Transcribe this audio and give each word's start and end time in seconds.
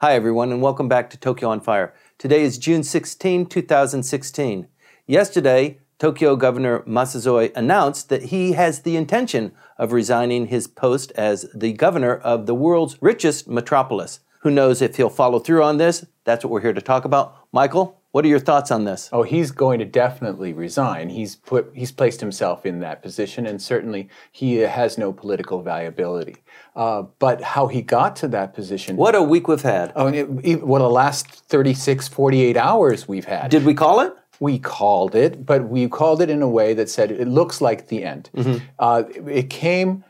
Hi, 0.00 0.14
everyone, 0.14 0.52
and 0.52 0.60
welcome 0.60 0.88
back 0.88 1.08
to 1.10 1.16
Tokyo 1.16 1.48
on 1.48 1.60
Fire. 1.60 1.94
Today 2.18 2.42
is 2.42 2.58
June 2.58 2.82
16, 2.82 3.46
2016. 3.46 4.68
Yesterday, 5.06 5.78
Tokyo 5.98 6.36
Governor 6.36 6.80
Masuzoe 6.80 7.50
announced 7.54 8.08
that 8.10 8.24
he 8.24 8.52
has 8.52 8.82
the 8.82 8.96
intention 8.96 9.52
of 9.78 9.92
resigning 9.92 10.46
his 10.46 10.66
post 10.66 11.12
as 11.12 11.46
the 11.54 11.72
governor 11.72 12.16
of 12.16 12.46
the 12.46 12.54
world's 12.54 12.96
richest 13.00 13.48
metropolis. 13.48 14.20
Who 14.40 14.50
knows 14.50 14.82
if 14.82 14.96
he'll 14.96 15.08
follow 15.08 15.38
through 15.38 15.62
on 15.62 15.76
this? 15.76 16.04
That's 16.24 16.44
what 16.44 16.50
we're 16.50 16.62
here 16.62 16.72
to 16.72 16.80
talk 16.80 17.04
about. 17.04 17.46
Michael, 17.52 17.99
what 18.12 18.24
are 18.24 18.28
your 18.28 18.40
thoughts 18.40 18.70
on 18.70 18.84
this? 18.84 19.08
Oh, 19.12 19.22
he's 19.22 19.52
going 19.52 19.78
to 19.78 19.84
definitely 19.84 20.52
resign. 20.52 21.10
He's 21.10 21.36
put 21.36 21.70
he's 21.74 21.92
placed 21.92 22.20
himself 22.20 22.66
in 22.66 22.80
that 22.80 23.02
position, 23.02 23.46
and 23.46 23.62
certainly 23.62 24.08
he 24.32 24.56
has 24.56 24.98
no 24.98 25.12
political 25.12 25.62
viability. 25.62 26.36
Uh, 26.74 27.02
but 27.18 27.40
how 27.40 27.68
he 27.68 27.82
got 27.82 28.16
to 28.16 28.28
that 28.28 28.52
position? 28.52 28.96
What 28.96 29.14
a 29.14 29.22
week 29.22 29.46
we've 29.46 29.62
had. 29.62 29.92
Oh, 29.94 30.08
it, 30.08 30.28
it, 30.42 30.62
what 30.66 30.80
the 30.80 30.88
last 30.88 31.26
36, 31.26 32.08
48 32.08 32.56
hours 32.56 33.06
we've 33.06 33.24
had. 33.24 33.50
Did 33.50 33.64
we 33.64 33.74
call 33.74 34.00
it? 34.00 34.12
We 34.40 34.58
called 34.58 35.14
it, 35.14 35.44
but 35.44 35.68
we 35.68 35.86
called 35.88 36.22
it 36.22 36.30
in 36.30 36.42
a 36.42 36.48
way 36.48 36.74
that 36.74 36.88
said 36.88 37.10
it 37.10 37.28
looks 37.28 37.60
like 37.60 37.88
the 37.88 38.04
end. 38.04 38.30
Mm-hmm. 38.34 38.64
Uh, 38.78 39.02
it 39.28 39.50
came 39.50 40.04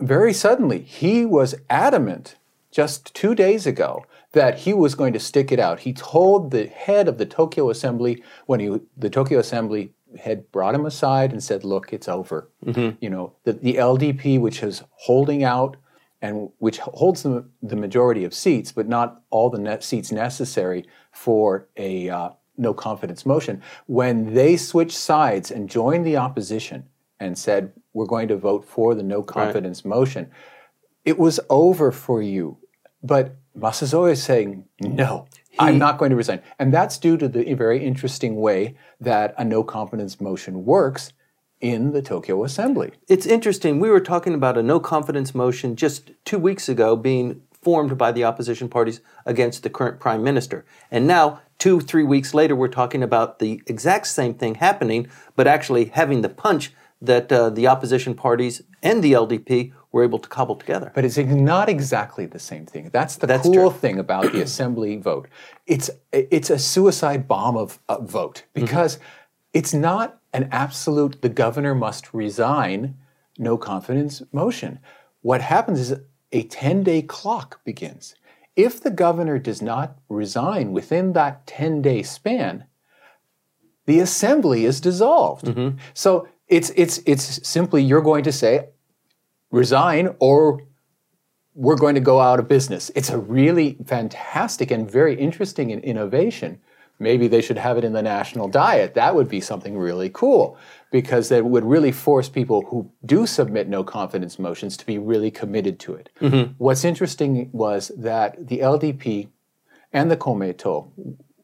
very 0.00 0.32
suddenly. 0.32 0.80
He 0.80 1.24
was 1.24 1.54
adamant 1.70 2.36
just 2.70 3.14
two 3.14 3.34
days 3.34 3.66
ago 3.66 4.04
that 4.32 4.60
he 4.60 4.72
was 4.72 4.94
going 4.94 5.12
to 5.12 5.20
stick 5.20 5.52
it 5.52 5.60
out. 5.60 5.80
He 5.80 5.92
told 5.92 6.50
the 6.50 6.66
head 6.66 7.08
of 7.08 7.18
the 7.18 7.26
Tokyo 7.26 7.70
Assembly 7.70 8.22
when 8.46 8.60
he, 8.60 8.80
the 8.96 9.10
Tokyo 9.10 9.38
Assembly 9.38 9.92
had 10.18 10.50
brought 10.52 10.74
him 10.74 10.86
aside 10.86 11.32
and 11.32 11.42
said, 11.42 11.64
"Look, 11.64 11.92
it's 11.92 12.08
over." 12.08 12.50
You 13.00 13.10
know, 13.10 13.32
the, 13.44 13.52
the 13.52 13.74
LDP, 13.74 14.40
which 14.40 14.62
is 14.62 14.82
holding 14.92 15.44
out 15.44 15.76
and 16.20 16.50
which 16.58 16.78
holds 16.78 17.24
the, 17.24 17.44
the 17.62 17.76
majority 17.76 18.24
of 18.24 18.32
seats, 18.32 18.72
but 18.72 18.88
not 18.88 19.22
all 19.30 19.50
the 19.50 19.58
net 19.58 19.82
seats 19.82 20.12
necessary 20.12 20.86
for 21.10 21.68
a 21.76 22.08
uh, 22.08 22.30
no 22.56 22.72
confidence 22.72 23.26
motion. 23.26 23.62
When 23.86 24.34
they 24.34 24.56
switched 24.56 24.96
sides 24.96 25.50
and 25.50 25.68
joined 25.68 26.06
the 26.06 26.16
opposition 26.16 26.84
and 27.20 27.36
said, 27.36 27.72
"We're 27.92 28.06
going 28.06 28.28
to 28.28 28.36
vote 28.36 28.64
for 28.64 28.94
the 28.94 29.02
no 29.02 29.22
confidence 29.22 29.84
motion," 29.84 30.30
it 31.04 31.18
was 31.18 31.40
over 31.50 31.90
for 31.90 32.22
you. 32.22 32.58
But 33.02 33.36
Masuzoe 33.56 34.12
is 34.12 34.22
saying, 34.22 34.64
no, 34.80 35.26
I'm 35.58 35.78
not 35.78 35.98
going 35.98 36.10
to 36.10 36.16
resign. 36.16 36.42
And 36.58 36.72
that's 36.72 36.98
due 36.98 37.16
to 37.18 37.28
the 37.28 37.54
very 37.54 37.84
interesting 37.84 38.36
way 38.36 38.76
that 39.00 39.34
a 39.36 39.44
no 39.44 39.62
confidence 39.62 40.20
motion 40.20 40.64
works 40.64 41.12
in 41.60 41.92
the 41.92 42.02
Tokyo 42.02 42.44
Assembly. 42.44 42.92
It's 43.08 43.26
interesting. 43.26 43.78
We 43.78 43.88
were 43.88 44.00
talking 44.00 44.34
about 44.34 44.58
a 44.58 44.62
no 44.62 44.80
confidence 44.80 45.34
motion 45.34 45.76
just 45.76 46.10
two 46.24 46.38
weeks 46.38 46.68
ago 46.68 46.96
being 46.96 47.42
formed 47.62 47.96
by 47.96 48.10
the 48.10 48.24
opposition 48.24 48.68
parties 48.68 49.00
against 49.24 49.62
the 49.62 49.70
current 49.70 50.00
prime 50.00 50.24
minister. 50.24 50.64
And 50.90 51.06
now, 51.06 51.40
two, 51.58 51.80
three 51.80 52.02
weeks 52.02 52.34
later, 52.34 52.56
we're 52.56 52.66
talking 52.66 53.02
about 53.02 53.38
the 53.38 53.62
exact 53.68 54.08
same 54.08 54.34
thing 54.34 54.56
happening, 54.56 55.06
but 55.36 55.46
actually 55.46 55.86
having 55.86 56.22
the 56.22 56.28
punch 56.28 56.72
that 57.00 57.30
uh, 57.30 57.50
the 57.50 57.68
opposition 57.68 58.14
parties 58.14 58.62
and 58.82 59.02
the 59.02 59.12
LDP 59.12 59.72
were 59.92 60.02
able 60.02 60.18
to 60.18 60.28
cobble 60.28 60.56
together. 60.56 60.90
But 60.94 61.04
it's 61.04 61.18
not 61.18 61.68
exactly 61.68 62.26
the 62.26 62.38
same 62.38 62.66
thing. 62.66 62.90
That's 62.92 63.16
the 63.16 63.26
That's 63.26 63.44
cool 63.44 63.70
true. 63.70 63.78
thing 63.78 63.98
about 63.98 64.32
the 64.32 64.40
assembly 64.40 64.96
vote. 65.10 65.28
It's 65.66 65.90
it's 66.10 66.50
a 66.50 66.58
suicide 66.58 67.28
bomb 67.28 67.56
of 67.56 67.78
a 67.88 68.00
vote 68.00 68.44
mm-hmm. 68.54 68.64
because 68.64 68.98
it's 69.52 69.74
not 69.74 70.18
an 70.32 70.48
absolute 70.50 71.20
the 71.20 71.28
governor 71.28 71.74
must 71.74 72.12
resign 72.14 72.96
no 73.38 73.56
confidence 73.56 74.22
motion. 74.32 74.78
What 75.20 75.42
happens 75.42 75.78
is 75.78 76.00
a 76.32 76.44
10-day 76.44 77.02
clock 77.02 77.62
begins. 77.64 78.14
If 78.56 78.82
the 78.82 78.90
governor 78.90 79.38
does 79.38 79.62
not 79.62 79.98
resign 80.08 80.72
within 80.72 81.12
that 81.12 81.46
10-day 81.46 82.02
span, 82.02 82.64
the 83.86 84.00
assembly 84.00 84.64
is 84.64 84.80
dissolved. 84.80 85.46
Mm-hmm. 85.46 85.78
So 85.94 86.28
it's 86.48 86.70
it's 86.76 87.00
it's 87.06 87.46
simply 87.46 87.82
you're 87.82 88.02
going 88.02 88.24
to 88.24 88.32
say 88.32 88.68
resign 89.52 90.14
or 90.18 90.60
we're 91.54 91.76
going 91.76 91.94
to 91.94 92.00
go 92.00 92.18
out 92.20 92.40
of 92.40 92.48
business. 92.48 92.90
It's 92.96 93.10
a 93.10 93.18
really 93.18 93.76
fantastic 93.86 94.70
and 94.70 94.90
very 94.90 95.14
interesting 95.14 95.70
innovation. 95.70 96.58
Maybe 96.98 97.28
they 97.28 97.42
should 97.42 97.58
have 97.58 97.76
it 97.78 97.84
in 97.84 97.92
the 97.92 98.02
national 98.02 98.48
diet. 98.48 98.94
That 98.94 99.14
would 99.14 99.28
be 99.28 99.40
something 99.40 99.76
really 99.76 100.10
cool 100.12 100.56
because 100.90 101.28
that 101.28 101.44
would 101.44 101.64
really 101.64 101.92
force 101.92 102.28
people 102.28 102.62
who 102.62 102.90
do 103.04 103.26
submit 103.26 103.68
no 103.68 103.84
confidence 103.84 104.38
motions 104.38 104.76
to 104.78 104.86
be 104.86 104.98
really 104.98 105.30
committed 105.30 105.78
to 105.80 105.94
it. 105.94 106.08
Mm-hmm. 106.20 106.52
What's 106.58 106.84
interesting 106.84 107.50
was 107.52 107.90
that 107.96 108.46
the 108.48 108.60
LDP 108.60 109.28
and 109.92 110.10
the 110.10 110.16
Komeito, 110.16 110.90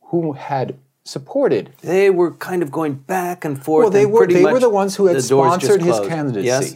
who 0.05 0.33
had 0.33 0.79
supported 1.05 1.73
They 1.83 2.11
were 2.11 2.33
kind 2.35 2.63
of 2.63 2.71
going 2.71 2.95
back 2.95 3.45
and 3.45 3.63
forth. 3.63 3.85
well, 3.85 3.91
they 3.91 4.07
were 4.07 4.27
they 4.27 4.45
were 4.45 4.61
the 4.61 4.69
ones 4.69 4.95
who 4.97 5.07
had 5.07 5.17
the 5.17 5.23
sponsored 5.23 5.83
his 5.83 5.99
candidacy, 6.01 6.47
Yes. 6.47 6.75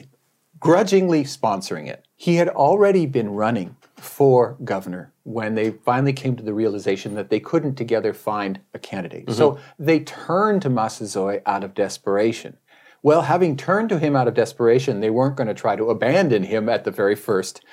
Grudgingly 0.63 1.25
sponsoring 1.25 1.89
it. 1.89 2.05
He 2.17 2.37
had 2.37 2.49
already 2.49 3.07
been 3.07 3.31
running 3.31 3.77
for 3.97 4.57
governor 4.65 5.13
when 5.25 5.55
they 5.55 5.71
finally 5.71 6.13
came 6.13 6.37
to 6.37 6.43
the 6.43 6.55
realization 6.55 7.15
that 7.15 7.31
they 7.31 7.41
couldn't 7.41 7.75
together 7.77 8.13
find 8.13 8.61
a 8.75 8.79
candidate. 8.79 9.31
So 9.31 9.53
Mm-hmm. 9.53 9.85
they 9.85 10.01
turned 10.01 10.63
to 10.63 10.71
Masuzoe 10.71 11.43
out 11.47 11.65
of 11.65 11.75
desperation. 11.75 12.57
Well, 13.03 13.23
having 13.23 13.57
turned 13.57 13.89
to 13.89 13.99
him 13.99 14.15
out 14.15 14.29
of 14.29 14.35
desperation, 14.35 15.01
they 15.01 15.11
weren't 15.11 15.37
going 15.37 15.49
to 15.49 15.55
try 15.55 15.75
to 15.77 15.91
abandon 15.91 16.45
him 16.45 16.69
at 16.69 16.85
the 16.85 16.91
very 16.93 17.17
first 17.17 17.65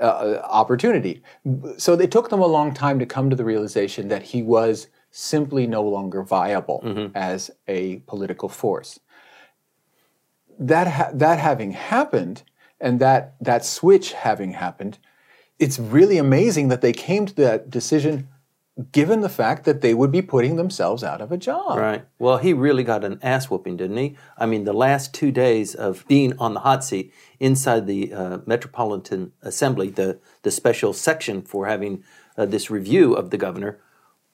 uh, 0.00 0.40
opportunity. 0.44 1.22
So 1.78 1.94
it 1.94 2.10
took 2.10 2.28
them 2.30 2.40
a 2.40 2.46
long 2.46 2.74
time 2.74 2.98
to 2.98 3.06
come 3.06 3.30
to 3.30 3.36
the 3.36 3.44
realization 3.44 4.08
that 4.08 4.22
he 4.22 4.42
was 4.42 4.88
simply 5.10 5.66
no 5.66 5.82
longer 5.82 6.22
viable 6.22 6.82
Mm-hmm. 6.84 7.16
as 7.16 7.50
a 7.68 7.96
political 8.06 8.48
force. 8.48 9.00
That 10.58 10.86
ha- 10.86 11.10
that 11.14 11.38
having 11.38 11.72
happened, 11.72 12.42
and 12.80 13.00
that 13.00 13.34
that 13.40 13.64
switch 13.64 14.12
having 14.12 14.52
happened, 14.52 14.98
it's 15.58 15.78
really 15.78 16.18
amazing 16.18 16.68
that 16.68 16.80
they 16.80 16.92
came 16.92 17.26
to 17.26 17.34
that 17.34 17.70
decision, 17.70 18.28
given 18.92 19.20
the 19.20 19.28
fact 19.28 19.64
that 19.64 19.80
they 19.80 19.94
would 19.94 20.10
be 20.10 20.22
putting 20.22 20.56
themselves 20.56 21.04
out 21.04 21.20
of 21.20 21.30
a 21.32 21.36
job. 21.36 21.78
Right. 21.78 22.04
Well, 22.18 22.38
he 22.38 22.52
really 22.52 22.82
got 22.84 23.04
an 23.04 23.18
ass 23.22 23.48
whooping, 23.50 23.76
didn't 23.76 23.96
he? 23.96 24.16
I 24.36 24.46
mean, 24.46 24.64
the 24.64 24.72
last 24.72 25.14
two 25.14 25.30
days 25.30 25.74
of 25.74 26.04
being 26.08 26.36
on 26.38 26.54
the 26.54 26.60
hot 26.60 26.84
seat 26.84 27.12
inside 27.38 27.86
the 27.86 28.12
uh, 28.12 28.38
Metropolitan 28.46 29.32
Assembly, 29.42 29.90
the, 29.90 30.18
the 30.42 30.50
special 30.50 30.92
section 30.92 31.42
for 31.42 31.66
having 31.66 32.02
uh, 32.36 32.46
this 32.46 32.70
review 32.70 33.14
of 33.14 33.30
the 33.30 33.38
governor, 33.38 33.80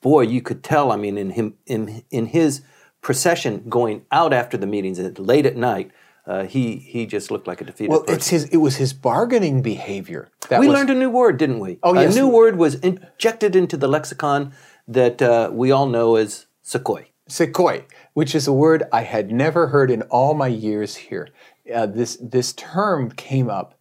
boy, 0.01 0.23
you 0.23 0.41
could 0.41 0.63
tell. 0.63 0.91
I 0.91 0.97
mean, 0.97 1.19
in 1.19 1.31
him 1.31 1.55
in 1.67 2.03
in 2.11 2.27
his 2.27 2.63
procession 3.03 3.65
going 3.69 4.05
out 4.11 4.33
after 4.33 4.57
the 4.57 4.67
meetings 4.67 4.99
at- 4.99 5.19
late 5.19 5.47
at 5.47 5.57
night, 5.57 5.91
uh, 6.27 6.45
he 6.45 6.77
he 6.77 7.07
just 7.07 7.31
looked 7.31 7.47
like 7.47 7.61
a 7.61 7.65
defeated 7.65 7.91
Well, 7.91 8.01
person. 8.03 8.15
it's 8.17 8.29
his. 8.29 8.45
It 8.45 8.59
was 8.59 8.77
his 8.77 8.93
bargaining 8.93 9.63
behavior. 9.63 10.29
That 10.49 10.61
we 10.61 10.69
was, 10.69 10.75
learned 10.75 10.91
a 10.91 10.95
new 10.95 11.11
word, 11.11 11.39
didn't 11.39 11.61
we? 11.61 11.79
Oh, 11.83 11.95
yes. 11.95 12.15
A 12.15 12.19
new 12.21 12.29
word 12.29 12.57
was 12.57 12.75
injected 12.77 13.57
into 13.57 13.77
the 13.77 13.89
lexicon 13.89 14.53
that 14.89 15.23
uh, 15.23 15.51
we 15.53 15.71
all 15.71 15.87
know 15.87 16.17
as 16.17 16.47
Sequoia. 16.63 17.05
Sekoi, 17.29 17.85
which 18.15 18.35
is 18.35 18.49
a 18.49 18.53
word 18.53 18.83
I 18.93 19.03
had 19.03 19.31
never 19.31 19.69
heard 19.69 19.91
in 19.91 20.03
all 20.03 20.35
my 20.35 20.49
years 20.49 20.97
here. 20.97 21.29
Uh, 21.73 21.87
this 21.87 22.17
this 22.21 22.53
term 22.55 23.11
came 23.13 23.49
up 23.49 23.79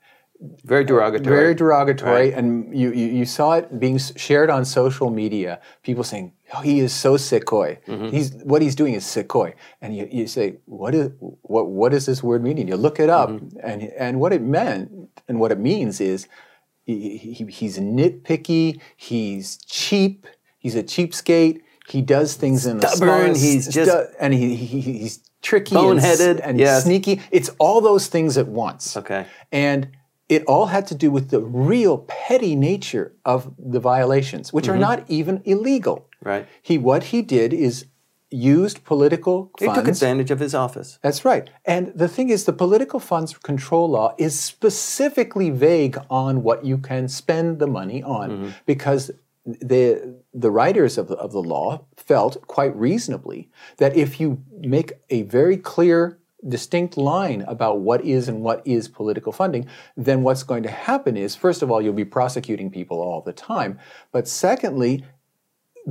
Very 0.63 0.85
derogatory. 0.85 1.35
very 1.35 1.55
derogatory, 1.55 2.31
and 2.31 2.47
you, 2.81 2.91
you 2.93 3.07
you 3.19 3.25
saw 3.25 3.53
it 3.53 3.79
being 3.79 3.97
shared 3.97 4.49
on 4.51 4.63
social 4.65 5.09
media. 5.09 5.59
People 5.81 6.03
saying, 6.03 6.31
"Oh, 6.31 6.38
he 6.63 6.79
is 6.79 6.93
so 6.93 7.15
sekoi. 7.15 7.77
Mm-hmm. 7.85 8.09
He's 8.09 8.31
what 8.43 8.61
he's 8.61 8.75
doing 8.75 8.93
is 8.93 9.03
sekoi," 9.05 9.53
and 9.81 9.95
you, 9.95 10.07
you 10.11 10.27
say, 10.27 10.57
"What 10.65 10.95
is 10.95 11.11
what 11.41 11.67
what 11.67 11.91
does 11.91 12.05
this 12.05 12.23
word 12.23 12.43
mean?" 12.43 12.57
And 12.57 12.67
you 12.67 12.75
look 12.75 12.99
it 12.99 13.09
up, 13.09 13.29
mm-hmm. 13.29 13.57
and 13.63 13.83
and 13.97 14.19
what 14.19 14.33
it 14.33 14.41
meant 14.41 14.91
and 15.27 15.39
what 15.39 15.51
it 15.51 15.59
means 15.59 16.01
is 16.01 16.27
he, 16.85 17.17
he, 17.17 17.45
he's 17.45 17.77
nitpicky, 17.77 18.79
he's 18.97 19.57
cheap, 19.65 20.25
he's 20.57 20.75
a 20.75 20.83
cheapskate. 20.83 21.61
He 21.87 22.01
does 22.01 22.35
things 22.35 22.65
in 22.67 22.77
a 22.77 22.87
Stubborn, 22.87 23.35
small- 23.35 23.49
he's 23.49 23.67
just- 23.67 23.91
stu- 23.91 24.07
and 24.19 24.33
he, 24.33 24.55
he 24.55 24.81
he's 24.81 25.19
tricky, 25.41 25.75
and 25.75 25.99
Boneheaded, 25.99 26.39
and, 26.43 26.59
yes. 26.59 26.83
sneaky. 26.83 27.21
It's 27.31 27.49
all 27.59 27.81
those 27.81 28.07
things 28.07 28.37
at 28.37 28.47
once. 28.47 28.95
Okay. 28.97 29.25
And 29.51 29.89
it 30.29 30.43
all 30.45 30.67
had 30.67 30.85
to 30.87 30.95
do 30.95 31.09
with 31.11 31.31
the 31.31 31.41
real 31.41 31.99
petty 32.07 32.55
nature 32.55 33.13
of 33.25 33.53
the 33.57 33.79
violations, 33.79 34.53
which 34.53 34.69
are 34.69 34.73
mm-hmm. 34.73 34.81
not 34.81 35.03
even 35.07 35.41
illegal. 35.43 36.07
Right. 36.23 36.47
He 36.61 36.77
what 36.77 37.05
he 37.05 37.21
did 37.21 37.53
is 37.53 37.85
used 38.31 38.83
political 38.83 39.51
He 39.57 39.65
took 39.65 39.75
funds. 39.75 40.01
advantage 40.01 40.29
of 40.29 40.39
his 40.39 40.53
office. 40.53 40.99
That's 41.01 41.25
right. 41.25 41.49
And 41.65 41.91
the 41.95 42.07
thing 42.07 42.29
is, 42.29 42.45
the 42.45 42.53
political 42.53 42.99
funds 42.99 43.35
control 43.37 43.89
law 43.89 44.13
is 44.19 44.39
specifically 44.39 45.49
vague 45.49 45.97
on 46.11 46.43
what 46.43 46.63
you 46.63 46.77
can 46.77 47.07
spend 47.07 47.57
the 47.57 47.65
money 47.67 48.03
on 48.03 48.29
mm-hmm. 48.29 48.49
because 48.67 49.11
the 49.45 50.15
the 50.33 50.51
writers 50.51 50.97
of 50.97 51.07
the, 51.07 51.15
of 51.15 51.31
the 51.31 51.41
law 51.41 51.85
felt 51.97 52.45
quite 52.47 52.75
reasonably 52.75 53.49
that 53.77 53.95
if 53.95 54.19
you 54.19 54.43
make 54.59 54.93
a 55.09 55.23
very 55.23 55.57
clear 55.57 56.19
distinct 56.47 56.97
line 56.97 57.41
about 57.47 57.79
what 57.79 58.03
is 58.05 58.27
and 58.27 58.41
what 58.41 58.65
is 58.65 58.87
political 58.87 59.31
funding, 59.31 59.67
then 59.97 60.23
what's 60.23 60.43
going 60.43 60.63
to 60.63 60.71
happen 60.71 61.17
is, 61.17 61.35
first 61.35 61.61
of 61.61 61.69
all, 61.69 61.81
you'll 61.81 61.93
be 61.93 62.05
prosecuting 62.05 62.71
people 62.71 63.01
all 63.01 63.21
the 63.21 63.33
time. 63.33 63.79
But 64.11 64.27
secondly, 64.27 65.03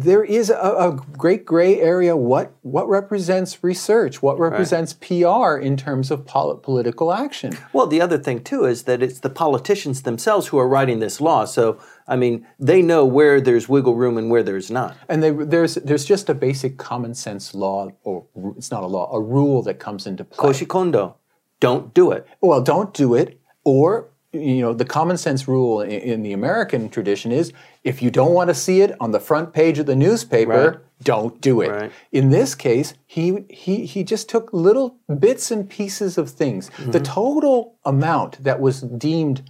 there 0.03 0.23
is 0.23 0.51
a, 0.51 0.55
a, 0.55 0.93
great 1.17 1.45
gray 1.45 1.81
area. 1.81 2.17
What 2.17 2.53
what 2.63 2.89
represents 2.89 3.65
research? 3.65 4.23
What 4.23 4.39
represents 4.39 4.95
right. 4.95 5.23
PR 5.23 5.59
in 5.59 5.77
terms 5.77 6.11
of 6.11 6.25
pol- 6.25 6.57
political 6.57 7.13
action? 7.13 7.59
Well, 7.73 7.87
the 7.87 8.01
other 8.01 8.19
thing 8.19 8.45
too 8.45 8.65
is 8.65 8.85
that 8.85 9.03
it's 9.03 9.21
the 9.21 9.31
politicians 9.31 10.03
themselves 10.03 10.49
who 10.49 10.59
are 10.59 10.69
writing 10.69 11.01
this 11.01 11.21
law. 11.21 11.45
So 11.45 11.81
I 12.07 12.17
mean, 12.17 12.47
they 12.59 12.81
know 12.81 13.05
where 13.05 13.41
there's 13.41 13.69
wiggle 13.69 13.95
room 13.95 14.17
and 14.17 14.31
where 14.31 14.43
there's 14.43 14.71
not. 14.71 14.97
And 15.09 15.23
they, 15.23 15.31
there's 15.31 15.75
there's 15.75 16.05
just 16.05 16.29
a 16.29 16.35
basic 16.35 16.79
common 16.79 17.15
sense 17.15 17.55
law, 17.55 17.91
or 18.05 18.27
it's 18.57 18.71
not 18.71 18.83
a 18.83 18.87
law, 18.87 19.13
a 19.13 19.21
rule 19.21 19.63
that 19.63 19.79
comes 19.79 20.07
into 20.07 20.25
play. 20.25 20.49
Koshi 20.49 20.67
Kondo, 20.67 21.17
don't 21.61 21.93
do 21.93 22.13
it. 22.13 22.27
Well, 22.41 22.63
don't 22.63 22.95
do 22.95 23.15
it, 23.15 23.41
or 23.65 24.11
you 24.41 24.61
know, 24.61 24.73
the 24.73 24.85
common 24.85 25.17
sense 25.17 25.49
rule 25.49 25.81
in, 25.81 25.91
in, 25.91 26.23
the 26.23 26.33
American 26.33 26.89
tradition 26.89 27.33
is 27.33 27.53
if 27.85 28.03
you 28.03 28.11
don't 28.11 28.33
want 28.33 28.49
to 28.49 28.55
see 28.55 28.81
it 28.81 28.95
on 29.01 29.13
the 29.13 29.21
front 29.21 29.53
page 29.53 29.79
of 29.79 29.87
the 29.87 29.97
newspaper, 29.97 30.71
right. 30.71 30.79
don't 31.03 31.41
do 31.41 31.61
it. 31.61 31.69
Right. 31.69 31.93
In 32.13 32.31
this 32.31 32.55
case, 32.55 32.95
he, 33.07 33.45
he, 33.51 33.87
he 33.87 34.05
just 34.05 34.29
took 34.29 34.53
little 34.53 34.97
bits 35.19 35.51
and 35.51 35.69
pieces 35.69 36.19
of 36.19 36.31
things. 36.31 36.71
Mm-hmm. 36.71 36.91
The 36.93 37.01
total 37.01 37.77
amount 37.85 38.43
that 38.45 38.61
was 38.61 38.83
deemed 38.83 39.49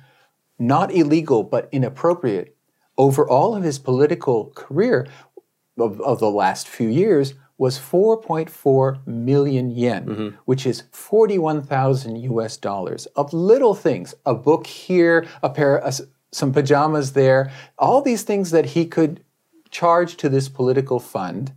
not 0.59 0.93
illegal 0.93 1.43
but 1.45 1.69
inappropriate 1.73 2.57
over 2.97 3.29
all 3.29 3.55
of 3.55 3.63
his 3.63 3.79
political 3.79 4.47
career 4.57 5.07
of, 5.79 6.01
of 6.01 6.19
the 6.19 6.31
last 6.31 6.69
few 6.69 6.89
years 6.89 7.35
was 7.59 7.77
4.4 7.77 9.05
million 9.07 9.71
yen, 9.71 10.07
mm-hmm. 10.07 10.37
which 10.45 10.65
is 10.65 10.85
41,000 10.93 12.17
US 12.17 12.57
dollars 12.57 13.07
of 13.17 13.33
little 13.33 13.75
things, 13.75 14.15
a 14.25 14.35
book 14.35 14.67
here, 14.67 15.27
a 15.43 15.51
pair 15.51 15.77
of 15.77 16.01
some 16.31 16.53
pajamas 16.53 17.13
there, 17.13 17.51
all 17.77 18.01
these 18.01 18.23
things 18.23 18.53
that 18.53 18.67
he 18.67 18.87
could 18.87 19.25
charge 19.71 20.17
to 20.19 20.29
this 20.29 20.49
political 20.49 21.01
fund. 21.01 21.53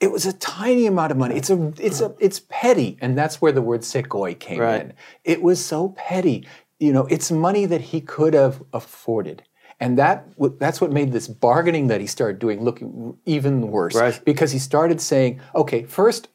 It 0.00 0.10
was 0.10 0.26
a 0.26 0.32
tiny 0.32 0.86
amount 0.86 1.12
of 1.12 1.18
money. 1.18 1.36
It's 1.36 1.50
a 1.50 1.72
it's 1.78 2.00
a 2.00 2.14
it's 2.18 2.40
petty, 2.48 2.98
and 3.00 3.16
that's 3.16 3.40
where 3.40 3.52
the 3.52 3.62
word 3.62 3.80
sekoi 3.82 4.38
came 4.38 4.60
right. 4.60 4.82
in. 4.82 4.92
It 5.24 5.40
was 5.40 5.64
so 5.64 5.90
petty. 5.90 6.46
You 6.78 6.92
know, 6.92 7.06
it's 7.06 7.30
money 7.30 7.64
that 7.66 7.80
he 7.80 8.00
could 8.00 8.34
have 8.34 8.62
afforded. 8.72 9.44
And 9.84 9.98
that 9.98 10.26
that's 10.58 10.80
what 10.80 10.92
made 10.92 11.12
this 11.12 11.28
bargaining 11.28 11.88
that 11.88 12.00
he 12.00 12.06
started 12.06 12.38
doing 12.38 12.64
look 12.64 12.80
even 13.26 13.68
worse. 13.70 13.94
Right. 13.94 14.18
Because 14.24 14.50
he 14.50 14.58
started 14.58 14.98
saying, 14.98 15.40
okay, 15.54 15.84
first 15.84 16.28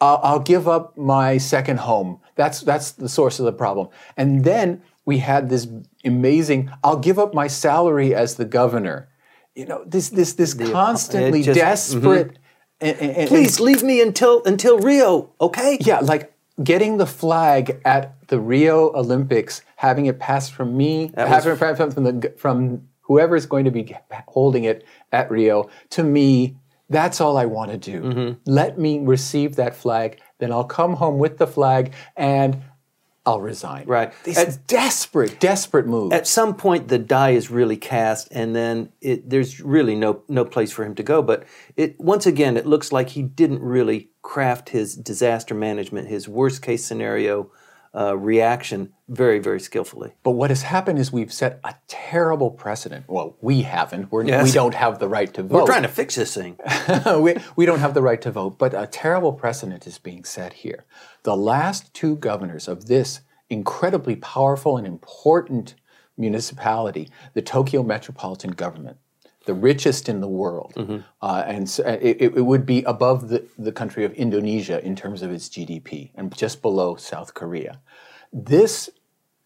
I'll, 0.00 0.20
I'll 0.22 0.38
give 0.38 0.68
up 0.68 0.96
my 0.96 1.38
second 1.38 1.80
home. 1.80 2.20
That's 2.36 2.60
that's 2.60 2.92
the 2.92 3.08
source 3.08 3.40
of 3.40 3.46
the 3.46 3.52
problem. 3.52 3.88
And 4.16 4.44
then 4.44 4.80
we 5.04 5.18
had 5.18 5.48
this 5.48 5.66
amazing, 6.04 6.70
I'll 6.84 6.98
give 6.98 7.18
up 7.18 7.34
my 7.34 7.48
salary 7.48 8.14
as 8.14 8.36
the 8.36 8.44
governor. 8.44 9.08
You 9.56 9.66
know, 9.66 9.82
this 9.84 10.10
this 10.10 10.34
this 10.34 10.54
the, 10.54 10.70
constantly 10.70 11.42
just, 11.42 11.58
desperate. 11.58 12.28
Mm-hmm. 12.28 12.38
And, 12.80 13.00
and, 13.00 13.28
Please 13.28 13.58
and, 13.58 13.66
leave 13.66 13.82
me 13.82 14.00
until 14.02 14.42
until 14.44 14.78
Rio, 14.78 15.32
okay? 15.40 15.78
Yeah, 15.80 16.00
like 16.00 16.33
getting 16.62 16.98
the 16.98 17.06
flag 17.06 17.80
at 17.84 18.28
the 18.28 18.38
Rio 18.40 18.92
Olympics, 18.94 19.62
having 19.76 20.06
it 20.06 20.18
passed 20.18 20.52
from 20.52 20.76
me, 20.76 21.10
having 21.16 21.52
it 21.52 21.56
from, 21.56 21.90
from, 21.90 22.04
the, 22.04 22.34
from 22.36 22.88
whoever 23.02 23.36
is 23.36 23.46
going 23.46 23.64
to 23.64 23.70
be 23.70 23.96
holding 24.28 24.64
it 24.64 24.84
at 25.12 25.30
Rio 25.30 25.68
to 25.90 26.02
me. 26.02 26.56
That's 26.90 27.20
all 27.20 27.36
I 27.36 27.46
want 27.46 27.70
to 27.72 27.78
do. 27.78 28.02
Mm-hmm. 28.02 28.32
Let 28.46 28.78
me 28.78 29.00
receive 29.00 29.56
that 29.56 29.74
flag, 29.74 30.20
then 30.38 30.52
I'll 30.52 30.64
come 30.64 30.94
home 30.94 31.18
with 31.18 31.38
the 31.38 31.46
flag 31.46 31.92
and 32.16 32.62
I'll 33.26 33.40
resign. 33.40 33.86
Right. 33.86 34.12
This 34.24 34.36
at, 34.36 34.66
desperate, 34.66 35.40
desperate 35.40 35.86
move. 35.86 36.12
At 36.12 36.26
some 36.26 36.54
point, 36.54 36.88
the 36.88 36.98
die 36.98 37.30
is 37.30 37.50
really 37.50 37.76
cast, 37.76 38.28
and 38.30 38.54
then 38.54 38.90
it, 39.00 39.30
there's 39.30 39.60
really 39.60 39.94
no 39.94 40.22
no 40.28 40.44
place 40.44 40.72
for 40.72 40.84
him 40.84 40.94
to 40.96 41.02
go. 41.02 41.22
But 41.22 41.44
it 41.76 41.98
once 41.98 42.26
again, 42.26 42.56
it 42.56 42.66
looks 42.66 42.92
like 42.92 43.10
he 43.10 43.22
didn't 43.22 43.62
really 43.62 44.10
craft 44.20 44.70
his 44.70 44.94
disaster 44.94 45.54
management, 45.54 46.08
his 46.08 46.28
worst 46.28 46.60
case 46.60 46.84
scenario 46.84 47.50
uh, 47.94 48.16
reaction 48.16 48.92
very, 49.08 49.38
very 49.38 49.60
skillfully. 49.60 50.12
But 50.22 50.32
what 50.32 50.50
has 50.50 50.62
happened 50.62 50.98
is 50.98 51.12
we've 51.12 51.32
set 51.32 51.60
a 51.62 51.74
terrible 51.86 52.50
precedent. 52.50 53.04
Well, 53.08 53.36
we 53.40 53.62
haven't. 53.62 54.10
We're, 54.10 54.24
yes. 54.24 54.44
We 54.44 54.52
don't 54.52 54.74
have 54.74 54.98
the 54.98 55.08
right 55.08 55.32
to 55.34 55.42
vote. 55.42 55.60
We're 55.60 55.66
trying 55.66 55.82
to 55.82 55.88
fix 55.88 56.14
this 56.14 56.34
thing. 56.34 56.58
we, 57.22 57.36
we 57.56 57.66
don't 57.66 57.78
have 57.78 57.94
the 57.94 58.02
right 58.02 58.20
to 58.22 58.30
vote, 58.30 58.58
but 58.58 58.74
a 58.74 58.86
terrible 58.86 59.32
precedent 59.32 59.86
is 59.86 59.98
being 59.98 60.24
set 60.24 60.54
here. 60.54 60.84
The 61.22 61.36
last 61.36 61.94
two 61.94 62.16
governors 62.16 62.66
of 62.66 62.86
this 62.86 63.20
incredibly 63.50 64.16
powerful 64.16 64.76
and 64.76 64.86
important 64.86 65.74
municipality, 66.16 67.10
the 67.34 67.42
Tokyo 67.42 67.82
Metropolitan 67.82 68.52
Government, 68.52 68.96
the 69.46 69.54
richest 69.54 70.08
in 70.08 70.20
the 70.20 70.28
world, 70.28 70.72
mm-hmm. 70.76 70.98
uh, 71.22 71.44
and 71.46 71.68
so 71.68 71.84
uh, 71.84 71.98
it, 72.00 72.20
it, 72.20 72.42
would 72.42 72.64
be 72.64 72.82
above 72.84 73.28
the, 73.28 73.46
the 73.58 73.72
country 73.72 74.04
of 74.04 74.12
Indonesia 74.14 74.84
in 74.84 74.96
terms 74.96 75.22
of 75.22 75.30
its 75.30 75.48
GDP, 75.48 76.10
and 76.14 76.34
just 76.34 76.62
below 76.62 76.96
South 76.96 77.34
Korea. 77.34 77.80
This 78.32 78.90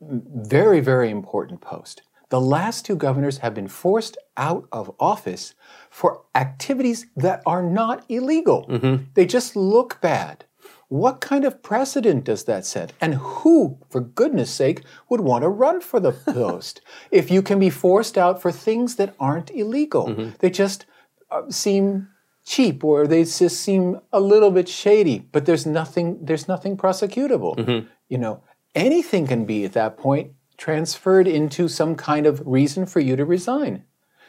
very, 0.00 0.80
very 0.80 1.10
important 1.10 1.60
post. 1.60 2.02
The 2.30 2.40
last 2.40 2.84
two 2.84 2.96
governors 2.96 3.38
have 3.38 3.54
been 3.54 3.68
forced 3.68 4.18
out 4.36 4.68
of 4.70 4.94
office 5.00 5.54
for 5.90 6.22
activities 6.34 7.06
that 7.16 7.42
are 7.46 7.62
not 7.62 8.04
illegal. 8.08 8.66
Mm-hmm. 8.68 9.04
They 9.14 9.24
just 9.24 9.56
look 9.56 10.00
bad. 10.00 10.44
What 10.88 11.20
kind 11.20 11.44
of 11.44 11.62
precedent 11.62 12.24
does 12.24 12.44
that 12.44 12.64
set? 12.64 12.92
And 13.00 13.14
who, 13.14 13.78
for 13.90 14.00
goodness 14.00 14.50
sake, 14.50 14.82
would 15.08 15.20
want 15.20 15.42
to 15.42 15.48
run 15.48 15.80
for 15.80 16.00
the 16.00 16.12
post 16.32 16.80
if 17.10 17.30
you 17.30 17.42
can 17.42 17.58
be 17.58 17.70
forced 17.70 18.16
out 18.16 18.40
for 18.40 18.50
things 18.50 18.96
that 18.96 19.14
aren't 19.20 19.50
illegal? 19.50 20.08
Mm-hmm. 20.08 20.30
They 20.38 20.50
just 20.50 20.86
uh, 21.30 21.50
seem 21.50 22.08
cheap 22.44 22.82
or 22.82 23.06
they 23.06 23.24
just 23.24 23.60
seem 23.60 24.00
a 24.12 24.20
little 24.20 24.50
bit 24.50 24.68
shady, 24.68 25.18
but 25.18 25.44
there's 25.44 25.66
nothing 25.66 26.18
there's 26.22 26.48
nothing 26.48 26.76
prosecutable. 26.76 27.56
Mm-hmm. 27.56 27.86
You 28.08 28.18
know, 28.18 28.42
anything 28.74 29.26
can 29.26 29.44
be 29.44 29.64
at 29.66 29.74
that 29.74 29.98
point 29.98 30.32
transferred 30.56 31.28
into 31.28 31.68
some 31.68 31.94
kind 31.94 32.26
of 32.26 32.42
reason 32.46 32.86
for 32.86 33.00
you 33.00 33.14
to 33.16 33.24
resign. 33.24 33.84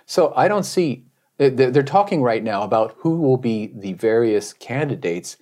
So 0.06 0.34
I 0.36 0.50
don't 0.50 0.66
see 0.66 1.06
they're 1.38 1.84
talking 1.84 2.22
right 2.22 2.44
now 2.44 2.64
about 2.64 2.96
who 2.98 3.16
will 3.22 3.38
be 3.38 3.72
the 3.74 3.94
various 3.94 4.52
candidates 4.52 5.38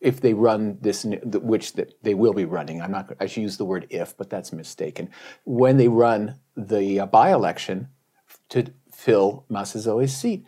if 0.00 0.20
they 0.20 0.32
run 0.32 0.78
this, 0.80 1.04
which 1.24 1.74
they 2.02 2.14
will 2.14 2.32
be 2.32 2.44
running, 2.44 2.80
I'm 2.80 2.90
not, 2.90 3.12
I 3.20 3.26
should 3.26 3.42
use 3.42 3.58
the 3.58 3.64
word 3.64 3.86
if, 3.90 4.16
but 4.16 4.30
that's 4.30 4.52
mistaken. 4.52 5.10
When 5.44 5.76
they 5.76 5.88
run 5.88 6.36
the 6.56 7.00
uh, 7.00 7.06
by 7.06 7.32
election 7.32 7.88
to 8.50 8.72
fill 8.92 9.44
Masuzoe's 9.50 10.16
seat, 10.16 10.46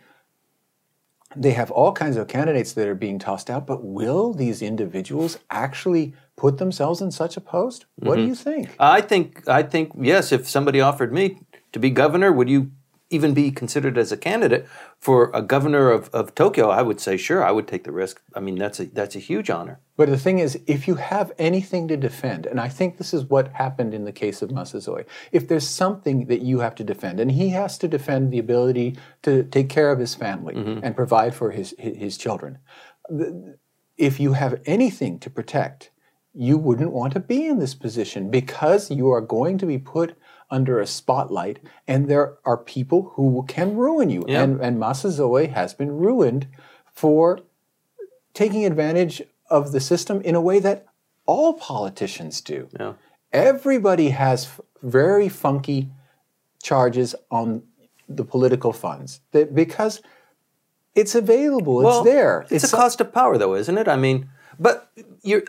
they 1.35 1.51
have 1.51 1.71
all 1.71 1.91
kinds 1.91 2.17
of 2.17 2.27
candidates 2.27 2.73
that 2.73 2.87
are 2.87 2.95
being 2.95 3.19
tossed 3.19 3.49
out, 3.49 3.65
but 3.65 3.83
will 3.83 4.33
these 4.33 4.61
individuals 4.61 5.39
actually 5.49 6.13
put 6.35 6.57
themselves 6.57 7.01
in 7.01 7.11
such 7.11 7.37
a 7.37 7.41
post? 7.41 7.85
What 7.95 8.17
mm-hmm. 8.17 8.21
do 8.21 8.27
you 8.27 8.35
think? 8.35 8.75
I 8.79 9.01
think, 9.01 9.47
I 9.47 9.63
think, 9.63 9.91
yes, 9.99 10.31
if 10.31 10.47
somebody 10.47 10.81
offered 10.81 11.13
me 11.13 11.41
to 11.71 11.79
be 11.79 11.89
governor, 11.89 12.31
would 12.31 12.49
you 12.49 12.71
even 13.13 13.33
be 13.33 13.51
considered 13.51 13.97
as 13.97 14.11
a 14.11 14.17
candidate 14.17 14.67
for 14.99 15.29
a 15.33 15.41
governor 15.41 15.91
of, 15.91 16.09
of 16.09 16.33
Tokyo, 16.35 16.69
I 16.69 16.81
would 16.81 16.99
say, 16.99 17.17
sure, 17.17 17.43
I 17.43 17.51
would 17.51 17.67
take 17.67 17.83
the 17.83 17.91
risk. 17.91 18.21
I 18.35 18.39
mean, 18.39 18.55
that's 18.55 18.79
a, 18.79 18.85
that's 18.85 19.15
a 19.15 19.19
huge 19.19 19.49
honor. 19.49 19.79
But 19.95 20.09
the 20.09 20.17
thing 20.17 20.39
is, 20.39 20.59
if 20.65 20.87
you 20.87 20.95
have 20.95 21.31
anything 21.37 21.87
to 21.89 21.97
defend, 21.97 22.45
and 22.45 22.59
I 22.59 22.67
think 22.67 22.97
this 22.97 23.13
is 23.13 23.25
what 23.25 23.49
happened 23.49 23.93
in 23.93 24.05
the 24.05 24.11
case 24.11 24.41
of 24.41 24.49
Masuzoe, 24.49 25.05
if 25.31 25.47
there's 25.47 25.67
something 25.67 26.25
that 26.27 26.41
you 26.41 26.59
have 26.59 26.75
to 26.75 26.83
defend, 26.83 27.19
and 27.19 27.31
he 27.31 27.49
has 27.49 27.77
to 27.79 27.87
defend 27.87 28.31
the 28.31 28.39
ability 28.39 28.97
to 29.21 29.43
take 29.43 29.69
care 29.69 29.91
of 29.91 29.99
his 29.99 30.15
family 30.15 30.55
mm-hmm. 30.55 30.83
and 30.83 30.95
provide 30.95 31.35
for 31.35 31.51
his, 31.51 31.75
his 31.77 32.17
children, 32.17 32.57
if 33.97 34.19
you 34.19 34.33
have 34.33 34.61
anything 34.65 35.19
to 35.19 35.29
protect, 35.29 35.91
you 36.33 36.57
wouldn't 36.57 36.91
want 36.91 37.13
to 37.13 37.19
be 37.19 37.45
in 37.45 37.59
this 37.59 37.75
position 37.75 38.31
because 38.31 38.89
you 38.89 39.11
are 39.11 39.21
going 39.21 39.57
to 39.59 39.67
be 39.67 39.77
put 39.77 40.17
under 40.53 40.79
a 40.79 40.87
spotlight, 40.87 41.57
and 41.87 42.07
there 42.07 42.37
are 42.45 42.57
people 42.57 43.13
who 43.15 43.43
can 43.47 43.75
ruin 43.75 44.09
you. 44.09 44.23
And, 44.43 44.61
and 44.61 44.77
Masuzoe 44.77 45.51
has 45.51 45.73
been 45.73 45.91
ruined 46.05 46.47
for 46.93 47.39
taking 48.33 48.63
advantage 48.65 49.23
of 49.49 49.71
the 49.71 49.79
system 49.79 50.21
in 50.21 50.35
a 50.35 50.41
way 50.41 50.59
that 50.59 50.85
all 51.25 51.53
politicians 51.53 52.41
do. 52.41 52.59
Yeah. 52.79 52.93
Everybody 53.31 54.09
has 54.09 54.45
f- 54.45 54.61
very 54.81 55.29
funky 55.29 55.89
charges 56.61 57.15
on 57.29 57.63
the 58.07 58.23
political 58.23 58.73
funds 58.73 59.21
that, 59.31 59.55
because 59.55 60.01
it's 60.93 61.15
available, 61.15 61.77
well, 61.77 62.01
it's 62.01 62.05
there. 62.05 62.41
It's, 62.41 62.63
it's 62.63 62.73
a 62.73 62.75
cost 62.75 63.01
of 63.01 63.11
power, 63.11 63.37
though, 63.37 63.55
isn't 63.55 63.77
it? 63.77 63.87
I 63.87 63.95
mean, 63.95 64.29
but 64.59 64.91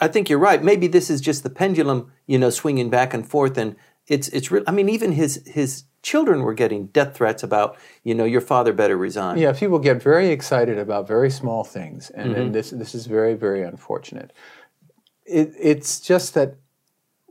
I 0.01 0.09
think 0.09 0.31
you're 0.31 0.39
right. 0.39 0.63
Maybe 0.63 0.87
this 0.87 1.11
is 1.11 1.21
just 1.21 1.43
the 1.43 1.51
pendulum, 1.51 2.13
you 2.27 2.39
know, 2.39 2.51
swinging 2.51 2.89
back 2.89 3.13
and 3.13 3.29
forth, 3.29 3.59
and 3.59 3.77
it's 4.07 4.29
it's 4.29 4.51
real. 4.51 4.63
I 4.67 4.73
mean, 4.73 4.89
even 4.89 5.13
his 5.13 5.43
his 5.47 5.85
children 6.03 6.43
were 6.43 6.55
getting 6.55 6.87
death 6.89 7.17
threats 7.17 7.43
about, 7.43 7.79
you 8.03 8.15
know, 8.15 8.25
your 8.25 8.43
father 8.43 8.73
better 8.73 8.97
resign. 8.97 9.39
Yeah, 9.39 9.53
people 9.53 9.79
get 9.79 10.03
very 10.03 10.29
excited 10.29 10.79
about 10.79 11.09
very 11.09 11.31
small 11.31 11.65
things, 11.65 12.11
and, 12.11 12.33
mm-hmm. 12.33 12.41
and 12.41 12.55
this 12.55 12.71
this 12.71 12.95
is 12.95 13.07
very 13.07 13.35
very 13.35 13.63
unfortunate. 13.63 14.33
it, 15.27 15.53
it's 15.59 16.01
just 16.01 16.35
that 16.35 16.57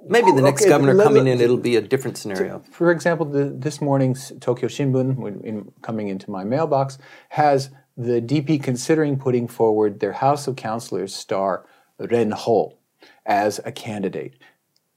Maybe 0.07 0.31
the 0.31 0.41
next 0.41 0.63
Okay, 0.63 0.69
governor 0.69 0.93
let- 0.93 1.07
coming 1.07 1.27
in, 1.27 1.39
it'll 1.39 1.57
be 1.57 1.75
a 1.75 1.81
different 1.81 2.17
scenario. 2.17 2.61
For 2.71 2.91
example, 2.91 3.25
the, 3.25 3.45
this 3.45 3.81
morning's 3.81 4.33
Tokyo 4.41 4.67
Shimbun, 4.67 5.43
in, 5.43 5.71
coming 5.81 6.09
into 6.09 6.29
my 6.29 6.43
mailbox, 6.43 6.97
has 7.29 7.69
the 7.95 8.21
DP 8.21 8.61
considering 8.61 9.17
putting 9.17 9.47
forward 9.47 9.99
their 9.99 10.13
House 10.13 10.47
of 10.47 10.55
Councilors 10.55 11.15
star 11.15 11.65
Ren 11.99 12.31
Ho 12.31 12.77
as 13.25 13.59
a 13.63 13.71
candidate. 13.71 14.35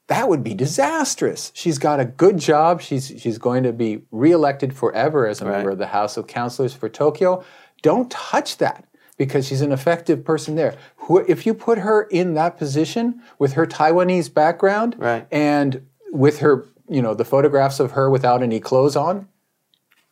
That 0.08 0.28
would 0.28 0.44
be 0.44 0.54
disastrous. 0.54 1.50
She's 1.54 1.78
got 1.78 1.98
a 1.98 2.04
good 2.04 2.38
job. 2.38 2.80
She's 2.80 3.08
she's 3.18 3.38
going 3.38 3.64
to 3.64 3.72
be 3.72 4.02
reelected 4.12 4.72
forever 4.76 5.26
as 5.26 5.40
a 5.40 5.44
member 5.44 5.70
of 5.70 5.78
the 5.78 5.88
House 5.88 6.16
of 6.16 6.26
Councilors 6.28 6.75
for 6.75 6.88
Tokyo. 6.88 7.44
Don't 7.82 8.10
touch 8.10 8.58
that 8.58 8.84
because 9.18 9.46
she's 9.48 9.62
an 9.62 9.72
effective 9.72 10.25
person 10.25 10.54
there. 10.54 10.76
Who, 10.96 11.18
if 11.26 11.44
you 11.46 11.54
put 11.54 11.78
her 11.78 12.02
in 12.02 12.34
that 12.34 12.56
position 12.56 13.20
with 13.38 13.54
her 13.54 13.66
Taiwanese 13.66 14.32
background 14.32 14.94
Right. 14.98 15.26
and 15.32 15.86
with 16.12 16.38
her, 16.38 16.66
you 16.88 17.02
know, 17.02 17.14
the 17.14 17.25
photographs 17.25 17.80
of 17.80 17.92
her 17.92 18.08
without 18.10 18.42
any 18.42 18.60
clothes 18.60 18.94
on, 18.94 19.26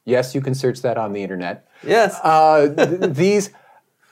yes, 0.04 0.34
you 0.34 0.40
can 0.40 0.54
search 0.54 0.82
that 0.82 0.96
on 0.98 1.12
the 1.12 1.22
internet. 1.22 1.68
Yes. 1.86 2.18
Uh, 2.22 2.68
th- 2.74 3.12
these, 3.14 3.50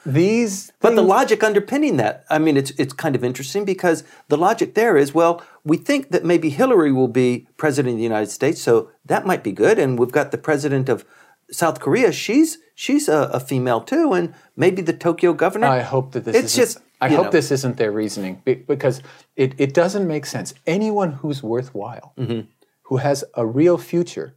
these, 0.05 0.73
But 0.81 0.95
the 0.97 1.03
logic 1.03 1.43
underpinning 1.45 1.97
that, 1.99 2.25
I 2.29 2.39
mean, 2.39 2.57
it's 2.57 2.71
it's 2.79 2.93
kind 2.93 3.15
of 3.15 3.23
interesting 3.25 3.65
because 3.65 4.05
the 4.29 4.37
logic 4.37 4.75
there 4.75 4.97
is, 4.97 5.15
well, 5.15 5.43
we 5.65 5.77
think 5.77 6.11
that 6.11 6.25
maybe 6.25 6.49
Hillary 6.51 6.93
will 6.93 7.09
be 7.09 7.47
president 7.57 7.93
of 7.95 7.99
the 7.99 8.03
United 8.05 8.31
States, 8.31 8.61
so 8.61 8.91
that 9.07 9.27
might 9.27 9.43
be 9.45 9.53
good. 9.53 9.79
And 9.79 9.99
we've 9.99 10.11
got 10.13 10.31
the 10.31 10.39
president 10.39 10.89
of 10.89 11.05
South 11.51 11.79
Korea; 11.81 12.11
she's 12.13 12.59
she's 12.75 13.09
a, 13.09 13.31
a 13.33 13.41
female 13.41 13.81
too, 13.81 14.13
and 14.13 14.35
maybe 14.57 14.83
the 14.83 14.93
Tokyo 14.93 15.33
governor. 15.33 15.67
I 15.69 15.83
hope 15.83 16.13
that 16.13 16.25
this. 16.25 16.35
It's 16.37 16.59
isn't, 16.59 16.63
just, 16.63 16.79
I 17.01 17.09
hope 17.11 17.27
know. 17.27 17.31
this 17.31 17.51
isn't 17.51 17.77
their 17.77 17.93
reasoning 17.93 18.43
because 18.45 19.03
it, 19.37 19.55
it 19.59 19.73
doesn't 19.75 20.07
make 20.07 20.27
sense. 20.27 20.55
Anyone 20.67 21.13
who's 21.13 21.43
worthwhile, 21.43 22.13
Mm-hmm. 22.19 22.41
who 22.89 22.97
has 22.99 23.25
a 23.35 23.45
real 23.47 23.79
future, 23.79 24.35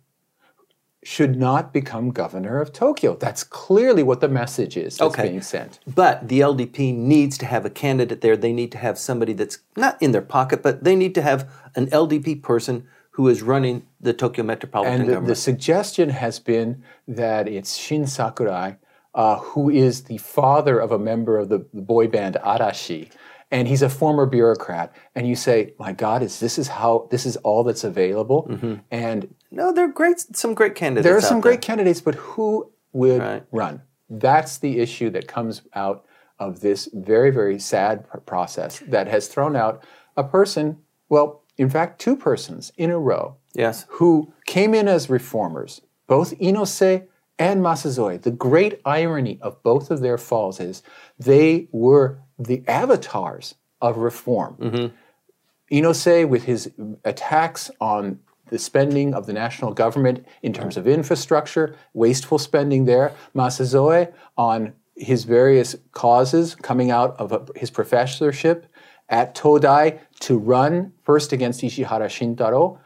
should 1.06 1.36
not 1.38 1.72
become 1.72 2.10
governor 2.10 2.60
of 2.60 2.74
Tokyo. 2.74 3.16
That's 3.16 3.44
clearly 3.44 4.02
what 4.02 4.22
the 4.22 4.28
message 4.28 4.76
is 4.76 4.98
that's 4.98 5.14
Okay. 5.14 5.28
being 5.30 5.42
sent. 5.44 5.80
But 5.86 6.28
the 6.28 6.40
LDP 6.40 6.96
needs 6.96 7.38
to 7.38 7.46
have 7.46 7.64
a 7.64 7.70
candidate 7.70 8.22
there. 8.22 8.36
They 8.36 8.52
need 8.52 8.72
to 8.72 8.80
have 8.80 8.98
somebody 8.98 9.34
that's 9.34 9.60
not 9.78 10.02
in 10.02 10.14
their 10.14 10.24
pocket, 10.24 10.64
but 10.64 10.84
they 10.84 10.96
need 10.96 11.14
to 11.14 11.22
have 11.22 11.48
an 11.76 11.86
LDP 11.92 12.42
person 12.42 12.88
who 13.12 13.28
is 13.28 13.44
running 13.44 13.86
the 14.02 14.14
Tokyo 14.14 14.44
metropolitan 14.44 14.94
And 15.02 15.02
the, 15.04 15.14
government. 15.14 15.28
the 15.28 15.36
suggestion 15.36 16.10
has 16.10 16.40
been 16.40 16.82
that 17.08 17.48
it's 17.48 17.78
Shun 17.78 18.08
Sakurai, 18.08 18.78
uh, 19.14 19.38
who 19.38 19.70
is 19.70 20.06
the 20.06 20.18
father 20.18 20.80
of 20.80 20.92
a 20.92 20.98
member 21.00 21.38
of 21.38 21.50
the, 21.50 21.60
the 21.72 21.82
boy 21.84 22.08
band 22.08 22.36
Arashi, 22.44 23.12
and 23.56 23.68
he's 23.70 23.82
a 23.82 23.90
former 23.90 24.26
bureaucrat. 24.26 24.94
And 25.16 25.28
you 25.28 25.36
say, 25.36 25.74
"My 25.80 25.94
God, 25.94 26.22
is 26.22 26.40
this 26.40 26.58
is 26.60 26.68
how 26.68 27.08
this 27.10 27.26
is 27.26 27.38
all 27.38 27.64
that's 27.64 27.84
available?" 27.86 28.48
Mm-hmm. 28.50 28.76
And 28.92 29.34
no, 29.52 29.72
there 29.72 29.86
are 29.86 29.94
great, 30.02 30.20
some 30.36 30.54
great 30.54 30.76
candidates. 30.76 31.06
there 31.06 31.16
are 31.16 31.18
out 31.20 31.24
some 31.34 31.40
great 31.42 31.62
candidates, 31.62 32.02
but 32.02 32.16
who 32.16 32.72
would 32.92 33.22
Right. 33.22 33.44
run? 33.52 33.82
That's 34.10 34.58
the 34.58 34.80
issue 34.80 35.10
that 35.12 35.28
comes 35.28 35.62
out 35.74 36.04
of 36.38 36.60
this 36.60 36.90
very, 36.94 37.32
very 37.32 37.58
sad 37.60 38.08
pr- 38.10 38.18
process 38.18 38.84
that 38.90 39.08
has 39.08 39.28
thrown 39.30 39.56
out 39.56 39.82
a 40.18 40.24
person. 40.24 40.78
Well, 41.10 41.44
in 41.58 41.70
fact, 41.70 42.00
two 42.00 42.18
persons 42.18 42.74
in 42.78 42.92
a 42.92 43.00
row 43.00 43.36
Yes. 43.54 43.86
who 43.98 44.34
came 44.46 44.74
in 44.76 44.88
as 44.90 45.10
reformers, 45.10 45.82
both 46.08 46.34
Inose 46.40 47.08
and 47.40 47.62
Masuzoe. 47.62 48.22
The 48.22 48.32
great 48.32 48.82
irony 48.86 49.40
of 49.42 49.64
both 49.64 49.90
of 49.92 50.02
their 50.02 50.18
falls 50.18 50.60
is 50.60 50.84
they 51.18 51.70
were 51.72 52.20
the 52.38 52.64
avatars 52.68 53.56
of 53.82 53.98
reform. 53.98 54.92
Inose, 55.72 56.28
with 56.28 56.44
his 56.44 56.72
attacks 57.04 57.72
on 57.82 58.20
the 58.50 58.60
spending 58.60 59.14
of 59.16 59.26
the 59.26 59.34
national 59.34 59.74
government 59.74 60.26
in 60.44 60.54
terms 60.54 60.78
of 60.78 60.88
infrastructure, 60.88 61.76
wasteful 61.94 62.38
spending 62.38 62.86
there. 62.86 63.12
Masuzoe 63.34 64.14
on 64.38 64.74
his 64.96 65.24
various 65.24 65.76
causes 65.92 66.54
coming 66.56 66.92
out 66.92 67.20
of 67.20 67.32
a- 67.32 67.46
his 67.56 67.72
professorship 67.72 68.68
at 69.10 69.34
Todai 69.36 70.00
to 70.20 70.38
run 70.38 70.94
first 71.04 71.34
against 71.34 71.62
Ishihara 71.62 72.08
Shintaro 72.08 72.78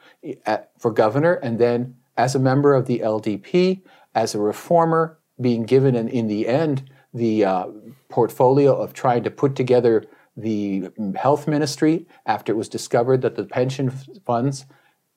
at, 0.46 0.72
for 0.78 0.92
governor, 0.92 1.34
and 1.34 1.60
then 1.60 1.96
as 2.18 2.36
a 2.36 2.40
member 2.40 2.74
of 2.74 2.86
the 2.88 3.00
LDP, 3.00 3.82
as 4.16 4.34
a 4.36 4.40
reformer, 4.40 5.18
being 5.40 5.64
given 5.64 5.96
in, 5.96 6.08
in 6.10 6.28
the 6.28 6.48
end 6.48 6.90
the 7.14 7.46
uh, 7.46 7.68
portfolio 8.10 8.76
of 8.76 8.94
trying 8.94 9.24
to 9.24 9.32
put 9.32 9.56
together 9.56 10.06
the 10.36 10.90
health 11.16 11.48
ministry 11.48 12.06
after 12.26 12.52
it 12.52 12.56
was 12.56 12.70
discovered 12.70 13.22
that 13.22 13.36
the 13.36 13.44
pension 13.44 13.90
funds 14.26 14.66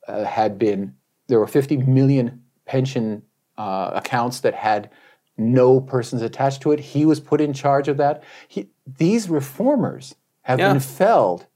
uh, 0.08 0.25
had 0.25 0.58
been 0.58 0.94
there 1.28 1.38
were 1.38 1.46
50 1.46 1.78
million 1.78 2.42
pension 2.66 3.22
uh, 3.56 3.90
accounts 3.94 4.40
that 4.40 4.54
had 4.54 4.90
no 5.38 5.80
persons 5.80 6.20
attached 6.22 6.61
to 6.62 6.72
it. 6.72 6.80
He 6.80 7.06
was 7.06 7.20
put 7.20 7.40
in 7.40 7.52
charge 7.52 7.88
of 7.88 7.96
that. 7.96 8.22
He, 8.49 8.68
these 8.99 9.28
reformers 9.30 10.14
have 10.42 10.58
Yeah. 10.58 10.72
been 10.72 10.80
felled 10.80 11.46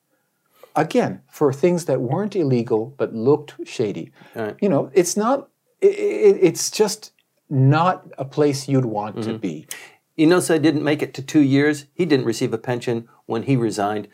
again 0.74 1.20
for 1.30 1.52
things 1.52 1.84
that 1.86 2.00
weren't 2.00 2.36
illegal 2.36 2.94
but 2.96 3.14
looked 3.14 3.54
shady. 3.68 4.12
Right. 4.34 4.56
You 4.60 4.68
know, 4.68 4.90
it's 4.94 5.16
not. 5.16 5.48
It, 5.82 5.88
it, 5.98 6.38
it's 6.42 6.70
just 6.70 7.12
not 7.50 8.06
a 8.16 8.24
place 8.24 8.68
you'd 8.68 8.86
want 8.86 9.16
Mm-hmm. 9.16 9.32
to 9.32 9.38
be. 9.38 9.66
Inose 10.18 10.60
didn't 10.60 10.82
make 10.84 11.02
it 11.02 11.12
to 11.14 11.22
two 11.22 11.40
years. 11.42 11.86
He 11.94 12.06
didn't 12.06 12.26
receive 12.26 12.52
a 12.52 12.58
pension 12.58 13.08
when 13.26 13.42
he 13.44 13.56
resigned. 13.56 14.08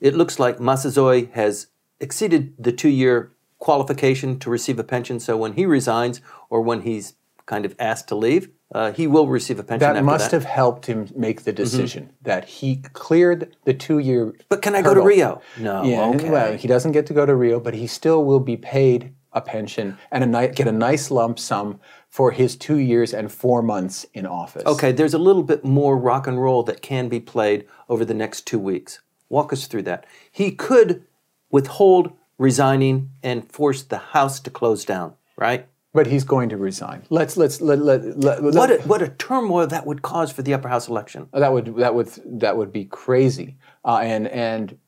It 0.00 0.14
looks 0.14 0.38
like 0.38 0.58
Masuzoe 0.58 1.30
has 1.32 1.68
exceeded 2.00 2.54
the 2.58 2.72
two 2.72 2.90
year 2.90 3.32
qualification 3.58 4.38
to 4.40 4.50
receive 4.50 4.78
a 4.78 4.84
pension. 4.84 5.18
So 5.18 5.36
when 5.36 5.54
he 5.54 5.64
resigns 5.64 6.20
or 6.50 6.60
when 6.60 6.82
he's 6.82 7.14
kind 7.46 7.64
of 7.64 7.74
asked 7.78 8.08
to 8.08 8.14
leave, 8.14 8.50
uh, 8.74 8.92
he 8.92 9.06
will 9.06 9.28
receive 9.28 9.58
a 9.58 9.62
pension 9.62 9.88
That 9.88 9.96
after 9.96 10.04
must 10.04 10.30
that. 10.30 10.38
Mm-hmm. 10.38 10.46
have 10.46 10.54
helped 10.54 10.86
him 10.86 11.08
make 11.16 11.44
the 11.44 11.52
decision 11.52 12.10
that 12.22 12.44
he 12.46 12.76
cleared 12.92 13.56
the 13.64 13.72
two-year. 13.72 14.34
but 14.48 14.60
can 14.60 14.74
I 14.74 14.82
go 14.82 14.92
to. 14.92 15.00
Rio? 15.00 15.40
No. 15.58 15.84
Yeah, 15.84 16.04
okay. 16.16 16.28
well, 16.28 16.56
he 16.56 16.66
doesn't 16.68 16.92
get 16.92 17.06
to 17.06 17.14
go 17.14 17.24
to 17.24 17.34
Rio, 17.34 17.60
but 17.60 17.74
he 17.74 17.86
still 17.86 18.24
will 18.24 18.40
be 18.40 18.56
paid 18.56 19.14
a 19.32 19.40
pension 19.40 19.96
and 20.10 20.24
a 20.24 20.26
ni- 20.26 20.52
get 20.52 20.66
a 20.66 20.72
nice 20.72 21.10
lump 21.10 21.38
sum 21.38 21.78
for 22.16 22.30
his 22.30 22.56
two 22.56 22.78
years 22.78 23.12
and 23.12 23.30
four 23.30 23.60
months 23.60 24.06
in 24.14 24.24
office. 24.24 24.64
Okay, 24.64 24.90
there's 24.90 25.12
a 25.12 25.18
little 25.18 25.42
bit 25.42 25.66
more 25.66 25.98
rock 25.98 26.26
and 26.26 26.40
roll 26.40 26.62
that 26.62 26.80
can 26.80 27.10
be 27.10 27.20
played 27.20 27.66
over 27.90 28.06
the 28.06 28.14
next 28.14 28.46
two 28.46 28.58
weeks. 28.58 29.00
Walk 29.28 29.52
us 29.52 29.66
through 29.66 29.82
that. 29.82 30.06
He 30.32 30.50
could 30.52 31.04
withhold 31.50 32.12
resigning 32.38 33.10
and 33.22 33.46
force 33.52 33.82
the 33.82 33.98
House 33.98 34.40
to 34.40 34.50
close 34.50 34.82
down, 34.86 35.12
right? 35.36 35.68
but 35.92 36.06
he's 36.06 36.24
going 36.24 36.48
to 36.48 36.56
resign. 36.56 37.02
Let's 37.10 37.36
let's 37.36 37.60
let 37.60 37.80
let, 37.80 38.00
let, 38.18 38.42
let- 38.42 38.54
What 38.54 38.70
a, 38.70 38.76
what 38.88 39.02
a 39.02 39.08
turmoil 39.08 39.66
that 39.66 39.84
would 39.86 40.00
cause 40.00 40.32
for 40.32 40.40
the 40.40 40.54
upper 40.54 40.68
house 40.68 40.88
election. 40.88 41.28
that 41.34 41.52
would 41.52 41.76
that 41.76 41.94
would 41.94 42.08
that 42.40 42.56
would 42.56 42.72
be 42.72 42.86
crazy. 42.86 43.56
Uh, 43.84 43.98
and 44.02 44.26
and 44.28 44.78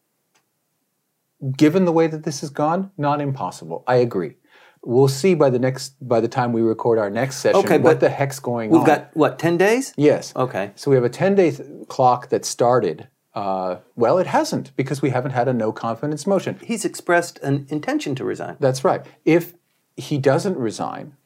given 1.56 1.84
the 1.84 1.92
way 1.92 2.06
that 2.06 2.24
this 2.24 2.40
has 2.40 2.48
gone, 2.48 2.90
not 2.96 3.20
impossible. 3.20 3.84
I 3.86 3.96
agree. 3.96 4.34
We'll 4.82 5.08
see 5.08 5.34
by 5.34 5.50
the 5.50 5.58
next 5.58 5.94
by 6.06 6.20
the 6.20 6.28
time 6.28 6.52
we 6.52 6.62
record 6.62 6.98
our 6.98 7.10
next 7.10 7.36
session 7.38 7.60
Okay, 7.60 7.78
what 7.78 8.00
the 8.00 8.08
heck's 8.08 8.38
going 8.40 8.72
on. 8.72 8.78
We've 8.78 8.86
got 8.86 9.14
what 9.14 9.38
ten 9.38 9.56
days? 9.56 9.92
Yes. 9.96 10.32
Okay. 10.36 10.72
So 10.76 10.90
we 10.90 10.94
have 10.96 11.04
a 11.04 11.10
10 11.10 11.34
day 11.34 11.50
th- 11.50 11.68
clock 11.88 12.28
that 12.30 12.44
started. 12.44 13.08
Uh, 13.34 13.76
well, 13.96 14.18
it 14.18 14.26
hasn't 14.26 14.74
because 14.76 15.02
we 15.02 15.10
haven't 15.10 15.32
had 15.32 15.46
a 15.48 15.52
no 15.52 15.70
confidence 15.72 16.26
motion. 16.26 16.58
He's 16.62 16.84
expressed 16.84 17.38
an 17.40 17.66
intention 17.68 18.14
to 18.16 18.24
resign. 18.24 18.56
That's 18.58 18.82
right. 18.84 19.04
If 19.24 19.54
he 19.96 20.18
doesn't 20.18 20.56
resign, 20.56 21.16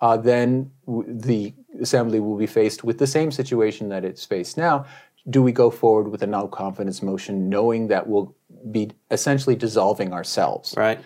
uh, 0.00 0.16
then 0.16 0.70
w- 0.86 1.04
the 1.08 1.54
assembly 1.80 2.20
will 2.20 2.36
be 2.38 2.46
faced 2.46 2.84
with 2.84 2.98
the 2.98 3.06
same 3.06 3.30
situation 3.30 3.88
that 3.88 4.04
it's 4.04 4.24
faced 4.24 4.56
now. 4.56 4.86
Do 5.28 5.42
we 5.42 5.52
go 5.52 5.70
forward 5.70 6.08
with 6.10 6.22
a 6.22 6.26
no 6.26 6.48
confidence 6.48 7.02
motion 7.02 7.48
knowing 7.48 7.88
that 7.88 8.06
we'll 8.06 8.34
be 8.70 8.90
essentially 9.10 9.56
dissolving 9.56 10.12
ourselves? 10.12 10.74
Right. 10.76 11.00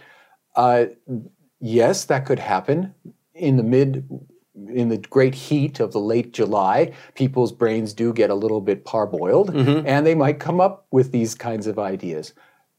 Uh, 0.55 0.87
yes, 1.61 2.05
that 2.07 2.27
could 2.27 2.39
happen 2.39 2.95
in 3.35 3.57
the 3.57 3.63
mid, 3.63 4.09
in 4.69 4.89
the 4.89 4.99
great 4.99 5.35
heat 5.35 5.81
of 5.81 5.93
the 5.93 6.01
late 6.01 6.33
July. 6.33 6.93
People's 7.15 7.53
brains 7.53 7.93
do 7.93 8.13
get 8.13 8.31
a 8.31 8.35
little 8.35 8.61
bit 8.61 8.85
parboiled, 8.85 9.51
mm-hmm. 9.51 9.87
and 9.87 10.07
they 10.07 10.15
might 10.15 10.39
come 10.39 10.61
up 10.61 10.87
with 10.91 11.13
these 11.13 11.35
kinds 11.35 11.67
of 11.67 11.79
ideas. 11.79 12.33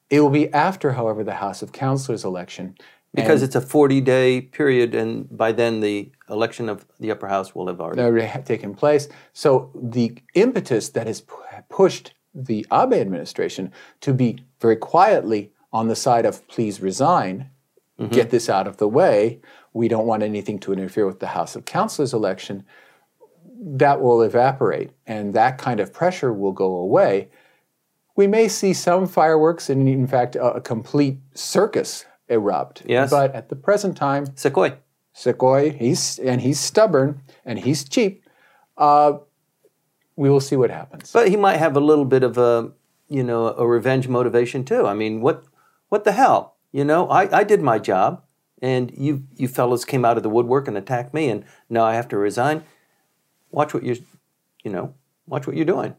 It 0.10 0.22
will 0.22 0.29
be 0.29 0.51
after, 0.53 0.93
however, 0.93 1.24
the 1.24 1.36
House 1.36 1.62
of 1.62 1.72
Councilors 1.72 2.24
election. 2.24 2.75
Because 3.13 3.41
it's 3.41 3.55
a 3.55 3.62
40 3.62 4.01
day 4.01 4.41
period, 4.41 4.93
and 4.93 5.36
by 5.36 5.51
then 5.51 5.79
the 5.79 6.12
election 6.29 6.69
of 6.69 6.86
the 7.00 7.10
upper 7.10 7.27
house 7.27 7.55
will 7.55 7.67
have 7.67 7.81
already. 7.81 8.01
already 8.01 8.43
taken 8.43 8.75
place. 8.75 9.07
So 9.34 9.72
the 9.74 10.17
impetus 10.36 10.89
that 10.89 11.07
has 11.07 11.22
pu- 11.22 11.41
pushed 11.69 12.13
the 12.36 12.65
Abe 12.72 12.93
administration 12.93 13.72
to 14.01 14.13
be 14.13 14.39
very 14.62 14.75
quietly 14.75 15.51
on 15.74 15.88
the 15.88 15.96
side 15.96 16.25
of 16.25 16.48
please 16.48 16.79
resign, 16.79 17.50
get 18.12 18.30
this 18.30 18.50
out 18.50 18.68
of 18.68 18.77
the 18.77 18.88
way. 18.88 19.39
We 19.74 19.88
don't 19.88 20.06
want 20.06 20.24
anything 20.24 20.60
to 20.60 20.74
interfere 20.74 21.06
with 21.06 21.20
the 21.20 21.27
House 21.27 21.56
of 21.56 21.66
Councilors 21.66 22.13
election. 22.13 22.63
That 23.60 24.01
will 24.01 24.22
evaporate, 24.22 24.92
and 25.08 25.34
that 25.34 25.58
kind 25.58 25.80
of 25.80 25.92
pressure 25.92 26.32
will 26.32 26.51
go 26.51 26.75
away. 26.75 27.30
we 28.18 28.27
may 28.27 28.50
see 28.50 28.74
some 28.74 29.08
fireworks 29.08 29.70
and, 29.70 29.88
in 29.88 30.08
fact, 30.08 30.36
a, 30.36 30.56
a 30.56 30.62
complete 30.62 31.20
circus 31.34 32.04
erupt. 32.27 32.82
Yes. 32.86 33.10
But 33.12 33.34
at 33.34 33.48
the 33.48 33.56
present 33.56 33.96
time, 33.96 34.36
Sequoia. 34.36 34.80
Sequoia, 35.13 35.70
he's 35.70 36.20
and 36.20 36.42
he's 36.42 36.60
stubborn 36.60 37.22
and 37.46 37.58
he's 37.58 37.88
cheap. 37.88 38.24
Uh, 38.77 39.13
we 40.16 40.30
will 40.30 40.42
see 40.42 40.56
what 40.56 40.70
happens. 40.70 41.12
But 41.12 41.30
he 41.30 41.38
might 41.38 41.58
have 41.58 41.77
a 41.77 41.80
little 41.80 42.06
bit 42.06 42.24
of 42.24 42.38
a, 42.38 42.72
you 43.08 43.24
know, 43.24 43.48
a 43.48 43.66
revenge 43.66 44.08
motivation 44.08 44.66
too. 44.66 44.86
I 44.86 44.94
mean, 44.94 45.22
what, 45.22 45.46
what 45.89 46.04
the 46.04 46.12
hell? 46.12 46.57
You 46.77 46.86
know, 46.86 47.10
I, 47.10 47.39
I 47.39 47.43
did 47.43 47.63
my 47.63 47.79
job, 47.79 48.22
and 48.62 48.91
you, 48.96 49.24
you 49.36 49.48
fellows 49.48 49.84
came 49.84 50.05
out 50.05 50.15
of 50.15 50.22
the 50.22 50.29
woodwork 50.29 50.67
and 50.67 50.77
attacked 50.77 51.12
me, 51.12 51.27
and 51.27 51.43
now 51.72 51.84
I 51.84 51.96
have 51.96 52.07
to 52.10 52.17
resign. 52.17 52.63
Watch 53.50 53.74
what 53.74 53.81
you're, 53.81 53.96
you 54.63 54.69
know, 54.69 54.93
watch 55.25 55.48
what 55.48 55.55
you're 55.55 55.65
doing. 55.65 55.96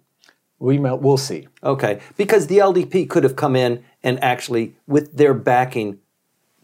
we 0.61 0.79
will 0.79 0.97
we'll 0.97 1.17
see. 1.17 1.49
Okay, 1.65 1.99
because 2.17 2.47
the 2.47 2.59
LDP 2.59 3.11
could 3.11 3.25
have 3.25 3.35
come 3.35 3.57
in 3.57 3.83
and 4.05 4.23
actually, 4.23 4.77
with 4.87 5.17
their 5.17 5.35
backing, 5.35 5.99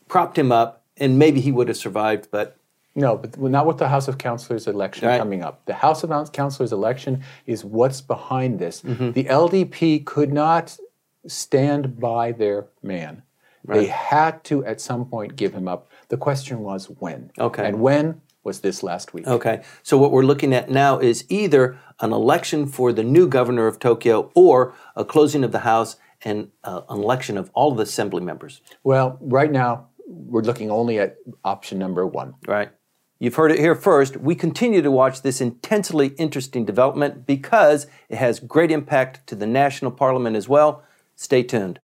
propped 0.06 0.38
him 0.38 0.52
up, 0.52 0.84
and 0.96 1.18
maybe 1.18 1.40
he 1.40 1.50
would 1.50 1.66
have 1.66 1.76
survived. 1.76 2.28
But 2.30 2.56
No, 2.94 3.16
but 3.16 3.36
not 3.36 3.66
with 3.66 3.78
the 3.78 3.88
House 3.88 4.06
of 4.06 4.16
Councilors 4.18 4.68
election 4.68 5.08
Right. 5.08 5.18
coming 5.18 5.42
up. 5.42 5.64
The 5.66 5.74
House 5.74 6.04
of 6.04 6.30
Councilors 6.30 6.70
election 6.72 7.24
is 7.46 7.64
what's 7.64 8.00
behind 8.00 8.60
this. 8.60 8.80
Mm-hmm. 8.82 9.10
The 9.10 9.24
LDP 9.24 10.04
could 10.04 10.32
not 10.32 10.78
stand 11.26 11.98
by 11.98 12.30
their 12.30 12.66
man. 12.80 13.24
They 13.66 13.86
had 13.86 14.44
to, 14.44 14.64
at 14.64 14.80
some 14.80 15.06
point, 15.06 15.36
give 15.36 15.54
him 15.54 15.68
up. 15.68 15.88
The 16.08 16.16
question 16.16 16.60
was 16.60 16.86
when. 16.86 17.30
Okay. 17.38 17.66
And 17.66 17.80
when 17.80 18.20
was 18.42 18.60
this 18.60 18.82
last 18.82 19.14
week? 19.14 19.26
Okay, 19.26 19.62
so 19.82 19.96
what 19.96 20.12
we're 20.12 20.24
looking 20.24 20.52
at 20.52 20.70
now 20.70 20.98
is 20.98 21.24
either 21.30 21.78
an 22.00 22.12
election 22.12 22.66
for 22.66 22.92
the 22.92 23.02
new 23.02 23.26
governor 23.26 23.66
of 23.66 23.78
Tokyo 23.78 24.30
or 24.34 24.74
a 24.94 25.04
closing 25.04 25.44
of 25.44 25.52
the 25.52 25.60
House 25.60 25.96
and 26.22 26.50
uh, 26.62 26.82
an 26.88 27.00
election 27.00 27.38
of 27.38 27.50
all 27.54 27.72
of 27.72 27.78
the 27.78 27.84
assembly 27.84 28.20
members. 28.20 28.60
Well, 28.82 29.18
right 29.20 29.50
now, 29.50 29.88
we're 30.06 30.42
looking 30.42 30.70
only 30.70 30.98
at 30.98 31.16
option 31.44 31.78
number 31.78 32.06
one. 32.06 32.34
Right. 32.46 32.70
You've 33.18 33.36
heard 33.36 33.52
it 33.52 33.58
here 33.58 33.74
first. 33.74 34.18
We 34.18 34.34
continue 34.34 34.82
to 34.82 34.90
watch 34.90 35.22
this 35.22 35.40
intensely 35.40 36.08
interesting 36.18 36.64
development 36.64 37.26
because 37.26 37.86
it 38.08 38.16
has 38.16 38.40
great 38.40 38.70
impact 38.70 39.26
to 39.28 39.34
the 39.34 39.46
national 39.46 39.92
parliament 39.92 40.36
as 40.36 40.48
well. 40.48 40.82
Stay 41.16 41.42
tuned. 41.42 41.78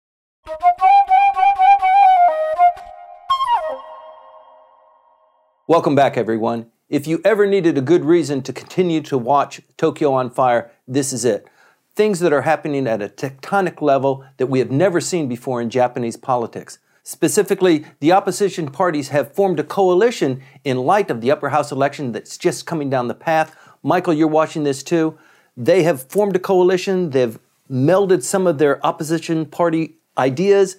Welcome 5.68 5.96
back, 5.96 6.16
everyone. 6.16 6.70
If 6.88 7.08
you 7.08 7.20
ever 7.24 7.44
needed 7.44 7.76
a 7.76 7.80
good 7.80 8.04
reason 8.04 8.40
to 8.42 8.52
continue 8.52 9.00
to 9.00 9.18
watch 9.18 9.60
Tokyo 9.76 10.12
on 10.12 10.30
Fire, 10.30 10.70
this 10.86 11.12
is 11.12 11.24
it. 11.24 11.48
Things 11.96 12.20
that 12.20 12.32
are 12.32 12.42
happening 12.42 12.86
at 12.86 13.02
a 13.02 13.08
tectonic 13.08 13.82
level 13.82 14.24
that 14.36 14.46
we 14.46 14.60
have 14.60 14.70
never 14.70 15.00
seen 15.00 15.26
before 15.28 15.60
in 15.60 15.68
Japanese 15.68 16.16
politics. 16.16 16.78
Specifically, 17.02 17.84
the 17.98 18.12
opposition 18.12 18.70
parties 18.70 19.08
have 19.08 19.34
formed 19.34 19.58
a 19.58 19.64
coalition 19.64 20.40
in 20.62 20.76
light 20.76 21.10
of 21.10 21.20
the 21.20 21.32
upper 21.32 21.48
house 21.48 21.72
election 21.72 22.12
that's 22.12 22.38
just 22.38 22.64
coming 22.64 22.88
down 22.88 23.08
the 23.08 23.14
path. 23.14 23.56
Michael, 23.82 24.14
you're 24.14 24.28
watching 24.28 24.62
this 24.62 24.84
too. 24.84 25.18
They 25.56 25.82
have 25.82 26.08
formed 26.08 26.36
a 26.36 26.38
coalition, 26.38 27.10
they've 27.10 27.40
melded 27.68 28.22
some 28.22 28.46
of 28.46 28.58
their 28.58 28.86
opposition 28.86 29.46
party 29.46 29.96
ideas, 30.16 30.76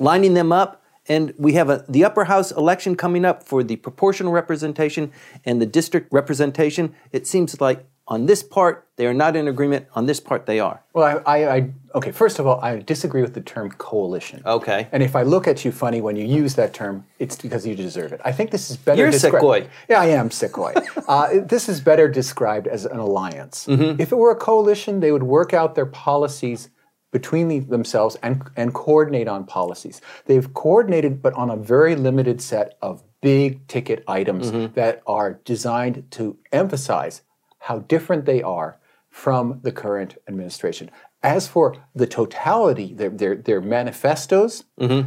lining 0.00 0.34
them 0.34 0.50
up. 0.50 0.79
And 1.10 1.34
we 1.36 1.54
have 1.54 1.68
a, 1.68 1.84
the 1.88 2.04
upper 2.04 2.24
house 2.26 2.52
election 2.52 2.94
coming 2.94 3.24
up 3.24 3.42
for 3.42 3.64
the 3.64 3.74
proportional 3.74 4.32
representation 4.32 5.10
and 5.44 5.60
the 5.60 5.66
district 5.66 6.12
representation. 6.12 6.94
It 7.10 7.26
seems 7.26 7.60
like 7.60 7.84
on 8.06 8.26
this 8.26 8.44
part 8.44 8.86
they 8.94 9.06
are 9.06 9.14
not 9.14 9.34
in 9.34 9.48
agreement. 9.48 9.86
On 9.96 10.06
this 10.06 10.20
part 10.20 10.46
they 10.46 10.60
are. 10.60 10.84
Well, 10.92 11.20
I, 11.26 11.38
I, 11.38 11.56
I 11.56 11.70
okay. 11.96 12.12
First 12.12 12.38
of 12.38 12.46
all, 12.46 12.60
I 12.60 12.78
disagree 12.78 13.22
with 13.22 13.34
the 13.34 13.40
term 13.40 13.72
coalition. 13.72 14.40
Okay. 14.46 14.86
And 14.92 15.02
if 15.02 15.16
I 15.16 15.22
look 15.22 15.48
at 15.48 15.64
you 15.64 15.72
funny 15.72 16.00
when 16.00 16.14
you 16.14 16.24
use 16.24 16.54
that 16.54 16.72
term, 16.74 17.04
it's 17.18 17.34
because 17.34 17.66
you 17.66 17.74
deserve 17.74 18.12
it. 18.12 18.20
I 18.24 18.30
think 18.30 18.52
this 18.52 18.70
is 18.70 18.76
better. 18.76 19.00
You're 19.00 19.10
described- 19.10 19.34
Sequoia. 19.34 19.66
Yeah, 19.88 20.00
I 20.00 20.06
am 20.06 20.30
Sequoia. 20.30 20.80
uh, 21.08 21.40
this 21.42 21.68
is 21.68 21.80
better 21.80 22.08
described 22.08 22.68
as 22.68 22.84
an 22.84 22.98
alliance. 22.98 23.66
Mm-hmm. 23.66 24.00
If 24.00 24.12
it 24.12 24.16
were 24.16 24.30
a 24.30 24.36
coalition, 24.36 25.00
they 25.00 25.10
would 25.10 25.24
work 25.24 25.52
out 25.54 25.74
their 25.74 25.86
policies 25.86 26.68
between 27.12 27.48
the, 27.48 27.60
themselves 27.60 28.16
and, 28.22 28.42
and 28.56 28.72
coordinate 28.74 29.28
on 29.28 29.44
policies. 29.44 30.00
They've 30.26 30.52
coordinated, 30.54 31.22
but 31.22 31.34
on 31.34 31.50
a 31.50 31.56
very 31.56 31.96
limited 31.96 32.40
set 32.40 32.78
of 32.82 33.02
big 33.20 33.66
ticket 33.66 34.04
items 34.08 34.50
Mm-hmm. 34.50 34.74
that 34.74 35.02
are 35.06 35.40
designed 35.44 36.04
to 36.12 36.38
emphasize 36.52 37.22
how 37.58 37.80
different 37.80 38.24
they 38.24 38.42
are 38.42 38.78
from 39.10 39.60
the 39.62 39.72
current 39.72 40.16
administration. 40.28 40.90
As 41.22 41.46
for 41.46 41.76
the 41.94 42.06
totality, 42.06 42.94
their, 42.94 43.10
their, 43.10 43.34
their 43.36 43.60
manifestos, 43.60 44.64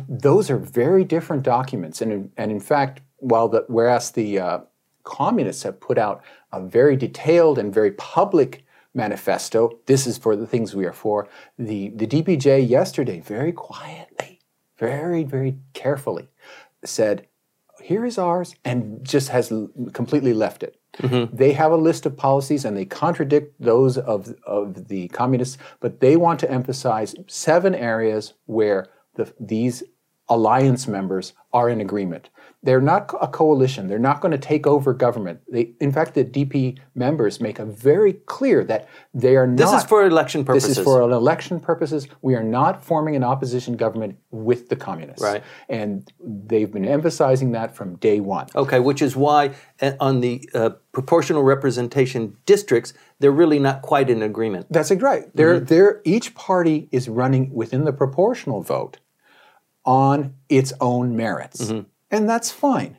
those 0.08 0.52
are 0.52 0.58
very 0.58 1.04
different 1.04 1.44
documents. 1.44 2.02
And 2.02 2.12
in, 2.12 2.32
and 2.38 2.52
in 2.52 2.60
fact, 2.60 3.02
while 3.18 3.48
the, 3.50 3.66
whereas 3.68 4.12
the 4.12 4.40
uh, 4.40 4.60
communists 5.04 5.64
have 5.64 5.80
put 5.80 5.98
out 5.98 6.22
a 6.52 6.62
very 6.62 6.96
detailed 6.96 7.58
and 7.58 7.74
very 7.74 7.92
public 7.92 8.64
manifesto, 8.94 9.80
this 9.86 10.06
is 10.08 10.18
for 10.18 10.36
the 10.36 10.48
things 10.48 10.76
we 10.76 10.86
are 10.86 10.94
for, 10.94 11.28
the, 11.58 11.90
the 11.90 12.08
DPJ 12.08 12.68
yesterday, 12.68 13.20
very 13.20 13.52
quietly, 13.52 14.40
very, 14.78 15.24
very 15.24 15.58
carefully, 15.74 16.30
said, 16.84 17.28
here 17.82 18.06
is 18.06 18.18
ours, 18.18 18.56
and 18.64 19.04
just 19.04 19.30
has 19.30 19.52
completely 19.92 20.34
left 20.34 20.64
it. 20.64 20.80
Mm-hmm. 21.00 21.36
They 21.36 21.54
have 21.54 21.72
a 21.72 21.78
list 21.78 22.06
of 22.06 22.16
policies 22.16 22.66
and 22.66 22.78
they 22.78 22.86
contradict 22.86 23.60
those 23.60 23.98
of, 23.98 24.34
of 24.46 24.88
the 24.88 25.08
communists, 25.10 25.58
but 25.80 26.00
they 26.00 26.16
want 26.16 26.40
to 26.42 26.52
emphasize 26.52 27.16
seven 27.28 27.74
areas 27.74 28.34
where 28.46 28.88
the, 29.16 29.34
these 29.40 29.84
alliance 30.30 30.88
members 30.88 31.34
are 31.52 31.70
in 31.70 31.82
agreement. 31.82 32.30
They're 32.64 32.82
not 32.82 33.14
a 33.22 33.28
coalition. 33.28 33.88
They're 33.88 34.00
not 34.00 34.22
going 34.22 34.32
to 34.32 34.38
take 34.38 34.66
over 34.66 34.94
government. 34.94 35.42
They, 35.52 35.74
in 35.82 35.92
fact, 35.92 36.14
the 36.14 36.24
DP 36.24 36.80
members 36.96 37.42
make 37.42 37.60
it 37.60 37.66
very 37.66 38.14
clear 38.14 38.64
that 38.64 38.88
they 39.14 39.36
are 39.36 39.46
This 39.46 39.66
not. 39.66 39.74
This 39.74 39.84
is 39.84 39.90
for 39.90 40.06
election 40.06 40.46
purposes. 40.46 40.70
This 40.70 40.78
is 40.78 40.84
for 40.84 41.02
election 41.02 41.60
purposes. 41.60 42.08
We 42.22 42.36
are 42.36 42.44
not 42.44 42.84
forming 42.84 43.18
an 43.18 43.24
opposition 43.24 43.76
government 43.76 44.18
with 44.32 44.70
the 44.70 44.78
communists. 44.78 45.22
Right. 45.22 45.44
And 45.68 46.10
they've 46.24 46.72
been 46.72 46.86
emphasizing 46.86 47.52
that 47.52 47.76
from 47.76 47.98
day 47.98 48.22
one. 48.22 48.48
Okay, 48.56 48.80
which 48.80 49.02
is 49.02 49.14
why 49.14 49.52
uh, 49.82 49.92
on 50.00 50.22
the 50.22 50.50
uh, 50.54 50.70
proportional 50.94 51.44
representation 51.44 52.38
districts, 52.46 52.94
they're 53.20 53.32
really 53.32 53.60
not 53.60 53.82
quite 53.82 54.10
in 54.10 54.22
agreement. 54.22 54.68
That's 54.70 54.90
right. 54.92 55.26
They're, 55.36 55.60
they're, 55.60 56.02
each 56.06 56.34
party 56.34 56.88
is 56.94 57.10
running 57.10 57.54
within 57.54 57.84
the 57.84 57.94
proportional 57.94 58.62
vote 58.62 59.00
on 59.86 60.36
its 60.48 60.72
own 60.80 61.16
merits. 61.18 61.70
And 62.14 62.30
that's 62.30 62.52
fine. 62.52 62.98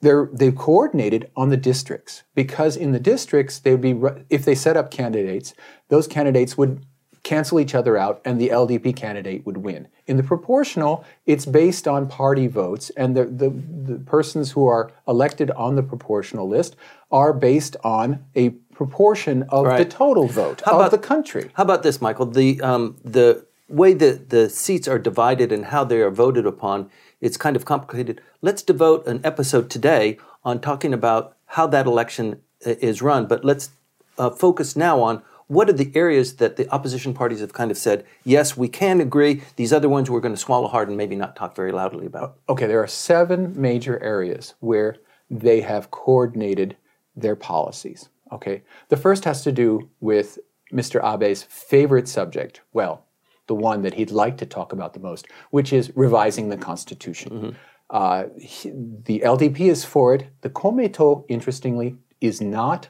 They're, 0.00 0.28
they've 0.32 0.54
coordinated 0.54 1.30
on 1.34 1.48
the 1.48 1.56
districts 1.56 2.22
because 2.34 2.76
in 2.76 2.92
the 2.92 3.00
districts, 3.00 3.58
they'd 3.58 3.80
be, 3.80 3.98
if 4.30 4.44
they 4.44 4.54
set 4.54 4.76
up 4.76 4.90
candidates, 4.90 5.54
those 5.88 6.06
candidates 6.06 6.56
would 6.56 6.86
cancel 7.24 7.58
each 7.58 7.74
other 7.74 7.96
out 7.96 8.20
and 8.24 8.40
the 8.40 8.50
LDP 8.50 8.94
candidate 8.94 9.44
would 9.44 9.56
win. 9.56 9.88
In 10.06 10.16
the 10.16 10.22
proportional, 10.22 11.04
it's 11.26 11.44
based 11.44 11.88
on 11.88 12.06
party 12.06 12.46
votes, 12.46 12.90
and 12.90 13.16
the, 13.16 13.24
the, 13.24 13.50
the 13.50 13.98
persons 13.98 14.52
who 14.52 14.68
are 14.68 14.92
elected 15.08 15.50
on 15.50 15.74
the 15.74 15.82
proportional 15.82 16.48
list 16.48 16.76
are 17.10 17.32
based 17.32 17.76
on 17.82 18.24
a 18.36 18.50
proportion 18.72 19.42
of 19.48 19.64
the 19.76 19.84
total 19.84 20.28
vote 20.28 20.62
of 20.62 20.76
about- 20.76 20.92
the 20.92 20.98
country. 20.98 21.50
How 21.54 21.64
about 21.64 21.82
this, 21.82 22.00
Michael? 22.00 22.26
The 22.26 22.60
um, 22.60 22.96
the 23.04 23.44
way 23.68 23.92
that 23.94 24.30
the 24.30 24.48
seats 24.48 24.86
are 24.86 24.98
divided 24.98 25.50
and 25.50 25.66
how 25.66 25.82
they 25.82 26.00
are 26.00 26.10
voted 26.10 26.46
upon, 26.46 26.88
it's 27.26 27.36
kind 27.36 27.56
of 27.56 27.64
complicated. 27.64 28.20
Let's 28.40 28.62
devote 28.62 29.04
an 29.08 29.20
episode 29.24 29.68
today 29.68 30.18
on 30.44 30.60
talking 30.60 30.94
about 30.94 31.36
how 31.46 31.66
that 31.66 31.84
election 31.84 32.40
uh, 32.64 32.74
is 32.80 33.02
run. 33.02 33.26
But 33.26 33.44
let's 33.44 33.70
uh, 34.16 34.30
focus 34.30 34.76
now 34.76 35.00
on 35.02 35.22
what 35.48 35.68
are 35.68 35.72
the 35.72 35.90
areas 35.96 36.36
that 36.36 36.56
the 36.56 36.72
opposition 36.72 37.14
parties 37.14 37.40
have 37.40 37.52
kind 37.52 37.72
of 37.72 37.76
said, 37.76 38.04
yes, 38.22 38.56
we 38.56 38.68
can 38.68 39.00
agree. 39.00 39.42
These 39.56 39.72
other 39.72 39.88
ones 39.88 40.08
we're 40.08 40.20
going 40.20 40.34
to 40.34 40.40
swallow 40.40 40.68
hard 40.68 40.86
and 40.86 40.96
maybe 40.96 41.16
not 41.16 41.34
talk 41.34 41.56
very 41.56 41.72
loudly 41.72 42.06
about. 42.06 42.38
Okay, 42.48 42.66
there 42.66 42.82
are 42.82 42.86
seven 42.86 43.60
major 43.60 44.00
areas 44.00 44.54
where 44.60 44.96
they 45.28 45.62
have 45.62 45.90
coordinated 45.90 46.76
their 47.16 47.36
policies. 47.36 48.08
Okay, 48.30 48.62
the 48.88 48.96
first 48.96 49.24
has 49.24 49.42
to 49.42 49.50
do 49.50 49.90
with 50.00 50.38
Mr. 50.72 51.02
Abe's 51.02 51.42
favorite 51.42 52.06
subject. 52.06 52.60
Well, 52.72 53.05
the 53.46 53.54
one 53.54 53.82
that 53.82 53.94
he'd 53.94 54.10
like 54.10 54.36
to 54.38 54.46
talk 54.46 54.72
about 54.72 54.92
the 54.94 55.00
most, 55.00 55.26
which 55.50 55.72
is 55.72 55.92
revising 55.94 56.48
the 56.48 56.56
Constitution. 56.56 57.56
Uh, 57.90 58.24
he- 58.40 58.72
the 59.04 59.20
LDP 59.24 59.68
is 59.68 59.84
for 59.84 60.14
it. 60.14 60.26
The 60.40 60.50
Komeito, 60.50 61.24
interestingly, 61.28 61.96
is 62.20 62.40
not 62.40 62.88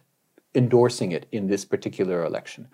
endorsing 0.54 1.12
it 1.12 1.26
in 1.32 1.46
this 1.48 1.64
particular 1.64 2.24
election. 2.24 2.68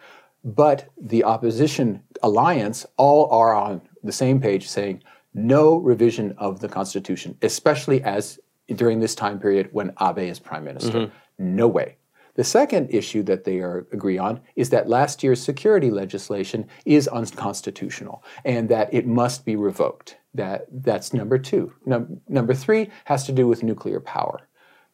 But 0.45 0.89
the 1.01 1.25
opposition 1.25 2.03
alliance 2.23 2.87
all 2.97 3.29
are 3.31 3.55
on 3.55 3.81
the 4.05 4.13
same 4.13 4.41
page 4.41 4.69
saying 4.69 5.03
no 5.35 5.77
revision 5.77 6.35
of 6.39 6.61
the 6.61 6.69
Constitution, 6.69 7.37
especially 7.43 8.03
as 8.03 8.39
during 8.69 9.01
this 9.01 9.15
time 9.15 9.39
period 9.41 9.69
when 9.73 9.93
Abe 10.01 10.19
is 10.31 10.39
prime 10.39 10.65
minister. 10.65 11.11
No 11.39 11.67
way. 11.67 11.97
The 12.35 12.45
second 12.45 12.89
issue 12.91 13.23
that 13.25 13.45
they 13.45 13.59
are, 13.59 13.87
agree 13.93 14.19
on 14.19 14.41
is 14.57 14.71
that 14.71 14.89
last 14.89 15.23
year's 15.23 15.43
security 15.43 15.91
legislation 15.91 16.67
is 16.87 17.09
unconstitutional 17.09 18.25
and 18.45 18.69
that 18.69 18.93
it 18.93 19.07
must 19.07 19.45
be 19.45 19.57
revoked. 19.57 20.17
That, 20.35 20.67
that's 20.71 21.13
number 21.13 21.39
two. 21.39 21.75
Num- 21.85 22.21
number 22.29 22.55
three 22.55 22.91
has 23.05 23.25
to 23.27 23.33
do 23.33 23.47
with 23.47 23.63
nuclear 23.63 24.01
power. 24.01 24.49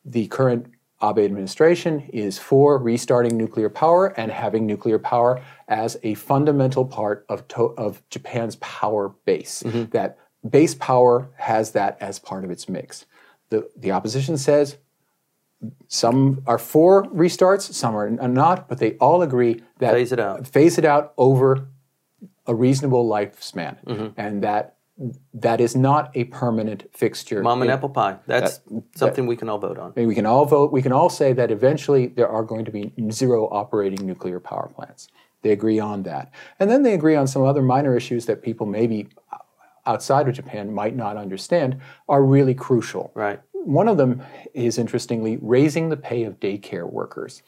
The 0.05 0.27
current 0.27 0.67
Abe 1.01 1.19
administration 1.19 2.09
is 2.13 2.39
for 2.39 2.77
restarting 2.79 3.37
nuclear 3.37 3.71
power 3.71 4.09
and 4.19 4.33
having 4.33 4.67
nuclear 4.67 4.99
power 4.99 5.41
as 5.69 5.97
a 6.03 6.15
fundamental 6.15 6.85
part 6.85 7.25
of, 7.29 7.47
to- 7.49 7.75
of 7.79 8.03
Japan's 8.11 8.57
power 8.57 9.11
base. 9.25 9.63
Mm-hmm. 9.63 9.91
That 9.91 10.19
base 10.49 10.75
power 10.75 11.31
has 11.37 11.71
that 11.73 11.99
as 12.01 12.19
part 12.19 12.45
of 12.45 12.51
its 12.51 12.69
mix. 12.69 13.07
The, 13.51 13.71
the 13.77 13.93
opposition 13.93 14.37
says 14.37 14.77
some 15.89 16.43
are 16.47 16.59
for 16.59 17.05
restarts, 17.07 17.73
some 17.73 17.95
are 17.97 18.11
not, 18.11 18.69
but 18.69 18.79
they 18.79 18.93
all 18.99 19.23
agree 19.23 19.63
that 19.79 19.93
Phase 19.95 20.13
it 20.13 20.21
out. 20.21 20.47
phase 20.47 20.79
it 20.79 20.85
out 20.85 21.13
over 21.17 21.69
a 22.47 22.55
reasonable 22.55 23.09
lifespan, 23.09 23.77
Mm-hmm. 23.85 24.21
and 24.21 24.43
that 24.43 24.75
that 25.33 25.61
is 25.61 25.77
not 25.77 26.11
a 26.17 26.25
permanent 26.25 26.85
fixture. 26.93 27.41
Mom 27.43 27.63
and 27.63 27.71
in- 27.71 27.77
apple 27.77 27.89
pie. 27.89 28.17
That's 28.27 28.61
something 28.97 29.27
we 29.27 29.37
can 29.37 29.49
all 29.49 29.59
vote 29.59 29.79
on. 29.79 29.93
We 29.95 30.15
can 30.15 30.27
all 30.27 30.45
vote. 30.45 30.73
We 30.73 30.83
can 30.83 30.91
all 30.93 31.09
say 31.09 31.33
that 31.35 31.51
eventually 31.53 32.09
there 32.09 32.29
are 32.29 32.43
going 32.43 32.65
to 32.65 32.73
be 32.73 32.93
zero 33.13 33.49
operating 33.53 34.05
nuclear 34.05 34.41
power 34.41 34.69
plants. 34.75 35.07
They 35.43 35.51
agree 35.53 35.79
on 35.79 36.03
that, 36.03 36.33
and 36.59 36.69
then 36.69 36.83
they 36.83 36.95
agree 36.95 37.15
on 37.15 37.29
some 37.29 37.45
other 37.45 37.63
minor 37.63 37.97
issues 37.97 38.27
that 38.27 38.43
people 38.43 38.67
maybe 38.67 39.09
outside 39.89 40.29
of 40.29 40.35
Japan 40.35 40.73
might 40.73 40.95
not 40.95 41.17
understand 41.17 41.81
are 42.09 42.23
really 42.23 42.55
crucial. 42.55 43.11
Right. 43.15 43.41
One 43.53 43.89
of 43.89 43.97
them 43.97 44.23
is 44.55 44.79
interestingly 44.79 45.39
raising 45.41 45.89
the 45.89 45.97
pay 45.97 46.23
of 46.25 46.39
daycare 46.39 46.89
workers. 46.89 47.43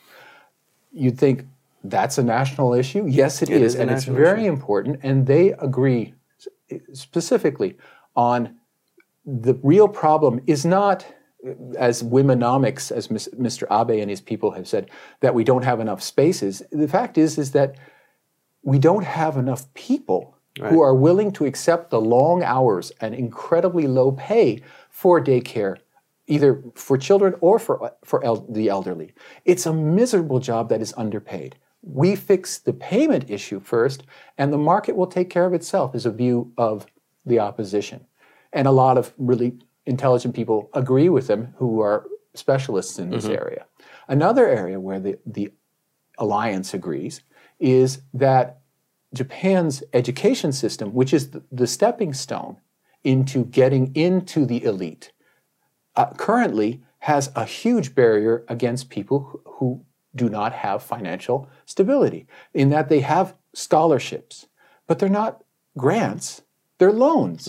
You'd 0.93 1.19
think 1.19 1.47
that's 1.85 2.19
a 2.19 2.25
national 2.25 2.75
issue. 2.75 3.07
Yes, 3.07 3.43
It 3.43 3.51
is, 3.51 3.75
is 3.75 3.81
and 3.81 3.91
it's 3.91 4.05
very 4.05 4.47
important. 4.47 5.01
And 5.03 5.27
they 5.27 5.53
agree 5.53 6.15
specifically 6.93 7.77
on 8.17 8.57
the 9.25 9.55
real 9.63 9.89
problem 9.89 10.41
is 10.47 10.65
not 10.65 11.07
uh, 11.47 11.53
as 11.79 12.03
womenomics, 12.03 12.91
as 12.91 13.09
Mr. 13.09 13.65
Abe 13.71 14.01
and 14.01 14.11
his 14.11 14.21
people 14.21 14.53
have 14.53 14.67
said, 14.67 14.91
that 15.21 15.35
we 15.35 15.45
don't 15.45 15.65
have 15.65 15.81
enough 15.81 16.03
spaces. 16.03 16.63
The 16.73 16.89
fact 16.89 17.19
is, 17.19 17.39
is 17.39 17.53
that 17.53 17.77
we 18.63 18.79
don't 18.79 19.05
have 19.05 19.37
enough 19.37 19.73
people 19.75 20.37
who 20.59 20.81
are 20.81 20.95
willing 20.95 21.33
to 21.33 21.45
accept 21.47 21.91
the 21.91 22.01
long 22.01 22.43
hours 22.43 22.93
and 23.01 23.15
incredibly 23.15 23.87
low 23.87 24.13
pay 24.13 24.63
for 24.89 25.23
daycare, 25.23 25.77
either 26.27 26.63
for 26.75 26.99
children 26.99 27.35
or 27.41 27.59
for, 27.59 27.93
for 28.05 28.25
el- 28.25 28.47
the 28.49 28.69
elderly. 28.69 29.15
It's 29.45 29.67
a 29.67 29.73
miserable 29.73 30.41
job 30.41 30.69
that 30.69 30.81
is 30.81 30.93
underpaid. 30.97 31.57
We 31.83 32.15
fix 32.17 32.59
the 32.59 32.73
payment 32.73 33.31
issue 33.31 33.61
first, 33.61 34.03
and 34.37 34.53
the 34.53 34.59
market 34.59 34.97
will 34.97 35.07
take 35.07 35.31
care 35.31 35.47
of 35.47 35.55
itself, 35.55 35.95
is 35.95 36.05
a 36.05 36.11
view 36.11 36.53
of 36.59 36.87
the 37.25 37.39
opposition. 37.39 38.07
And 38.53 38.67
a 38.67 38.73
lot 38.73 38.99
of 38.99 39.15
really 39.17 39.55
intelligent 39.87 40.35
people 40.35 40.69
agree 40.75 41.09
with 41.09 41.27
them 41.27 41.55
who 41.57 41.81
are 41.81 42.07
specialists 42.35 42.99
in 42.99 43.11
this 43.11 43.25
mm-hmm. 43.25 43.35
area. 43.35 43.67
Another 44.09 44.47
area 44.47 44.79
where 44.79 45.01
the, 45.01 45.19
the 45.25 45.53
alliance 46.19 46.75
agrees 46.75 47.23
is 47.59 48.03
that 48.13 48.60
Japan's 49.15 49.83
education 49.93 50.53
system, 50.53 50.93
which 50.93 51.13
is 51.13 51.31
the, 51.51 51.67
stepping 51.67 52.15
stone 52.15 52.59
into 53.03 53.45
getting 53.45 53.95
into 53.95 54.45
the 54.47 54.65
elite, 54.65 55.13
uh, 55.97 56.07
currently 56.15 56.83
has 57.01 57.31
a 57.35 57.45
huge 57.45 57.95
barrier 57.95 58.45
against 58.49 58.91
people 58.91 59.21
who, 59.21 59.43
who 59.45 59.85
do 60.15 60.29
not 60.29 60.53
have 60.53 60.83
financial 60.83 61.49
stability, 61.67 62.27
in 62.53 62.71
that 62.71 62.89
they 62.89 63.01
have 63.01 63.35
scholarships, 63.55 64.47
but 64.87 64.99
they're 64.99 65.09
not 65.09 65.43
grants. 65.79 66.43
They're 66.79 66.93
loans. 66.93 67.49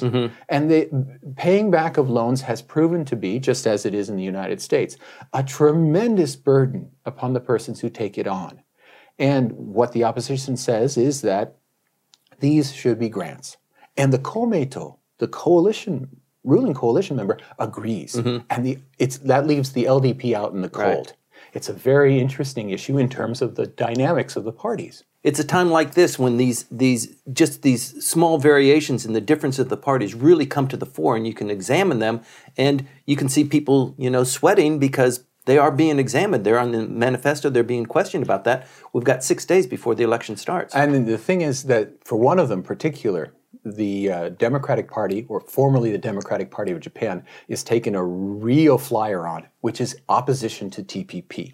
And 0.50 0.70
the 0.70 0.90
paying 1.38 1.72
back 1.72 1.98
of 1.98 2.10
loans 2.10 2.42
has 2.42 2.62
proven 2.62 3.06
to 3.06 3.16
be, 3.16 3.40
just 3.40 3.66
as 3.66 3.86
it 3.86 3.94
is 3.94 4.10
in 4.10 4.18
the 4.18 4.24
United 4.24 4.62
States, 4.62 4.98
a 5.32 5.42
tremendous 5.42 6.36
burden 6.36 6.92
upon 7.06 7.34
the 7.34 7.40
persons 7.40 7.80
who 7.80 7.90
take 7.90 8.18
it 8.18 8.28
on. 8.28 8.62
And 9.20 9.52
what 9.54 9.92
the 9.92 10.04
opposition 10.04 10.58
says 10.58 10.98
is 10.98 11.22
that 11.22 11.58
these 12.40 12.74
should 12.74 13.00
be 13.00 13.10
grants. 13.10 13.58
And 13.98 14.12
the 14.12 14.20
Komeito, 14.20 14.98
the 15.20 15.28
coalition, 15.28 16.22
ruling 16.44 16.74
coalition 16.74 17.16
member, 17.16 17.38
agrees. 17.60 18.16
Mm-hmm. 18.16 18.46
And 18.50 18.66
the, 18.66 18.80
it's, 18.98 19.18
that 19.20 19.46
leaves 19.46 19.74
the 19.74 19.86
LDP 19.86 20.34
out 20.34 20.54
in 20.54 20.62
the 20.62 20.70
cold. 20.70 21.14
It's 21.54 21.70
a 21.70 21.74
very 21.74 22.20
interesting 22.20 22.70
issue 22.70 22.98
in 22.98 23.10
terms 23.10 23.42
of 23.42 23.56
the 23.56 23.68
dynamics 23.68 24.36
of 24.36 24.44
the 24.44 24.52
parties. 24.52 25.04
It's 25.24 25.40
a 25.40 25.44
time 25.44 25.70
like 25.70 25.94
this 25.94 26.18
when 26.18 26.38
these 26.38 26.64
these 26.72 27.16
just 27.32 27.62
these 27.62 28.04
small 28.04 28.40
variations 28.40 29.06
in 29.06 29.14
the 29.14 29.22
difference 29.22 29.60
of 29.60 29.70
the 29.70 29.78
parties 29.78 30.16
really 30.16 30.48
come 30.48 30.68
to 30.70 30.78
the 30.78 30.86
fore, 30.86 31.16
and 31.16 31.28
you 31.28 31.34
can 31.34 31.52
examine 31.52 32.00
them, 32.00 32.22
and 32.58 32.88
you 33.06 33.16
can 33.16 33.30
see 33.30 33.44
people 33.44 33.94
you 34.00 34.10
know 34.10 34.24
sweating 34.24 34.80
because 34.80 35.26
they 35.46 35.58
are 35.58 35.72
being 35.72 36.00
examined. 36.00 36.46
They're 36.46 36.60
on 36.60 36.72
the 36.72 36.88
manifesto. 36.88 37.50
They're 37.50 37.64
being 37.64 37.86
questioned 37.86 38.24
about 38.24 38.44
that. 38.44 38.68
We've 38.94 39.04
got 39.04 39.24
six 39.24 39.46
days 39.46 39.66
before 39.66 39.96
the 39.96 40.04
election 40.04 40.38
starts. 40.38 40.76
And 40.76 41.08
the 41.08 41.18
thing 41.18 41.42
is 41.42 41.64
that 41.64 42.06
for 42.06 42.18
one 42.18 42.40
of 42.40 42.50
them, 42.50 42.62
particular, 42.62 43.34
the 43.64 44.12
uh, 44.12 44.30
Democratic 44.30 44.90
Party, 44.90 45.26
or 45.28 45.40
formerly 45.42 45.92
the 45.92 45.98
Democratic 45.98 46.52
Party 46.52 46.72
of 46.72 46.80
Japan, 46.80 47.24
is 47.48 47.64
taking 47.64 47.96
a 47.96 48.04
real 48.04 48.78
flyer 48.78 49.28
on, 49.28 49.48
which 49.62 49.80
is 49.80 50.00
opposition 50.10 50.70
to 50.72 50.84
TPP. 50.84 51.52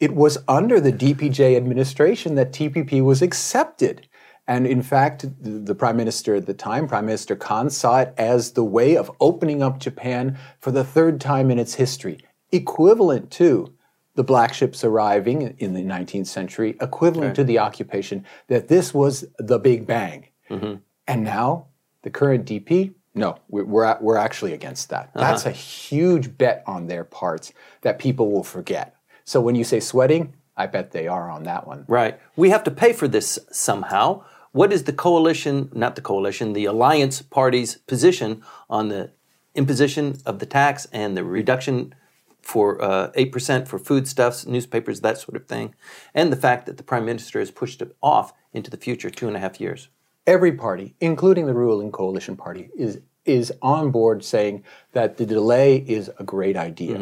It 0.00 0.14
was 0.14 0.38
under 0.48 0.80
the 0.80 0.92
DPJ 0.92 1.56
administration 1.56 2.34
that 2.36 2.52
TPP 2.52 3.02
was 3.02 3.22
accepted. 3.22 4.08
And 4.46 4.66
in 4.66 4.82
fact, 4.82 5.26
the, 5.42 5.50
the 5.50 5.74
prime 5.74 5.96
minister 5.96 6.34
at 6.34 6.46
the 6.46 6.54
time, 6.54 6.88
Prime 6.88 7.06
Minister 7.06 7.36
Kan, 7.36 7.70
saw 7.70 8.00
it 8.00 8.14
as 8.18 8.52
the 8.52 8.64
way 8.64 8.96
of 8.96 9.10
opening 9.20 9.62
up 9.62 9.78
Japan 9.78 10.36
for 10.58 10.72
the 10.72 10.84
third 10.84 11.20
time 11.20 11.50
in 11.50 11.58
its 11.58 11.74
history, 11.74 12.18
equivalent 12.52 13.30
to 13.32 13.72
the 14.14 14.22
black 14.22 14.52
ships 14.52 14.84
arriving 14.84 15.54
in 15.58 15.72
the 15.72 15.82
19th 15.82 16.26
century, 16.26 16.76
equivalent 16.80 17.34
to 17.34 17.44
the 17.44 17.58
occupation, 17.58 18.24
that 18.48 18.68
this 18.68 18.92
was 18.92 19.24
the 19.38 19.58
Big 19.58 19.86
Bang. 19.86 20.28
Mm-hmm. 20.50 20.76
And 21.06 21.24
now 21.24 21.66
the 22.02 22.10
current 22.10 22.44
DP, 22.44 22.94
no, 23.14 23.38
we're, 23.48 23.64
we're, 23.64 23.98
we're 24.00 24.16
actually 24.16 24.52
against 24.52 24.90
that. 24.90 25.10
Uh-huh. 25.14 25.20
That's 25.20 25.46
a 25.46 25.50
huge 25.50 26.36
bet 26.36 26.62
on 26.66 26.86
their 26.86 27.04
parts 27.04 27.52
that 27.80 27.98
people 27.98 28.30
will 28.30 28.44
forget. 28.44 28.96
So 29.24 29.40
when 29.40 29.54
you 29.54 29.64
say 29.64 29.80
sweating, 29.80 30.34
I 30.56 30.66
bet 30.66 30.90
they 30.90 31.08
are 31.08 31.30
on 31.30 31.44
that 31.44 31.66
one. 31.66 31.84
Right. 31.88 32.20
We 32.36 32.50
have 32.50 32.64
to 32.64 32.70
pay 32.70 32.92
for 32.92 33.08
this 33.08 33.38
somehow. 33.50 34.24
What 34.52 34.72
is 34.72 34.84
the 34.84 34.92
coalition, 34.92 35.70
not 35.72 35.96
the 35.96 36.02
coalition, 36.02 36.52
the 36.52 36.66
alliance 36.66 37.22
party's 37.22 37.76
position 37.76 38.42
on 38.68 38.88
the 38.88 39.12
imposition 39.54 40.18
of 40.26 40.38
the 40.38 40.46
tax 40.46 40.86
and 40.92 41.16
the 41.16 41.24
reduction 41.24 41.94
for 42.42 42.82
uh, 42.82 43.10
8% 43.12 43.68
for 43.68 43.78
foodstuffs, 43.78 44.46
newspapers, 44.46 45.00
that 45.00 45.18
sort 45.18 45.36
of 45.36 45.46
thing, 45.46 45.74
and 46.14 46.32
the 46.32 46.36
fact 46.36 46.66
that 46.66 46.76
the 46.76 46.82
prime 46.82 47.04
minister 47.04 47.38
has 47.38 47.50
pushed 47.50 47.80
it 47.80 47.96
off 48.02 48.32
into 48.52 48.70
the 48.70 48.76
future, 48.76 49.10
two 49.10 49.28
and 49.28 49.36
a 49.36 49.40
half 49.40 49.60
years? 49.60 49.88
Every 50.26 50.52
party, 50.52 50.94
including 51.00 51.46
the 51.46 51.54
ruling 51.54 51.90
coalition 51.90 52.36
party, 52.36 52.70
is 52.76 53.00
is 53.24 53.52
on 53.62 53.92
board 53.92 54.24
saying 54.24 54.64
that 54.92 55.16
the 55.16 55.24
delay 55.24 55.76
is 55.76 56.10
a 56.18 56.24
great 56.24 56.56
idea. 56.56 56.96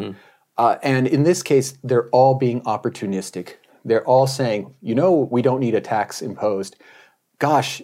Uh, 0.57 0.77
and 0.83 1.07
in 1.07 1.23
this 1.23 1.41
case, 1.41 1.77
they're 1.83 2.09
all 2.09 2.35
being 2.35 2.61
opportunistic. 2.61 3.55
They're 3.83 4.05
all 4.05 4.27
saying, 4.27 4.75
you 4.81 4.93
know, 4.93 5.27
we 5.31 5.41
don't 5.41 5.59
need 5.59 5.73
a 5.73 5.81
tax 5.81 6.21
imposed. 6.21 6.75
Gosh, 7.39 7.81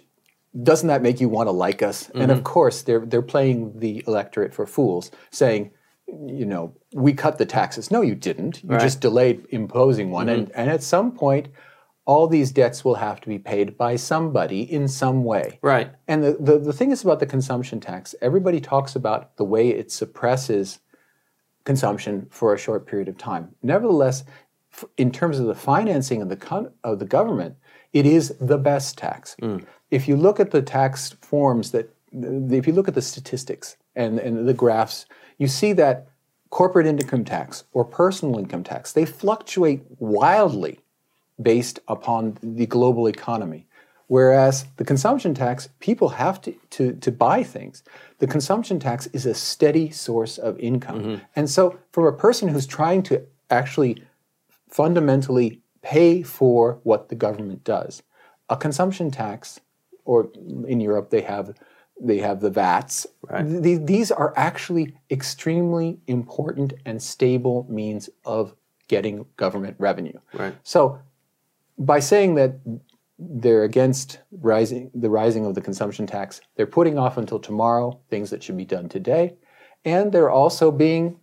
doesn't 0.62 0.86
that 0.88 1.02
make 1.02 1.20
you 1.20 1.28
want 1.28 1.48
to 1.48 1.52
like 1.52 1.82
us? 1.82 2.08
And 2.22 2.30
of 2.30 2.44
course, 2.44 2.82
they're 2.82 3.04
they're 3.04 3.22
playing 3.22 3.80
the 3.80 4.04
electorate 4.06 4.54
for 4.54 4.66
fools, 4.66 5.10
saying, 5.30 5.72
you 6.08 6.46
know, 6.46 6.74
we 6.92 7.12
cut 7.12 7.38
the 7.38 7.46
taxes. 7.46 7.90
No, 7.90 8.00
you 8.00 8.14
didn't. 8.14 8.62
You 8.62 8.78
just 8.78 9.00
delayed 9.00 9.46
imposing 9.50 10.10
one. 10.10 10.28
And 10.28 10.48
mm-hmm. 10.48 10.60
and 10.60 10.70
at 10.70 10.82
some 10.82 11.12
point, 11.12 11.48
all 12.08 12.26
these 12.26 12.50
debts 12.50 12.84
will 12.84 12.94
have 12.94 13.20
to 13.20 13.28
be 13.28 13.38
paid 13.38 13.76
by 13.76 13.94
somebody 13.96 14.62
in 14.62 14.88
some 14.88 15.24
way. 15.24 15.58
Right. 15.60 15.92
And 16.06 16.24
the, 16.24 16.38
the, 16.40 16.58
the 16.58 16.72
thing 16.72 16.90
is 16.90 17.04
about 17.04 17.20
the 17.20 17.26
consumption 17.26 17.80
tax, 17.80 18.14
everybody 18.22 18.60
talks 18.60 18.96
about 18.96 19.36
the 19.36 19.44
way 19.44 19.68
it 19.68 19.92
suppresses 19.92 20.78
consumption 21.64 22.26
for 22.30 22.54
a 22.54 22.58
short 22.58 22.86
period 22.86 23.08
of 23.08 23.18
time. 23.18 23.54
Nevertheless, 23.62 24.24
f- 24.72 24.86
in 24.96 25.12
terms 25.12 25.38
of 25.38 25.44
the 25.44 25.54
financing 25.54 26.22
of 26.22 26.30
the, 26.30 26.36
con- 26.36 26.72
of 26.82 26.98
the 26.98 27.04
government, 27.04 27.56
it 27.92 28.06
is 28.06 28.34
the 28.40 28.56
best 28.56 28.96
tax. 28.96 29.36
Mm. 29.42 29.66
If 29.90 30.08
you 30.08 30.16
look 30.16 30.40
at 30.40 30.50
the 30.50 30.62
tax 30.62 31.10
forms 31.20 31.72
that, 31.72 31.94
if 32.10 32.66
you 32.66 32.72
look 32.72 32.88
at 32.88 32.94
the 32.94 33.02
statistics 33.02 33.76
and, 33.94 34.18
and 34.18 34.48
the 34.48 34.54
graphs, 34.54 35.04
you 35.38 35.46
see 35.46 35.72
that 35.74 36.08
corporate 36.50 36.86
income 36.86 37.24
tax 37.24 37.64
or 37.72 37.84
personal 37.84 38.38
income 38.38 38.64
tax, 38.64 38.92
they 38.92 39.04
fluctuate 39.04 39.82
wildly 39.98 40.80
based 41.40 41.78
upon 41.88 42.38
the 42.42 42.66
global 42.66 43.06
economy. 43.06 43.66
Whereas 44.08 44.64
the 44.76 44.84
consumption 44.84 45.34
tax, 45.34 45.68
people 45.80 46.08
have 46.10 46.40
to, 46.40 46.54
to, 46.70 46.94
to 46.94 47.12
buy 47.12 47.42
things. 47.42 47.82
The 48.18 48.26
consumption 48.26 48.80
tax 48.80 49.06
is 49.08 49.26
a 49.26 49.34
steady 49.34 49.90
source 49.90 50.38
of 50.38 50.58
income. 50.58 51.00
Mm-hmm. 51.00 51.24
And 51.36 51.50
so, 51.50 51.78
for 51.92 52.08
a 52.08 52.16
person 52.16 52.48
who's 52.48 52.66
trying 52.66 53.02
to 53.04 53.22
actually 53.50 54.02
fundamentally 54.68 55.60
pay 55.82 56.22
for 56.22 56.78
what 56.82 57.08
the 57.08 57.14
government 57.14 57.64
does. 57.64 58.02
A 58.48 58.56
consumption 58.56 59.10
tax, 59.10 59.60
or 60.04 60.30
in 60.66 60.80
Europe 60.80 61.10
they 61.10 61.22
have 61.22 61.54
they 62.00 62.18
have 62.18 62.40
the 62.40 62.50
VATs. 62.50 63.06
Right. 63.22 63.44
Th- 63.62 63.80
these 63.82 64.10
are 64.10 64.32
actually 64.36 64.94
extremely 65.10 65.98
important 66.06 66.74
and 66.84 67.02
stable 67.02 67.66
means 67.68 68.08
of 68.24 68.54
getting 68.88 69.26
government 69.36 69.76
revenue. 69.78 70.18
Right. 70.32 70.54
So, 70.62 71.00
by 71.78 72.00
saying 72.00 72.34
that 72.36 72.58
they're 73.18 73.64
against 73.64 74.20
rising 74.30 74.90
the 74.94 75.10
rising 75.10 75.44
of 75.46 75.54
the 75.54 75.60
consumption 75.60 76.06
tax, 76.06 76.40
they're 76.56 76.66
putting 76.66 76.98
off 76.98 77.16
until 77.18 77.38
tomorrow 77.38 77.98
things 78.10 78.30
that 78.30 78.42
should 78.42 78.56
be 78.56 78.64
done 78.64 78.88
today, 78.88 79.34
and 79.84 80.12
they're 80.12 80.30
also 80.30 80.70
being 80.70 81.18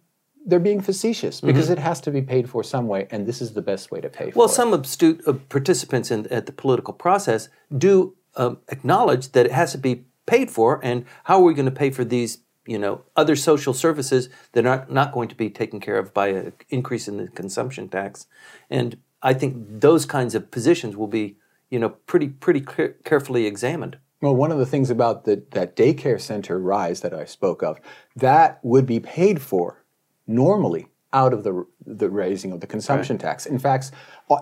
they're 0.48 0.60
being 0.60 0.80
facetious 0.82 1.42
because 1.42 1.72
it 1.72 1.80
has 1.80 2.00
to 2.02 2.12
be 2.12 2.22
paid 2.22 2.48
for 2.50 2.64
some 2.64 2.88
way, 2.88 3.08
and 3.12 3.26
this 3.26 3.42
is 3.42 3.54
the 3.54 3.62
best 3.62 3.92
way 3.92 4.00
to 4.00 4.10
pay 4.10 4.26
for 4.26 4.30
Mm-hmm. 4.32 4.40
Well, 4.40 4.48
it. 4.48 4.52
some 4.52 4.74
astute 4.74 5.22
uh, 5.28 5.34
participants 5.50 6.12
in 6.12 6.28
at 6.28 6.46
the 6.46 6.52
political 6.52 6.94
process 6.94 7.50
do 7.76 8.16
um, 8.36 8.60
acknowledge 8.70 9.32
that 9.32 9.46
it 9.48 9.52
has 9.52 9.72
to 9.72 9.78
be 9.78 10.06
paid 10.26 10.52
for, 10.52 10.80
and 10.84 11.06
how 11.26 11.40
are 11.40 11.44
we 11.44 11.54
going 11.54 11.66
to 11.66 11.72
pay 11.72 11.90
for 11.90 12.04
these, 12.04 12.40
you 12.66 12.80
know, 12.80 13.04
other 13.16 13.36
social 13.36 13.74
services 13.74 14.30
that 14.54 14.66
are 14.66 14.86
not 14.90 15.12
going 15.12 15.28
to 15.30 15.36
be 15.36 15.50
taken 15.50 15.80
care 15.80 15.98
of 15.98 16.14
by 16.14 16.28
an 16.28 16.54
increase 16.70 17.08
in 17.08 17.18
the 17.18 17.28
consumption 17.28 17.90
tax? 17.90 18.28
And 18.70 18.98
I 19.22 19.34
think 19.34 19.82
those 19.82 20.06
kinds 20.06 20.36
of 20.36 20.52
positions 20.52 20.96
will 20.96 21.08
be, 21.08 21.38
you 21.70 21.80
know, 21.80 21.90
pretty 21.90 22.30
pretty 22.30 22.62
care- 22.62 22.96
carefully 23.04 23.46
examined. 23.46 23.98
Well, 24.22 24.36
one 24.36 24.52
of 24.52 24.58
the 24.58 24.66
things 24.66 24.90
about 24.90 25.26
the, 25.26 25.44
that 25.52 25.76
daycare 25.76 26.20
center 26.20 26.58
rise 26.58 27.02
that 27.02 27.14
I 27.14 27.26
spoke 27.26 27.62
of, 27.62 27.80
that 28.16 28.60
would 28.64 28.86
be 28.86 29.00
paid 29.00 29.42
for 29.42 29.84
normally 30.26 30.88
out 31.16 31.34
of 31.34 31.44
the, 31.44 31.66
the 31.86 32.10
raising 32.10 32.52
of 32.52 32.60
the 32.60 32.68
consumption 32.68 33.18
tax. 33.18 33.46
In 33.46 33.58
fact, 33.58 33.92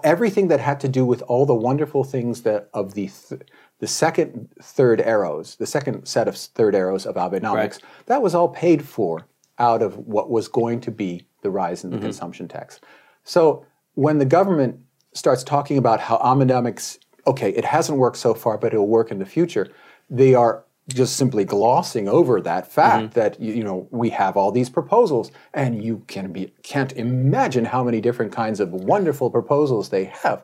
everything 0.03 0.47
that 0.47 0.59
had 0.59 0.79
to 0.81 0.89
do 0.89 1.05
with 1.05 1.21
all 1.23 1.45
the 1.45 1.53
wonderful 1.53 2.03
things 2.03 2.41
that 2.41 2.69
of 2.73 2.95
the 2.95 3.09
th- 3.29 3.41
the 3.79 3.87
second 3.87 4.49
third 4.61 4.99
arrows, 5.01 5.55
the 5.55 5.65
second 5.65 6.05
set 6.05 6.27
of 6.27 6.35
third 6.35 6.73
arrows 6.73 7.05
of 7.05 7.15
Abenomics, 7.15 7.79
that 8.07 8.21
was 8.21 8.33
all 8.33 8.49
paid 8.49 8.83
for 8.85 9.27
out 9.59 9.81
of 9.81 9.97
what 9.97 10.29
was 10.29 10.47
going 10.47 10.81
to 10.81 10.91
be 10.91 11.25
the 11.41 11.51
rise 11.51 11.83
in 11.83 11.91
the 11.91 11.97
mm-hmm. 11.97 12.05
consumption 12.05 12.47
tax. 12.47 12.79
So 13.23 13.65
when 13.93 14.17
the 14.17 14.25
government 14.25 14.79
starts 15.13 15.43
talking 15.43 15.77
about 15.77 15.99
how 15.99 16.17
Abenomics, 16.17 16.97
okay, 17.27 17.51
it 17.51 17.65
hasn't 17.65 17.99
worked 17.99 18.17
so 18.17 18.33
far, 18.33 18.57
but 18.57 18.73
it'll 18.73 18.87
work 18.87 19.11
in 19.11 19.19
the 19.19 19.25
future, 19.25 19.71
they 20.09 20.33
are 20.33 20.65
just 20.89 21.15
simply 21.15 21.45
glossing 21.45 22.07
over 22.07 22.41
that 22.41 22.71
fact 22.71 23.11
mm-hmm. 23.11 23.19
that 23.19 23.39
you, 23.39 23.53
you 23.53 23.63
know 23.63 23.87
we 23.91 24.09
have 24.09 24.35
all 24.35 24.51
these 24.51 24.69
proposals, 24.69 25.31
and 25.53 25.83
you 25.83 26.03
can 26.07 26.31
be 26.31 26.53
can't 26.63 26.93
imagine 26.93 27.65
how 27.65 27.83
many 27.83 28.01
different 28.01 28.31
kinds 28.31 28.59
of 28.59 28.71
wonderful 28.73 29.29
proposals 29.29 29.89
they 29.89 30.05
have. 30.05 30.43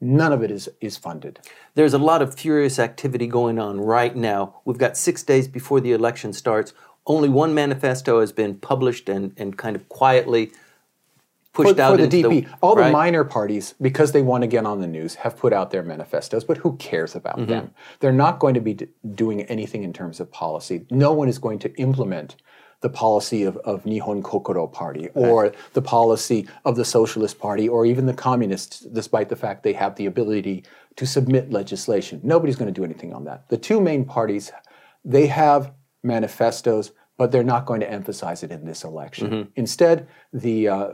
None 0.00 0.32
of 0.32 0.42
it 0.42 0.50
is 0.50 0.68
is 0.80 0.96
funded. 0.96 1.40
There's 1.74 1.94
a 1.94 1.98
lot 1.98 2.22
of 2.22 2.34
furious 2.34 2.78
activity 2.78 3.26
going 3.26 3.58
on 3.58 3.80
right 3.80 4.14
now. 4.14 4.60
We've 4.64 4.78
got 4.78 4.96
six 4.96 5.22
days 5.22 5.48
before 5.48 5.80
the 5.80 5.92
election 5.92 6.32
starts. 6.32 6.72
Only 7.06 7.28
one 7.28 7.54
manifesto 7.54 8.20
has 8.20 8.30
been 8.30 8.56
published 8.56 9.08
and, 9.08 9.32
and 9.36 9.56
kind 9.56 9.74
of 9.74 9.88
quietly 9.88 10.52
pushed 11.52 11.76
for, 11.76 11.82
out 11.82 11.98
for 11.98 12.06
the 12.06 12.22
DP. 12.22 12.48
All 12.60 12.74
the 12.74 12.90
minor 12.90 13.24
parties, 13.24 13.74
because 13.80 14.12
they 14.12 14.22
want 14.22 14.42
to 14.42 14.46
get 14.48 14.64
on 14.66 14.80
the 14.80 14.86
news, 14.86 15.16
have 15.16 15.36
put 15.36 15.52
out 15.52 15.70
their 15.70 15.82
manifestos, 15.82 16.44
but 16.44 16.56
who 16.58 16.76
cares 16.76 17.14
about 17.14 17.38
Mm-hmm. 17.38 17.50
them? 17.50 17.74
They're 18.00 18.12
not 18.12 18.38
going 18.38 18.54
to 18.54 18.60
be 18.60 18.74
d- 18.74 18.88
doing 19.14 19.42
anything 19.42 19.82
in 19.82 19.92
terms 19.92 20.20
of 20.20 20.30
policy. 20.30 20.86
No 20.90 21.12
one 21.12 21.28
is 21.28 21.38
going 21.38 21.58
to 21.60 21.74
implement 21.76 22.36
the 22.80 22.88
policy 22.88 23.42
of, 23.42 23.56
of 23.58 23.84
Nihon 23.84 24.22
Kokoro 24.24 24.66
Party 24.66 25.08
or 25.14 25.52
the 25.74 25.82
policy 25.82 26.48
of 26.64 26.76
the 26.76 26.84
Socialist 26.84 27.38
Party 27.38 27.68
or 27.68 27.84
even 27.84 28.06
the 28.06 28.14
Communists, 28.14 28.80
despite 28.80 29.28
the 29.28 29.36
fact 29.36 29.62
they 29.62 29.74
have 29.74 29.96
the 29.96 30.06
ability 30.06 30.64
to 30.96 31.06
submit 31.06 31.50
legislation. 31.52 32.20
Nobody's 32.24 32.56
going 32.56 32.72
to 32.72 32.78
do 32.80 32.84
anything 32.84 33.12
on 33.12 33.24
that. 33.24 33.48
The 33.50 33.58
two 33.58 33.80
main 33.82 34.06
parties, 34.06 34.50
they 35.04 35.26
have 35.26 35.72
manifestos, 36.02 36.92
but 37.18 37.30
they're 37.32 37.44
not 37.44 37.66
going 37.66 37.80
to 37.80 37.90
emphasize 37.90 38.42
it 38.42 38.50
in 38.50 38.64
this 38.64 38.82
election. 38.84 39.48
Instead, 39.56 40.08
the 40.32 40.68
uh, 40.68 40.88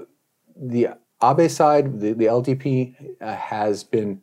the 0.60 0.88
Abe 1.22 1.50
side, 1.50 2.00
the, 2.00 2.12
the 2.12 2.26
LDP, 2.26 3.16
uh, 3.20 3.34
has 3.36 3.84
been 3.84 4.20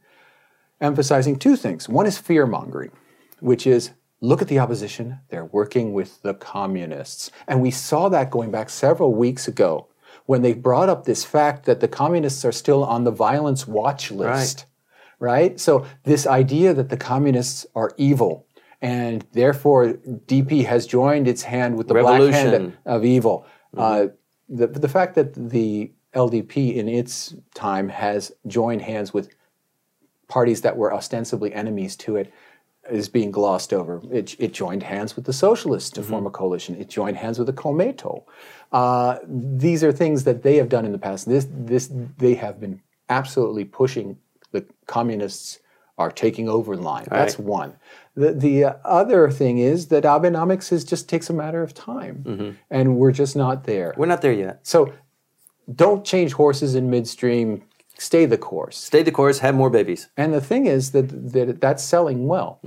emphasizing 0.82 1.38
two 1.38 1.56
things. 1.56 1.89
One 1.89 2.06
is 2.06 2.17
fear 2.17 2.46
mongering, 2.46 2.91
which 3.39 3.65
is 3.65 3.91
look 4.22 4.41
at 4.41 4.48
the 4.48 4.60
opposition, 4.60 5.19
they're 5.30 5.46
working 5.46 5.93
with 5.93 6.22
the 6.22 6.34
communists. 6.34 7.30
And 7.48 7.62
we 7.62 7.72
saw 7.72 8.10
that 8.10 8.32
going 8.32 8.52
back 8.52 8.69
several 8.69 9.13
weeks 9.13 9.48
ago 9.48 9.88
when 10.26 10.41
they 10.41 10.54
brought 10.54 10.88
up 10.88 11.04
this 11.04 11.26
fact 11.26 11.65
that 11.65 11.82
the 11.82 11.88
communists 11.88 12.46
are 12.46 12.52
still 12.52 12.86
on 12.86 13.04
the 13.04 13.12
violence 13.12 13.67
watch 13.67 14.12
list. 14.12 14.65
Right? 15.19 15.60
So, 15.60 15.86
this 16.04 16.28
idea 16.28 16.74
that 16.74 16.89
the 16.89 16.98
communists 16.98 17.65
are 17.76 17.93
evil 17.98 18.46
and 18.82 19.26
therefore 19.32 19.93
DP 20.28 20.65
has 20.65 20.86
joined 20.86 21.28
its 21.28 21.43
hand 21.43 21.78
with 21.78 21.88
the 21.88 21.93
black 21.93 22.22
hand 22.22 22.52
Revolution. 22.52 22.78
of 22.86 23.06
evil. 23.06 23.46
Uh, 23.76 24.08
the, 24.50 24.67
the 24.67 24.89
fact 24.89 25.15
that 25.15 25.34
the 25.34 25.91
LDP 26.15 26.76
in 26.76 26.88
its 26.88 27.36
time 27.54 27.89
has 27.89 28.32
joined 28.47 28.82
hands 28.82 29.13
with 29.13 29.34
parties 30.28 30.62
that 30.62 30.78
were 30.78 30.93
ostensibly 30.93 31.54
enemies 31.54 31.95
to 31.95 32.15
it 32.15 32.34
is 32.89 33.08
being 33.08 33.32
glossed 33.32 33.71
over. 33.71 34.02
It, 34.12 34.36
it 34.39 34.54
joined 34.54 34.84
hands 34.84 35.15
with 35.15 35.26
the 35.26 35.34
socialists 35.34 35.89
to 35.91 36.04
form 36.04 36.26
a 36.26 36.30
coalition. 36.30 36.76
It 36.76 36.89
joined 36.89 37.17
hands 37.17 37.38
with 37.39 37.47
the 37.47 37.54
Komeito. 37.54 38.23
Uh, 38.71 39.19
these 39.26 39.84
are 39.84 39.91
things 39.91 40.26
that 40.26 40.43
they 40.43 40.58
have 40.58 40.69
done 40.69 40.86
in 40.86 40.91
the 40.91 40.97
past. 40.97 41.28
This, 41.28 41.47
this, 41.49 41.89
they 42.17 42.34
have 42.36 42.60
been 42.60 42.82
absolutely 43.10 43.63
pushing 43.63 44.17
the 44.52 44.65
communists 44.86 45.60
are 45.97 46.12
taking 46.12 46.49
over 46.49 46.76
line. 46.76 47.06
That's 47.10 47.38
one. 47.38 47.76
The, 48.15 48.34
the 48.34 48.65
other 48.84 49.30
thing 49.30 49.60
is 49.60 49.88
that 49.88 50.04
Abenomics 50.04 50.71
is 50.71 50.84
just 50.84 51.08
takes 51.08 51.30
a 51.30 51.34
matter 51.34 51.62
of 51.62 51.73
time, 51.73 52.58
and 52.69 52.97
we're 52.97 53.12
just 53.12 53.36
not 53.36 53.65
there. 53.65 53.93
We're 53.97 54.08
not 54.08 54.21
there 54.21 54.34
yet. 54.34 54.65
So 54.65 54.93
don't 55.73 56.06
change 56.06 56.34
horses 56.34 56.76
in 56.76 56.89
midstream. 56.89 57.63
Stay 57.97 58.26
the 58.26 58.38
course. 58.38 58.78
Stay 58.78 59.04
the 59.04 59.12
course, 59.12 59.39
have 59.39 59.56
more 59.56 59.69
babies. 59.69 60.10
And 60.17 60.34
the 60.34 60.41
thing 60.41 60.65
is 60.65 60.91
that, 60.91 61.32
that 61.34 61.62
that's 61.62 61.84
selling 61.84 62.28
well. 62.28 62.60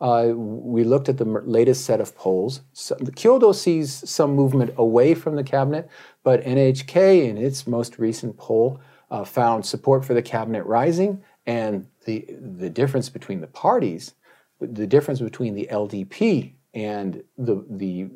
Uh, 0.00 0.32
we 0.34 0.84
looked 0.84 1.08
at 1.08 1.16
the 1.16 1.24
latest 1.24 1.84
set 1.84 2.00
of 2.00 2.14
polls. 2.16 2.60
So, 2.72 2.94
the 2.96 3.12
Kyodo 3.12 3.54
sees 3.54 4.08
some 4.08 4.34
movement 4.34 4.74
away 4.76 5.14
from 5.14 5.36
the 5.36 5.44
cabinet, 5.44 5.88
but 6.22 6.42
NHK, 6.42 7.26
in 7.26 7.38
its 7.38 7.66
most 7.66 7.98
recent 7.98 8.36
poll, 8.36 8.80
uh, 9.10 9.24
found 9.24 9.64
support 9.64 10.04
for 10.04 10.12
the 10.12 10.20
cabinet 10.20 10.64
rising, 10.64 11.22
and 11.46 11.86
the 12.04 12.26
the 12.38 12.68
difference 12.68 13.08
between 13.08 13.40
the 13.40 13.46
parties, 13.46 14.14
the 14.60 14.86
difference 14.86 15.20
between 15.20 15.54
the 15.54 15.68
LDP 15.70 16.52
and 16.74 17.22
the 17.38 17.64
the 17.70 18.08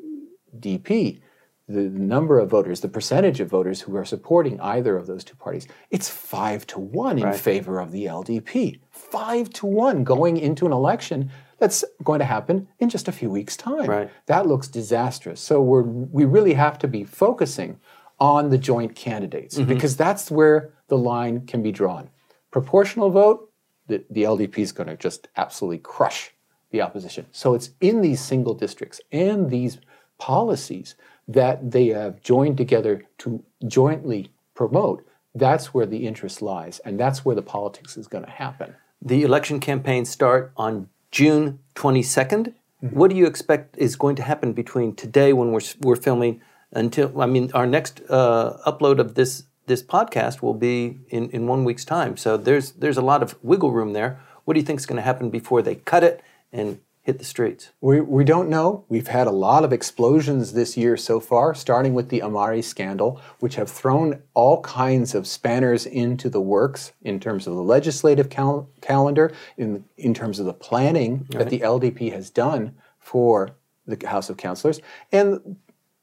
DP, 0.59 1.21
the 1.69 1.83
number 1.83 2.39
of 2.39 2.49
voters, 2.49 2.81
the 2.81 2.89
percentage 2.89 3.41
of 3.41 3.49
voters 3.49 3.83
who 3.83 3.95
are 3.95 4.05
supporting 4.05 4.59
either 4.61 4.97
of 4.97 5.07
those 5.07 5.23
two 5.23 5.37
parties, 5.37 5.67
it's 5.91 6.09
five 6.09 6.67
to 6.69 6.81
one 6.81 7.19
in 7.19 7.33
favor 7.35 7.79
of 7.79 7.93
the 7.93 8.07
LDP. 8.07 8.81
Five 8.91 9.51
to 9.51 9.67
one 9.67 10.03
going 10.03 10.39
into 10.39 10.65
an 10.65 10.73
election 10.73 11.31
that's 11.59 11.85
going 12.03 12.21
to 12.21 12.25
happen 12.25 12.69
in 12.79 12.89
just 12.89 13.07
a 13.07 13.13
few 13.13 13.29
weeks' 13.29 13.57
time. 13.57 13.89
Right. 13.89 14.11
That 14.27 14.47
looks 14.47 14.69
disastrous. 14.69 15.41
So 15.41 15.61
we're 15.61 15.83
we 15.83 16.25
really 16.25 16.55
have 16.55 16.79
to 16.79 16.89
be 16.89 17.05
focusing 17.05 17.79
on 18.19 18.49
the 18.49 18.59
joint 18.59 18.95
candidates 18.95 19.57
mm-hmm. 19.57 19.69
because 19.69 19.97
that's 19.97 20.31
where 20.31 20.73
the 20.89 20.99
line 20.99 21.47
can 21.47 21.63
be 21.63 21.71
drawn. 21.71 22.09
Proportional 22.51 23.11
vote, 23.11 23.53
the, 23.89 24.05
the 24.11 24.23
LDP 24.23 24.59
is 24.59 24.73
going 24.73 24.89
to 24.89 24.97
just 24.97 25.29
absolutely 25.37 25.79
crush 25.79 26.33
the 26.71 26.81
opposition. 26.81 27.27
So 27.31 27.55
it's 27.55 27.71
in 27.81 28.01
these 28.01 28.21
single 28.21 28.55
districts 28.55 29.01
and 29.13 29.51
these 29.51 29.79
policies 30.19 30.97
that 31.29 31.71
they 31.71 31.89
have 31.89 32.23
joined 32.23 32.57
together 32.57 33.05
to 33.19 33.45
jointly 33.67 34.33
promote. 34.55 35.07
That's 35.35 35.73
where 35.75 35.87
the 35.87 36.07
interest 36.07 36.43
lies, 36.43 36.81
and 36.81 36.99
that's 36.99 37.25
where 37.25 37.37
the 37.37 37.43
politics 37.43 37.97
is 37.97 38.09
going 38.09 38.25
to 38.25 38.31
happen. 38.31 38.75
The 39.01 39.23
election 39.23 39.61
campaigns 39.61 40.09
start 40.09 40.53
on 40.57 40.89
June 41.13 41.61
22nd. 41.77 42.55
What 42.81 43.11
do 43.11 43.17
you 43.17 43.27
expect 43.27 43.77
is 43.79 43.95
going 43.95 44.17
to 44.17 44.23
happen 44.23 44.53
between 44.53 44.95
today, 44.95 45.33
when 45.33 45.53
we're, 45.53 45.61
we're 45.83 45.97
filming, 45.97 46.41
until 46.73 47.21
I 47.21 47.27
mean, 47.27 47.51
our 47.55 47.67
next 47.67 48.01
uh, 48.09 48.57
upload 48.67 48.99
of 48.99 49.15
this 49.15 49.45
this 49.67 49.83
podcast 49.83 50.41
will 50.41 50.55
be 50.55 50.99
in, 51.11 51.29
in 51.31 51.47
one 51.47 51.63
week's 51.63 51.85
time. 51.85 52.17
So 52.17 52.37
there's 52.37 52.73
there's 52.73 52.97
a 52.97 53.03
lot 53.03 53.23
of 53.23 53.37
wiggle 53.43 53.71
room 53.71 53.93
there. 53.93 54.21
What 54.45 54.55
do 54.55 54.61
you 54.61 54.67
think 54.67 54.81
is 54.81 54.87
going 54.87 54.97
to 54.97 55.03
happen 55.03 55.31
before 55.31 55.63
they 55.63 55.77
cut 55.77 56.03
it 56.03 56.23
and 56.53 56.81
hit 57.09 57.19
the 57.19 57.25
streets? 57.25 57.71
We, 57.81 58.03
we 58.03 58.23
don't 58.23 58.51
know. 58.51 58.85
We've 58.91 59.07
had 59.07 59.27
a 59.27 59.31
lot 59.31 59.65
of 59.65 59.73
explosions 59.73 60.53
this 60.53 60.77
year 60.77 60.95
so 60.99 61.21
far, 61.21 61.55
starting 61.55 61.95
with 61.95 62.11
the 62.11 62.23
Amari 62.23 62.61
scandal, 62.61 63.19
which 63.41 63.55
have 63.55 63.71
thrown 63.71 64.23
all 64.35 64.61
kinds 64.61 65.15
of 65.15 65.27
spanners 65.27 65.87
into 65.87 66.29
the 66.29 66.43
works 66.43 66.93
in 67.01 67.19
terms 67.19 67.47
of 67.47 67.55
the 67.55 67.63
legislative 67.63 68.29
cal- 68.29 68.69
calendar, 68.83 69.33
in, 69.57 69.87
in 69.97 70.13
terms 70.13 70.39
of 70.39 70.45
the 70.45 70.53
planning 70.53 71.27
that 71.31 71.49
the 71.49 71.61
LDP 71.61 72.13
has 72.13 72.29
done 72.29 72.75
for 72.99 73.53
the 73.87 74.07
House 74.07 74.29
of 74.29 74.37
Councilors. 74.37 74.79
And 75.11 75.57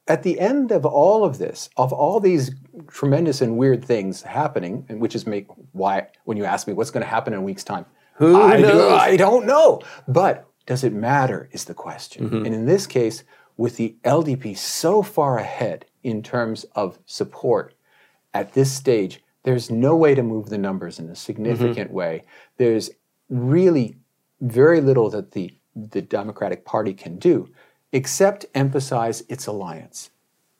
at 0.07 0.23
the 0.23 0.39
end 0.39 0.71
of 0.71 0.87
all 0.87 1.23
of 1.23 1.37
this, 1.37 1.69
of 1.77 1.93
all 1.93 2.19
these 2.19 2.49
tremendous 2.87 3.41
and 3.41 3.57
weird 3.59 3.85
things 3.85 4.23
happening, 4.23 4.87
and 4.89 4.99
which 4.99 5.13
is 5.13 5.27
make 5.27 5.45
why 5.71 6.07
when 6.23 6.35
you 6.35 6.45
ask 6.45 6.67
me 6.67 6.73
what's 6.73 6.89
going 6.89 7.03
to 7.05 7.09
happen 7.09 7.31
in 7.33 7.39
a 7.41 7.43
week's 7.43 7.63
time, 7.63 7.85
Who 8.15 8.41
I, 8.41 8.57
do- 8.57 8.89
I 8.89 9.17
don't 9.17 9.45
know. 9.45 9.81
But 10.07 10.47
does 10.65 10.83
it 10.83 10.93
matter? 10.93 11.49
Is 11.51 11.65
the 11.65 11.73
question. 11.73 12.25
Mm-hmm. 12.25 12.45
And 12.45 12.55
in 12.55 12.65
this 12.65 12.87
case, 12.87 13.23
with 13.57 13.77
the 13.77 13.95
LDP 14.03 14.57
so 14.57 15.01
far 15.01 15.37
ahead 15.37 15.85
in 16.03 16.21
terms 16.21 16.65
of 16.75 16.99
support 17.05 17.73
at 18.33 18.53
this 18.53 18.71
stage, 18.71 19.23
there's 19.43 19.69
no 19.69 19.95
way 19.95 20.15
to 20.15 20.23
move 20.23 20.49
the 20.49 20.57
numbers 20.57 20.99
in 20.99 21.09
a 21.09 21.15
significant 21.15 21.89
Mm-hmm. 21.89 21.93
way. 21.93 22.23
There's 22.57 22.89
really 23.29 23.97
very 24.41 24.81
little 24.81 25.09
that 25.11 25.31
the, 25.31 25.57
the 25.75 26.01
Democratic 26.01 26.65
Party 26.65 26.93
can 26.93 27.17
do 27.17 27.49
except 27.91 28.45
emphasize 28.53 29.23
its 29.29 29.47
alliance. 29.47 30.09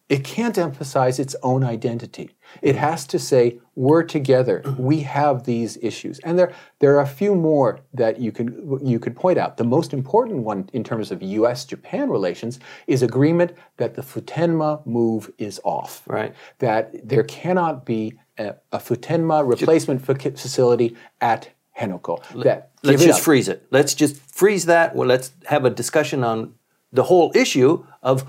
It 0.07 0.23
can't 0.23 0.55
emphasize 0.57 1.17
its 1.17 1.35
own 1.41 1.63
identity. 1.63 2.29
It 2.61 2.75
has 2.75 3.07
to 3.07 3.17
say, 3.17 3.59
we're 3.73 4.03
together. 4.03 4.61
We 4.77 4.99
have 4.99 5.45
these 5.45 5.77
issues. 5.81 6.19
And 6.19 6.37
there, 6.37 6.53
there 6.79 6.95
are 6.95 7.01
a 7.01 7.07
few 7.07 7.33
more 7.33 7.79
that 7.93 8.19
you 8.19 8.31
could, 8.31 8.79
you 8.83 8.99
could 8.99 9.15
point 9.15 9.39
out. 9.39 9.57
The 9.57 9.63
most 9.63 9.93
important 9.93 10.43
one 10.43 10.69
in 10.73 10.83
terms 10.83 11.11
of 11.11 11.23
US 11.23 11.65
Japan 11.65 12.09
relations 12.11 12.59
is 12.85 13.01
agreement 13.01 13.53
that 13.77 13.95
the 13.95 14.03
Futenma 14.03 14.85
move 14.85 15.31
is 15.39 15.59
off. 15.63 16.03
Right. 16.05 16.35
That 16.59 17.07
there 17.07 17.23
cannot 17.23 17.83
be 17.83 18.13
a, 18.37 18.55
a 18.71 18.77
Futenma 18.77 19.47
replacement 19.47 20.05
fac- 20.05 20.37
facility 20.37 20.95
at 21.19 21.49
Henoko. 21.77 22.21
That, 22.43 22.71
Let's 22.83 23.03
just 23.03 23.19
up. 23.19 23.25
freeze 23.25 23.47
it. 23.47 23.65
Let's 23.71 23.95
just 23.95 24.17
freeze 24.17 24.65
that. 24.67 24.95
Well, 24.95 25.07
let's 25.07 25.31
have 25.45 25.65
a 25.65 25.71
discussion 25.71 26.23
on 26.23 26.53
the 26.91 27.03
whole 27.03 27.31
issue 27.35 27.85
of 28.03 28.23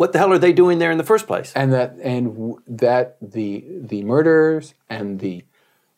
what 0.00 0.14
the 0.14 0.18
hell 0.18 0.32
are 0.32 0.38
they 0.38 0.54
doing 0.54 0.78
there 0.78 0.90
in 0.90 0.96
the 0.96 1.04
first 1.04 1.26
place? 1.26 1.52
and 1.54 1.74
that 1.74 1.94
and 2.02 2.24
w- 2.34 2.58
that 2.66 3.18
the 3.20 3.66
the 3.92 4.02
murders 4.02 4.72
and 4.88 5.20
the 5.20 5.44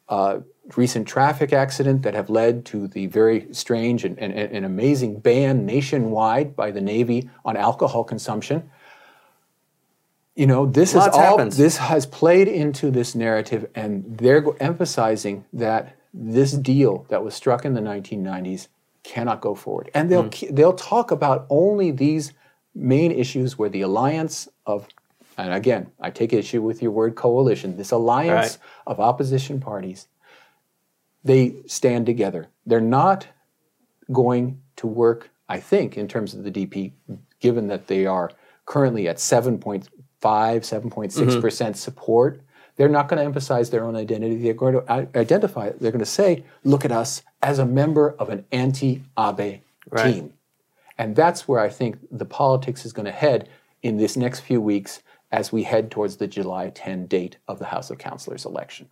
uh, 0.09 0.41
recent 0.77 1.07
traffic 1.07 1.53
accident 1.53 2.03
that 2.03 2.12
have 2.12 2.29
led 2.29 2.65
to 2.65 2.88
the 2.88 3.07
very 3.07 3.47
strange 3.53 4.05
and, 4.05 4.19
and, 4.19 4.33
and 4.33 4.65
amazing 4.65 5.21
ban 5.21 5.65
nationwide 5.65 6.57
by 6.57 6.73
the 6.73 6.81
Navy 6.81 7.31
on 7.45 7.57
alcohol 7.57 8.03
consumption. 8.03 8.69
You 10.35 10.49
know, 10.49 10.67
this 10.67 10.97
Lots 10.97 11.07
is 11.07 11.15
all 11.15 11.38
happens. 11.38 11.57
this 11.57 11.77
has 11.77 12.05
played 12.05 12.49
into 12.49 12.91
this 12.91 13.15
narrative, 13.15 13.71
and 13.77 14.19
they're 14.19 14.45
emphasizing 14.59 15.45
that 15.53 15.97
this 16.12 16.51
deal 16.51 17.07
that 17.09 17.23
was 17.23 17.35
struck 17.35 17.65
in 17.65 17.75
the 17.75 17.81
1990s 17.81 18.67
cannot 19.05 19.41
go 19.41 19.55
forward, 19.55 19.93
and 19.95 20.11
they'll 20.11 20.29
ke- 20.29 20.51
they'll 20.51 20.81
talk 20.93 21.12
about 21.12 21.47
only 21.49 21.93
these 21.93 22.33
main 22.74 23.12
issues 23.12 23.58
where 23.58 23.68
the 23.68 23.82
alliance 23.82 24.48
of 24.66 24.88
and 25.38 25.54
again, 25.54 25.90
I 26.00 26.11
take 26.11 26.32
issue 26.32 26.61
with 26.61 26.82
your 26.82 26.90
word 26.90 27.14
coalition. 27.14 27.76
This 27.76 27.90
alliance 27.90 28.58
Right. 28.58 28.58
of 28.87 29.00
opposition 29.00 29.61
parties, 29.61 30.08
they 31.24 31.62
stand 31.66 32.06
together. 32.06 32.48
They're 32.66 32.80
not 32.80 33.28
going 34.12 34.61
to 34.76 34.87
work, 34.87 35.30
I 35.48 35.61
think, 35.61 35.96
in 35.96 36.08
terms 36.08 36.35
of 36.35 36.44
the 36.44 36.50
DP, 36.50 36.92
given 37.40 37.68
that 37.68 37.87
they 37.87 38.06
are 38.06 38.30
currently 38.66 39.08
at 39.08 39.16
7.5, 39.16 39.88
7.6% 40.20 41.11
mm-hmm. 41.11 41.40
percent 41.40 41.76
support. 41.76 42.40
They're 42.76 42.88
not 42.88 43.08
going 43.08 43.18
to 43.18 43.24
emphasize 43.24 43.70
their 43.70 43.85
own 43.85 43.96
identity. 43.96 44.37
They're 44.37 44.54
going 44.54 44.74
to 44.74 44.92
uh, 44.92 45.06
identify. 45.14 45.70
They're 45.70 45.92
going 45.92 46.00
to 46.00 46.06
say, 46.06 46.44
look 46.64 46.85
at 46.85 46.92
us 46.92 47.22
as 47.42 47.58
a 47.58 47.66
member 47.66 48.14
of 48.18 48.28
an 48.28 48.44
anti 48.52 49.02
Abe 49.18 49.61
Right. 49.90 50.14
team. 50.14 50.32
And 50.98 51.16
that's 51.16 51.48
where 51.48 51.61
I 51.61 51.68
think 51.68 51.98
the 52.11 52.24
politics 52.24 52.85
is 52.85 52.92
going 52.92 53.07
to 53.07 53.12
head 53.12 53.48
in 53.83 53.96
this 53.96 54.16
next 54.16 54.40
few 54.40 54.61
weeks 54.61 55.02
as 55.31 55.50
we 55.50 55.62
head 55.62 55.90
towards 55.90 56.16
the 56.16 56.26
July 56.26 56.70
10 56.70 57.07
date 57.07 57.38
of 57.48 57.59
the 57.59 57.66
House 57.66 57.90
of 57.90 57.98
Councilors 57.98 58.44
election. 58.44 58.88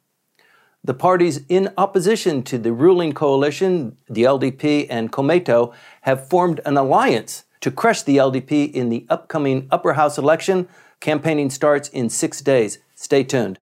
The 0.83 0.95
parties 0.95 1.43
in 1.51 1.69
opposition 1.77 2.43
to 2.45 2.57
the 2.57 2.73
ruling 2.73 3.13
coalition, 3.13 3.99
the 4.09 4.23
LDP 4.23 4.87
and 4.89 5.13
Komeito, 5.13 5.75
have 6.03 6.27
formed 6.27 6.61
an 6.65 6.79
alliance 6.79 7.45
to 7.61 7.71
crush 7.71 8.03
the 8.03 8.17
LDP 8.17 8.73
in 8.73 8.89
the 8.89 9.07
upcoming 9.11 9.69
upper 9.71 9.93
house 9.93 10.17
election. 10.17 10.69
Campaigning 11.01 11.51
starts 11.51 11.91
in 11.91 12.09
six 12.09 12.41
days. 12.41 12.79
Stay 12.95 13.25
tuned. 13.25 13.59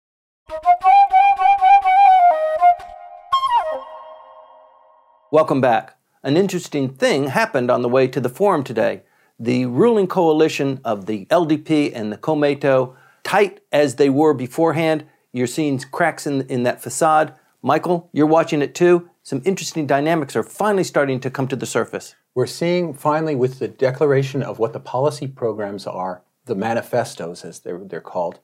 Welcome 5.32 5.60
back. 5.60 5.97
An 6.23 6.36
interesting 6.36 6.89
thing 6.89 7.27
happened 7.27 7.69
on 7.69 7.82
the 7.82 7.89
way 7.89 8.08
to 8.08 8.19
the 8.19 8.30
forum 8.30 8.63
today. 8.63 9.03
The 9.39 9.67
ruling 9.67 10.08
coalition 10.08 10.82
of 10.84 11.06
the 11.06 11.25
LDP 11.25 11.91
and 11.93 12.12
the 12.12 12.17
Komeito, 12.17 12.95
tight 13.23 13.60
as 13.71 13.95
they 13.95 14.10
were 14.10 14.34
beforehand, 14.34 15.06
you're 15.32 15.45
seeing 15.45 15.77
cracks 15.80 16.25
in, 16.25 16.41
in 16.47 16.63
that 16.63 16.82
facade. 16.82 17.36
Michael, 17.62 18.10
you're 18.13 18.25
watching 18.25 18.63
it 18.63 18.73
too. 18.73 19.10
Some 19.21 19.43
interesting 19.45 19.86
dynamics 19.86 20.36
are 20.36 20.43
finally 20.43 20.84
starting 20.84 21.19
to 21.19 21.30
come 21.30 21.47
to 21.49 21.56
the 21.56 21.65
surface. 21.65 22.15
We're 22.34 22.47
seeing 22.47 22.93
finally 22.93 23.36
with 23.36 23.60
the 23.60 23.67
declaration 23.67 24.41
of 24.41 24.58
what 24.58 24.73
the 24.73 24.80
policy 24.80 25.27
programs 25.27 25.86
are, 25.86 26.23
the 26.45 26.56
manifestos 26.56 27.45
as 27.45 27.60
they're, 27.60 27.80
they're 27.84 28.01
called, 28.01 28.39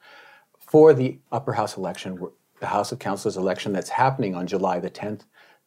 for 0.60 0.94
the 0.94 1.20
upper 1.32 1.54
house 1.54 1.78
election, 1.78 2.20
the 2.60 2.68
House 2.68 2.92
of 2.92 3.00
Councilors 3.00 3.38
election 3.38 3.74
that's 3.74 3.90
happening 3.90 4.36
on 4.36 4.46
July 4.46 4.80
the 4.80 4.90
10th. 4.90 5.22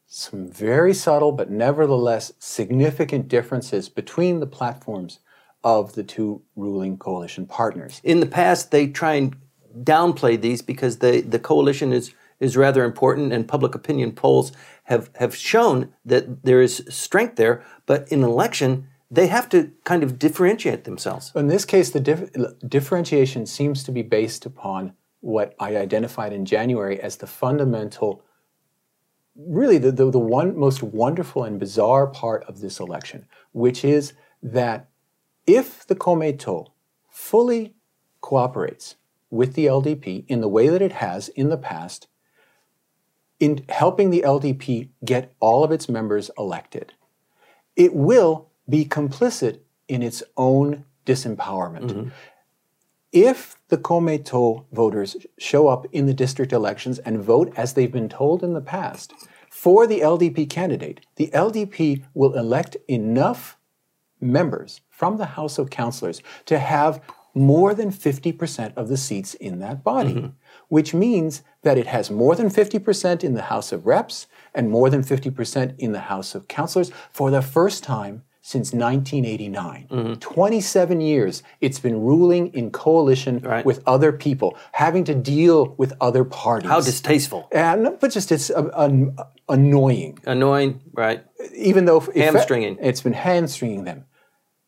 Some 0.07 0.49
very 0.49 0.95
subtle 0.95 1.33
but 1.33 1.51
nevertheless 1.51 2.33
significant 2.39 3.29
differences 3.29 3.89
between 3.89 4.41
the 4.41 4.47
platforms 4.47 5.19
of 5.65 5.95
the 5.95 6.05
two 6.05 6.43
ruling 6.55 6.97
coalition 6.97 7.47
partners. 7.47 8.01
In 8.05 8.21
the 8.21 8.27
past, 8.27 8.71
they 8.71 8.87
try 8.87 9.15
and 9.15 9.37
downplay 9.83 10.41
these 10.41 10.63
because 10.63 10.99
the, 10.99 11.21
the 11.23 11.41
coalition 11.41 11.93
is, 11.93 12.15
is 12.39 12.57
rather 12.57 12.85
important, 12.85 13.33
and 13.33 13.49
public 13.49 13.75
opinion 13.75 14.13
polls 14.13 14.53
have, 14.85 15.11
have 15.17 15.35
shown 15.35 15.93
that 16.05 16.45
there 16.45 16.63
is 16.63 16.85
strength 16.89 17.37
there. 17.37 17.65
But 17.85 18.11
in 18.13 18.23
an 18.23 18.31
election, 18.31 18.89
they 19.11 19.27
have 19.27 19.49
to 19.51 19.73
kind 19.85 20.03
of 20.03 20.19
differentiate 20.19 20.85
themselves. 20.85 21.33
In 21.35 21.49
this 21.49 21.65
case, 21.65 21.91
the 21.91 22.01
dif- 22.01 22.31
differentiation 22.67 23.47
seems 23.47 23.83
to 23.85 23.93
be 23.93 24.03
based 24.03 24.47
upon 24.47 24.95
what 25.21 25.55
I 25.59 25.77
identified 25.77 26.33
in 26.33 26.45
January 26.45 27.01
as 27.01 27.17
the 27.17 27.27
fundamental, 27.27 28.23
really 29.37 29.79
the, 29.79 29.93
the, 29.93 30.11
the 30.11 30.19
one 30.19 30.59
most 30.59 30.83
wonderful 30.83 31.45
and 31.45 31.59
bizarre 31.59 32.07
part 32.07 32.45
of 32.45 32.61
this 32.61 32.81
election, 32.81 33.27
which 33.53 33.85
is 33.85 34.13
that 34.43 34.89
if 35.47 35.87
the 35.87 35.95
Komeito 35.95 36.69
fully 37.09 37.75
cooperates 38.21 38.97
with 39.31 39.55
the 39.55 39.67
LDP 39.67 40.25
in 40.29 40.41
the 40.41 40.49
way 40.49 40.69
that 40.69 40.83
it 40.83 40.93
has 40.93 41.29
in 41.29 41.49
the 41.49 41.57
past, 41.57 42.09
in 43.39 43.65
helping 43.69 44.11
the 44.11 44.23
LDP 44.27 44.89
get 45.05 45.35
all 45.41 45.63
of 45.63 45.71
its 45.71 45.89
members 45.89 46.31
elected, 46.39 46.95
it 47.75 47.95
will 47.95 48.49
be 48.69 48.85
complicit 48.85 49.61
in 49.89 50.03
its 50.03 50.23
own 50.37 50.85
disempowerment. 51.05 51.91
Mm-hmm. 51.91 52.09
If 53.17 53.57
the 53.69 53.79
Komeito 53.79 54.67
voters 54.73 55.17
show 55.39 55.69
up 55.69 55.87
in 55.91 56.05
the 56.05 56.13
district 56.13 56.53
elections 56.53 56.99
and 56.99 57.19
vote 57.19 57.51
as 57.57 57.73
they've 57.73 57.91
been 57.91 58.11
told 58.11 58.43
in 58.43 58.53
the 58.53 58.61
past 58.61 59.15
for 59.49 59.87
the 59.87 60.01
LDP 60.01 60.51
candidate, 60.51 61.01
the 61.15 61.29
LDP 61.29 62.05
will 62.13 62.35
elect 62.35 62.77
enough 62.89 63.57
members 64.21 64.83
from 64.91 65.17
the 65.17 65.25
House 65.25 65.57
of 65.57 65.71
Councilors 65.71 66.21
to 66.45 66.59
have 66.59 67.01
more 67.33 67.73
than 67.73 67.91
50% 67.91 68.75
of 68.77 68.89
the 68.89 68.99
seats 68.99 69.33
in 69.33 69.61
that 69.61 69.83
body, 69.83 70.13
mm-hmm. 70.13 70.27
which 70.69 70.93
means 70.93 71.43
that 71.63 71.79
it 71.79 71.87
has 71.87 72.11
more 72.11 72.35
than 72.35 72.51
50% 72.51 73.25
in 73.25 73.33
the 73.33 73.45
House 73.45 73.73
of 73.73 73.87
Reps 73.87 74.27
and 74.55 74.69
more 74.69 74.91
than 74.91 75.03
50% 75.03 75.75
in 75.79 75.93
the 75.93 76.01
House 76.01 76.35
of 76.35 76.49
Councilors 76.49 76.91
for 77.11 77.31
the 77.31 77.41
first 77.41 77.83
time 77.83 78.25
since 78.47 78.73
1989. 78.73 80.19
27 80.21 81.01
years 81.01 81.43
it's 81.61 81.81
been 81.81 82.01
ruling 82.01 82.55
in 82.55 82.71
coalition 82.71 83.41
Right. 83.41 83.67
with 83.67 83.83
other 83.89 84.13
people, 84.13 84.57
having 84.71 85.03
to 85.05 85.15
deal 85.17 85.75
with 85.79 85.93
other 86.01 86.25
parties. 86.25 86.71
How 86.71 86.81
distasteful. 86.81 87.49
and, 87.51 87.99
but 87.99 88.13
just 88.13 88.31
it's 88.31 88.51
uh, 88.51 88.71
an- 88.77 89.17
annoying 89.49 90.21
Annoying, 90.27 90.81
right? 90.93 91.25
even 91.57 91.87
though 91.87 91.99
Hamstringing. 91.99 92.79
it's 92.81 93.01
been 93.01 93.15
hamstringing 93.15 93.83
them. 93.83 94.05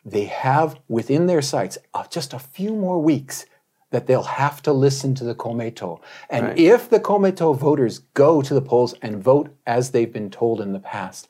They 0.05 0.25
have 0.25 0.77
within 0.89 1.27
their 1.27 1.43
sights 1.43 1.79
uh, 1.95 2.05
just 2.11 2.33
a 2.33 2.39
few 2.41 2.75
more 2.75 2.99
weeks 3.01 3.47
that 3.93 4.09
they'll 4.09 4.25
have 4.43 4.61
to 4.63 4.73
listen 4.73 5.15
to 5.15 5.25
the 5.25 5.37
Komeito. 5.37 6.01
And 6.29 6.47
Right. 6.47 6.59
if 6.59 6.91
the 6.91 6.99
Komeito 6.99 7.57
voters 7.57 8.01
go 8.15 8.43
to 8.43 8.55
the 8.55 8.61
polls 8.61 8.95
and 9.03 9.23
vote 9.23 9.55
as 9.69 9.93
they've 9.93 10.13
been 10.13 10.31
told 10.31 10.61
in 10.61 10.73
the 10.73 10.81
past 10.81 11.29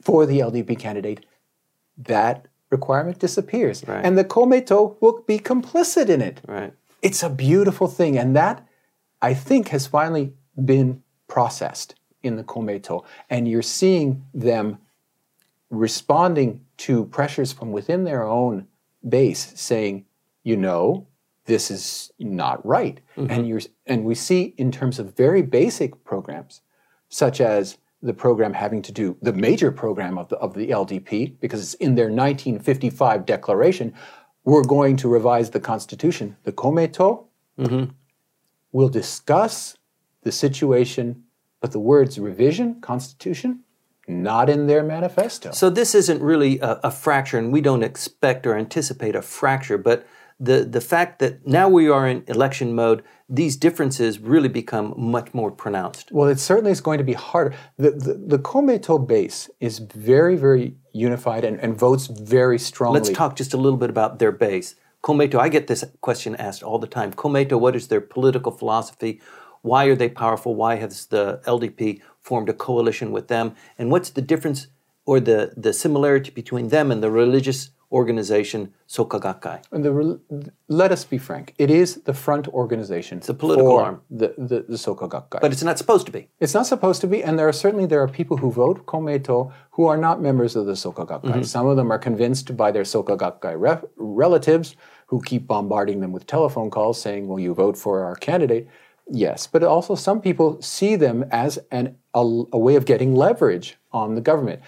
for 0.00 0.26
the 0.26 0.38
LDP 0.38 0.78
candidate, 0.78 1.26
that 1.98 2.46
requirement 2.70 3.18
disappears. 3.18 3.84
Right. 3.86 4.04
And 4.04 4.16
the 4.16 4.24
Komeito 4.24 4.96
will 5.00 5.22
be 5.26 5.38
complicit 5.38 6.08
in 6.08 6.20
it. 6.20 6.40
Right. 6.46 6.72
It's 7.02 7.22
a 7.22 7.30
beautiful 7.30 7.86
thing. 7.86 8.18
And 8.18 8.34
that, 8.36 8.66
I 9.22 9.34
think, 9.34 9.68
has 9.68 9.86
finally 9.86 10.32
been 10.62 11.02
processed 11.26 11.94
in 12.22 12.36
the 12.36 12.44
Komeito. 12.44 13.04
And 13.30 13.48
you're 13.48 13.62
seeing 13.62 14.24
them 14.34 14.78
responding 15.70 16.64
to 16.78 17.04
pressures 17.06 17.52
from 17.52 17.72
within 17.72 18.04
their 18.04 18.24
own 18.24 18.66
base 19.06 19.52
saying, 19.54 20.04
you 20.42 20.56
know 20.56 21.06
this 21.48 21.70
is 21.70 22.12
not 22.18 22.64
right. 22.64 23.00
Mm-hmm. 23.16 23.30
And 23.30 23.48
you're 23.48 23.60
and 23.86 24.04
we 24.04 24.14
see 24.14 24.54
in 24.56 24.70
terms 24.70 24.98
of 24.98 25.16
very 25.16 25.42
basic 25.42 26.04
programs, 26.04 26.60
such 27.08 27.40
as 27.40 27.78
the 28.02 28.14
program 28.14 28.52
having 28.52 28.82
to 28.82 28.92
do 28.92 29.16
the 29.22 29.32
major 29.32 29.72
program 29.72 30.18
of 30.18 30.28
the 30.28 30.36
of 30.36 30.54
the 30.54 30.68
LDP, 30.68 31.38
because 31.40 31.60
it's 31.60 31.74
in 31.74 31.94
their 31.94 32.06
1955 32.06 33.26
declaration, 33.26 33.94
we're 34.44 34.64
going 34.64 34.96
to 34.96 35.08
revise 35.08 35.50
the 35.50 35.60
constitution. 35.60 36.36
The 36.44 36.52
Komeito 36.52 37.24
mm-hmm. 37.58 37.90
will 38.72 38.88
discuss 38.88 39.76
the 40.22 40.32
situation, 40.32 41.24
but 41.60 41.72
the 41.72 41.80
words 41.80 42.18
revision, 42.18 42.80
constitution, 42.80 43.64
not 44.06 44.48
in 44.48 44.66
their 44.66 44.82
manifesto. 44.82 45.50
So 45.50 45.68
this 45.68 45.94
isn't 45.94 46.22
really 46.22 46.58
a, 46.60 46.80
a 46.84 46.90
fracture, 46.90 47.38
and 47.38 47.52
we 47.52 47.60
don't 47.60 47.82
expect 47.82 48.46
or 48.46 48.56
anticipate 48.56 49.14
a 49.14 49.22
fracture. 49.22 49.76
But 49.76 50.06
the 50.40 50.64
the 50.64 50.80
fact 50.80 51.18
that 51.18 51.46
now 51.46 51.68
we 51.68 51.88
are 51.88 52.08
in 52.08 52.24
election 52.28 52.74
mode, 52.74 53.02
these 53.28 53.56
differences 53.56 54.18
really 54.20 54.48
become 54.48 54.94
much 54.96 55.34
more 55.34 55.50
pronounced. 55.50 56.10
Well, 56.12 56.28
it 56.28 56.38
certainly 56.38 56.70
is 56.70 56.80
going 56.80 56.98
to 56.98 57.04
be 57.04 57.14
harder. 57.14 57.54
The, 57.76 57.90
the, 57.90 58.14
the 58.14 58.38
Komeito 58.38 59.04
base 59.04 59.50
is 59.60 59.80
very, 59.80 60.36
very 60.36 60.76
unified 60.92 61.44
and, 61.44 61.58
and 61.60 61.76
votes 61.76 62.06
very 62.06 62.58
strongly. 62.58 63.00
Let's 63.00 63.10
talk 63.10 63.36
just 63.36 63.52
a 63.52 63.56
little 63.56 63.78
bit 63.78 63.90
about 63.90 64.18
their 64.18 64.32
base. 64.32 64.76
Komeito, 65.02 65.38
I 65.38 65.48
get 65.48 65.66
this 65.66 65.84
question 66.00 66.36
asked 66.36 66.62
all 66.62 66.78
the 66.78 66.86
time. 66.86 67.12
Komeito, 67.12 67.58
what 67.58 67.76
is 67.76 67.88
their 67.88 68.00
political 68.00 68.52
philosophy? 68.52 69.20
Why 69.62 69.86
are 69.86 69.96
they 69.96 70.08
powerful? 70.08 70.54
Why 70.54 70.76
has 70.76 71.06
the 71.06 71.40
LDP 71.46 72.00
formed 72.20 72.48
a 72.48 72.54
coalition 72.54 73.10
with 73.10 73.28
them? 73.28 73.54
And 73.76 73.90
what's 73.90 74.10
the 74.10 74.22
difference 74.22 74.68
or 75.04 75.20
the, 75.20 75.52
the 75.56 75.72
similarity 75.72 76.30
between 76.30 76.68
them 76.68 76.90
and 76.90 77.02
the 77.02 77.10
religious 77.10 77.70
organization 77.90 78.72
Soka 78.88 79.20
Gakkai? 79.20 79.62
And 79.72 79.84
the, 79.84 80.20
let 80.68 80.92
us 80.92 81.04
be 81.04 81.18
frank. 81.18 81.54
It 81.58 81.70
is 81.70 81.96
the 82.02 82.14
front 82.14 82.48
organization. 82.48 83.18
It's 83.18 83.28
a 83.28 83.34
political 83.34 83.78
arm. 83.78 84.02
The, 84.10 84.34
the, 84.36 84.64
the 84.68 84.76
Soka 84.76 85.08
Gakkai. 85.08 85.40
But 85.40 85.52
it's 85.52 85.62
not 85.62 85.78
supposed 85.78 86.06
to 86.06 86.12
be. 86.12 86.28
It's 86.40 86.54
not 86.54 86.66
supposed 86.66 87.00
to 87.00 87.06
be, 87.06 87.22
and 87.22 87.38
there 87.38 87.48
are 87.48 87.52
certainly 87.52 87.86
there 87.86 88.02
are 88.02 88.08
people 88.08 88.36
who 88.36 88.50
vote 88.50 88.86
Komeito 88.86 89.52
who 89.70 89.86
are 89.86 89.96
not 89.96 90.20
members 90.20 90.56
of 90.56 90.66
the 90.66 90.72
Soka 90.72 91.06
Gakkai. 91.06 91.22
Mm-hmm. 91.22 91.42
Some 91.42 91.66
of 91.66 91.76
them 91.76 91.90
are 91.90 91.98
convinced 91.98 92.56
by 92.56 92.70
their 92.70 92.84
Soka 92.84 93.16
Gakkai 93.16 93.54
ref- 93.58 93.84
relatives 93.96 94.76
who 95.06 95.22
keep 95.22 95.46
bombarding 95.46 96.00
them 96.00 96.12
with 96.12 96.26
telephone 96.26 96.70
calls 96.70 97.00
saying, 97.00 97.28
"Will 97.28 97.40
you 97.40 97.54
vote 97.54 97.76
for 97.76 98.04
our 98.04 98.16
candidate?" 98.16 98.68
Yes, 99.10 99.46
but 99.46 99.62
also 99.62 99.94
some 99.94 100.20
people 100.20 100.60
see 100.60 100.94
them 100.96 101.24
as 101.30 101.58
an 101.70 101.96
a, 102.12 102.20
a 102.52 102.58
way 102.58 102.76
of 102.76 102.84
getting 102.84 103.14
leverage 103.14 103.76
on 103.92 104.14
the 104.14 104.20
government, 104.20 104.60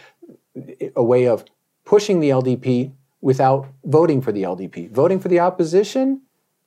a 0.96 1.02
way 1.02 1.26
of 1.26 1.44
pushing 1.84 2.20
the 2.20 2.30
LDP 2.30 2.92
without 3.20 3.68
voting 3.84 4.20
for 4.20 4.32
the 4.32 4.42
LDP. 4.42 4.90
Voting 4.90 5.20
for 5.20 5.28
the 5.28 5.40
opposition, 5.40 6.22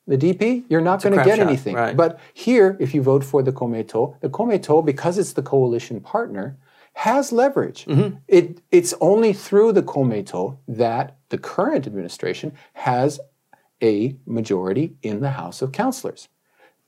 the 0.08 0.18
DP, 0.18 0.64
you're 0.70 0.82
not 0.82 1.02
going 1.02 1.18
to 1.18 1.24
get 1.24 1.38
shot, 1.38 1.48
anything. 1.48 1.76
right. 1.76 1.96
But 1.96 2.20
here, 2.34 2.78
if 2.80 2.94
you 2.94 3.02
vote 3.02 3.24
for 3.24 3.42
the 3.42 3.52
Komeito, 3.52 4.20
the 4.22 4.30
Komeito, 4.30 4.86
because 4.86 5.18
it's 5.18 5.34
the 5.34 5.42
coalition 5.42 6.02
partner, 6.02 6.58
has 6.94 7.32
leverage. 7.32 7.86
Mm-hmm. 7.86 8.18
It, 8.28 8.62
it's 8.72 8.94
only 9.02 9.34
through 9.34 9.72
the 9.74 9.82
Komeito 9.82 10.58
that 10.68 11.18
the 11.30 11.38
current 11.38 11.88
administration 11.88 12.54
has 12.74 13.20
a 13.82 14.16
majority 14.26 14.96
in 15.02 15.22
the 15.22 15.32
House 15.32 15.62
of 15.62 15.72
Councillors. 15.72 16.30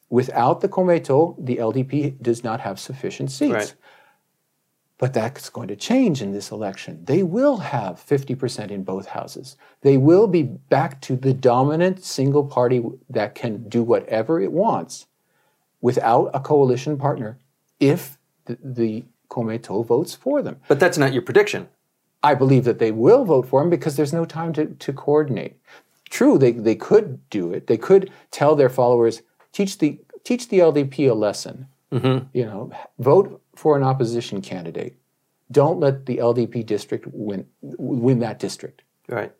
Without 0.09 0.61
the 0.61 0.69
Komeito, 0.69 1.35
the 1.43 1.57
LDP 1.57 2.21
does 2.21 2.43
not 2.43 2.59
have 2.61 2.79
sufficient 2.79 3.31
seats. 3.31 3.53
Right. 3.53 3.75
But 4.97 5.13
that's 5.13 5.49
going 5.49 5.67
to 5.67 5.75
change 5.75 6.21
in 6.21 6.31
this 6.31 6.51
election. 6.51 7.03
They 7.03 7.21
will 7.21 7.57
have 7.57 8.03
50% 8.03 8.71
in 8.71 8.83
both 8.83 9.07
houses. 9.07 9.57
They 9.81 9.97
will 9.97 10.25
be 10.25 10.43
back 10.43 11.01
to 11.01 11.17
the 11.17 11.33
dominant 11.33 12.03
single 12.03 12.45
party 12.45 12.81
that 13.09 13.35
can 13.35 13.67
do 13.67 13.83
whatever 13.83 14.39
it 14.39 14.53
wants 14.53 15.07
without 15.81 16.31
a 16.33 16.39
coalition 16.39 16.97
partner 16.97 17.37
if 17.79 18.17
the, 18.45 18.57
the 18.63 19.03
votes 19.29 20.15
for 20.15 20.41
them. 20.41 20.61
But 20.69 20.79
that's 20.79 20.97
not 20.97 21.11
your 21.11 21.21
prediction. 21.21 21.67
I 22.23 22.35
believe 22.35 22.63
that 22.63 22.79
they 22.79 22.91
will 22.91 23.25
vote 23.25 23.47
for 23.47 23.61
him 23.61 23.69
because 23.69 23.97
there's 23.97 24.13
no 24.13 24.25
time 24.25 24.53
to, 24.53 24.67
to 24.67 24.93
coordinate. 24.93 25.57
True, 26.09 26.37
they, 26.37 26.53
they 26.53 26.75
could 26.75 27.29
do 27.29 27.51
it. 27.51 27.67
They 27.67 27.77
could 27.77 28.11
tell 28.31 28.55
their 28.55 28.69
followers, 28.69 29.21
teach 29.51 29.77
the 29.77 29.99
teach 30.23 30.47
the 30.47 30.59
LDP 30.59 31.09
a 31.09 31.13
lesson. 31.13 31.67
Mm-hmm. 31.91 32.27
You 32.33 32.45
know, 32.45 32.71
vote 32.99 33.41
for 33.55 33.75
an 33.77 33.83
opposition 33.83 34.41
candidate. 34.41 34.97
Don't 35.51 35.79
let 35.79 36.05
the 36.05 36.17
LDP 36.17 36.65
district 36.65 37.07
win 37.11 37.45
win 37.61 38.19
that 38.19 38.39
district. 38.39 38.83
Right. 39.07 39.31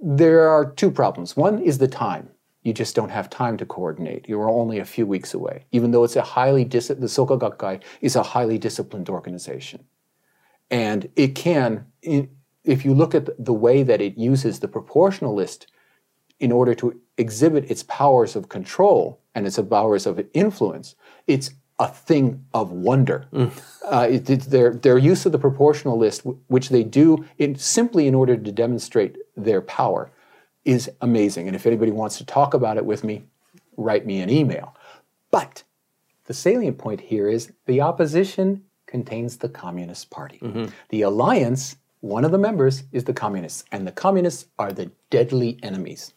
There 0.00 0.48
are 0.48 0.70
two 0.70 0.90
problems. 0.90 1.36
One 1.36 1.60
is 1.60 1.78
the 1.78 1.88
time. 1.88 2.30
You 2.62 2.72
just 2.72 2.94
don't 2.94 3.10
have 3.10 3.28
time 3.28 3.56
to 3.56 3.66
coordinate. 3.66 4.28
You're 4.28 4.48
only 4.48 4.78
a 4.78 4.84
few 4.84 5.04
weeks 5.04 5.34
away, 5.34 5.64
even 5.72 5.90
though 5.90 6.04
it's 6.04 6.14
a 6.14 6.22
highly 6.22 6.64
dis- 6.64 6.88
the 6.88 6.94
Soka 6.94 7.38
Gakkai 7.38 7.82
is 8.00 8.14
a 8.14 8.22
highly 8.22 8.58
disciplined 8.58 9.08
organization, 9.08 9.84
and 10.70 11.08
it 11.16 11.34
can. 11.34 11.86
If 12.64 12.84
you 12.84 12.94
look 12.94 13.16
at 13.16 13.26
the- 13.26 13.34
the 13.38 13.52
way 13.52 13.82
that 13.82 14.00
it 14.00 14.16
uses 14.16 14.60
the 14.60 14.68
proportional 14.68 15.34
list 15.34 15.66
in 16.38 16.52
order 16.52 16.74
to 16.76 17.00
exhibit 17.18 17.68
its 17.68 17.82
powers 17.82 18.36
of 18.36 18.48
control 18.48 19.18
and 19.34 19.44
its 19.46 19.58
powers 19.58 20.06
of 20.06 20.24
influence, 20.32 20.94
it's 21.26 21.50
a 21.78 21.88
thing 21.88 22.44
of 22.54 22.70
wonder. 22.70 23.26
Uh, 23.90 24.06
it, 24.08 24.30
it's 24.30 24.46
their, 24.46 24.74
their 24.74 24.98
use 24.98 25.26
of 25.26 25.32
the 25.32 25.38
proportional 25.38 25.98
list, 25.98 26.22
which 26.46 26.68
they 26.68 26.84
do 26.84 27.24
in, 27.38 27.56
simply 27.56 28.06
in 28.06 28.14
order 28.14 28.36
to 28.36 28.52
demonstrate 28.52 29.16
their 29.36 29.60
power, 29.60 30.10
is 30.64 30.90
amazing. 31.00 31.48
And 31.48 31.56
if 31.56 31.66
anybody 31.66 31.90
wants 31.90 32.18
to 32.18 32.26
talk 32.26 32.54
about 32.54 32.76
it 32.76 32.84
with 32.84 33.02
me, 33.02 33.24
write 33.76 34.06
me 34.06 34.20
an 34.20 34.30
email. 34.30 34.76
But 35.30 35.64
the 36.26 36.34
salient 36.34 36.78
point 36.78 37.00
here 37.00 37.28
is 37.28 37.52
the 37.66 37.80
opposition 37.80 38.64
contains 38.86 39.38
the 39.38 39.48
Communist 39.48 40.10
Party. 40.10 40.38
The 40.90 41.02
alliance, 41.02 41.76
one 42.00 42.24
of 42.24 42.30
the 42.30 42.38
members, 42.38 42.84
is 42.92 43.04
the 43.04 43.14
Communists, 43.14 43.64
and 43.72 43.86
the 43.86 43.92
Communists 43.92 44.46
are 44.58 44.72
the 44.72 44.90
deadly 45.10 45.58
enemies 45.62 46.12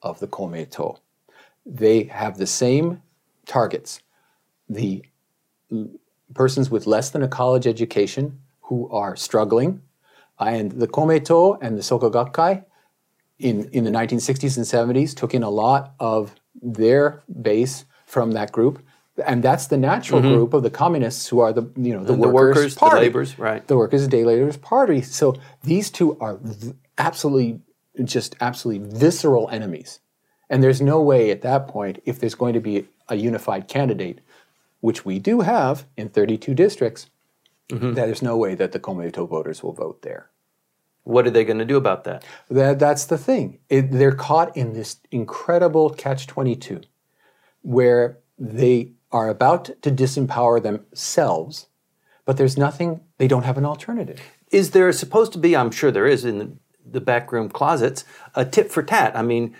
of 0.00 0.20
the 0.20 0.28
Komeito. 0.28 0.98
They 1.66 2.04
have 2.04 2.38
the 2.38 2.46
same 2.46 3.02
targets. 3.44 4.00
The 4.68 5.04
persons 6.34 6.70
with 6.70 6.86
less 6.86 7.10
than 7.10 7.22
a 7.22 7.28
college 7.28 7.66
education 7.66 8.38
who 8.62 8.88
are 8.90 9.16
struggling, 9.16 9.82
uh, 10.40 10.44
and 10.44 10.72
the 10.72 10.88
Komeito 10.88 11.58
and 11.60 11.76
the 11.76 11.82
Soka 11.82 12.10
Gakkai 12.10 12.64
in, 13.38 13.68
in 13.72 13.84
the 13.84 13.90
1960s 13.90 14.56
and 14.56 14.96
70s 14.96 15.14
took 15.14 15.34
in 15.34 15.42
a 15.42 15.50
lot 15.50 15.94
of 16.00 16.34
their 16.60 17.22
base 17.40 17.84
from 18.06 18.32
that 18.32 18.52
group. 18.52 18.82
And 19.26 19.42
that's 19.42 19.66
the 19.66 19.76
natural 19.76 20.20
mm-hmm. 20.20 20.34
group 20.34 20.54
of 20.54 20.62
the 20.62 20.70
communists 20.70 21.28
who 21.28 21.40
are 21.40 21.52
the 21.52 21.70
you 21.76 21.92
know 21.92 22.02
the. 22.02 22.14
The 22.14 22.28
workers, 22.28 22.56
workers, 22.56 22.74
the 22.76 22.86
laborers, 22.86 23.38
right. 23.38 23.66
The 23.66 23.76
workers' 23.76 24.08
day 24.08 24.24
laborers 24.24 24.56
party. 24.56 25.02
So 25.02 25.36
these 25.62 25.90
two 25.90 26.18
are 26.18 26.38
v- 26.42 26.72
absolutely 26.96 27.60
just 28.04 28.36
absolutely 28.40 28.88
visceral 28.98 29.50
enemies. 29.50 30.00
And 30.48 30.62
there's 30.62 30.80
no 30.80 31.00
way 31.00 31.30
at 31.30 31.42
that 31.42 31.68
point, 31.68 32.02
if 32.04 32.20
there's 32.20 32.34
going 32.34 32.54
to 32.54 32.60
be 32.60 32.86
a 33.08 33.16
unified 33.16 33.68
candidate, 33.68 34.20
which 34.82 35.04
we 35.04 35.18
do 35.18 35.40
have 35.40 35.86
in 35.96 36.08
32 36.08 36.54
districts, 36.54 37.08
mm-hmm. 37.70 37.94
that 37.94 38.06
there's 38.06 38.20
no 38.20 38.36
way 38.36 38.54
that 38.54 38.72
the 38.72 38.80
Komeito 38.80 39.26
voters 39.26 39.62
will 39.62 39.72
vote 39.72 40.02
there. 40.02 40.28
What 41.04 41.26
are 41.26 41.30
they 41.30 41.44
going 41.44 41.60
to 41.60 41.64
do 41.64 41.76
about 41.76 42.04
that? 42.04 42.24
That, 42.50 42.78
that's 42.78 43.06
the 43.06 43.16
thing. 43.16 43.60
It, 43.68 43.92
they're 43.92 44.14
caught 44.14 44.56
in 44.56 44.74
this 44.74 44.96
incredible 45.10 45.90
catch 45.90 46.26
22 46.26 46.82
where 47.62 48.18
they 48.36 48.92
are 49.12 49.28
about 49.28 49.66
to 49.82 49.90
disempower 49.90 50.60
themselves, 50.60 51.68
but 52.24 52.36
there's 52.36 52.58
nothing, 52.58 53.02
they 53.18 53.28
don't 53.28 53.44
have 53.44 53.58
an 53.58 53.64
alternative. 53.64 54.20
Is 54.50 54.72
there 54.72 54.90
supposed 54.92 55.32
to 55.32 55.38
be, 55.38 55.56
I'm 55.56 55.70
sure 55.70 55.92
there 55.92 56.06
is 56.06 56.24
in 56.24 56.58
the, 56.84 57.00
backroom 57.00 57.48
closets, 57.48 58.04
a 58.34 58.44
tit 58.44 58.70
for 58.70 58.82
tat? 58.82 59.16
I 59.16 59.22
mean, 59.22 59.54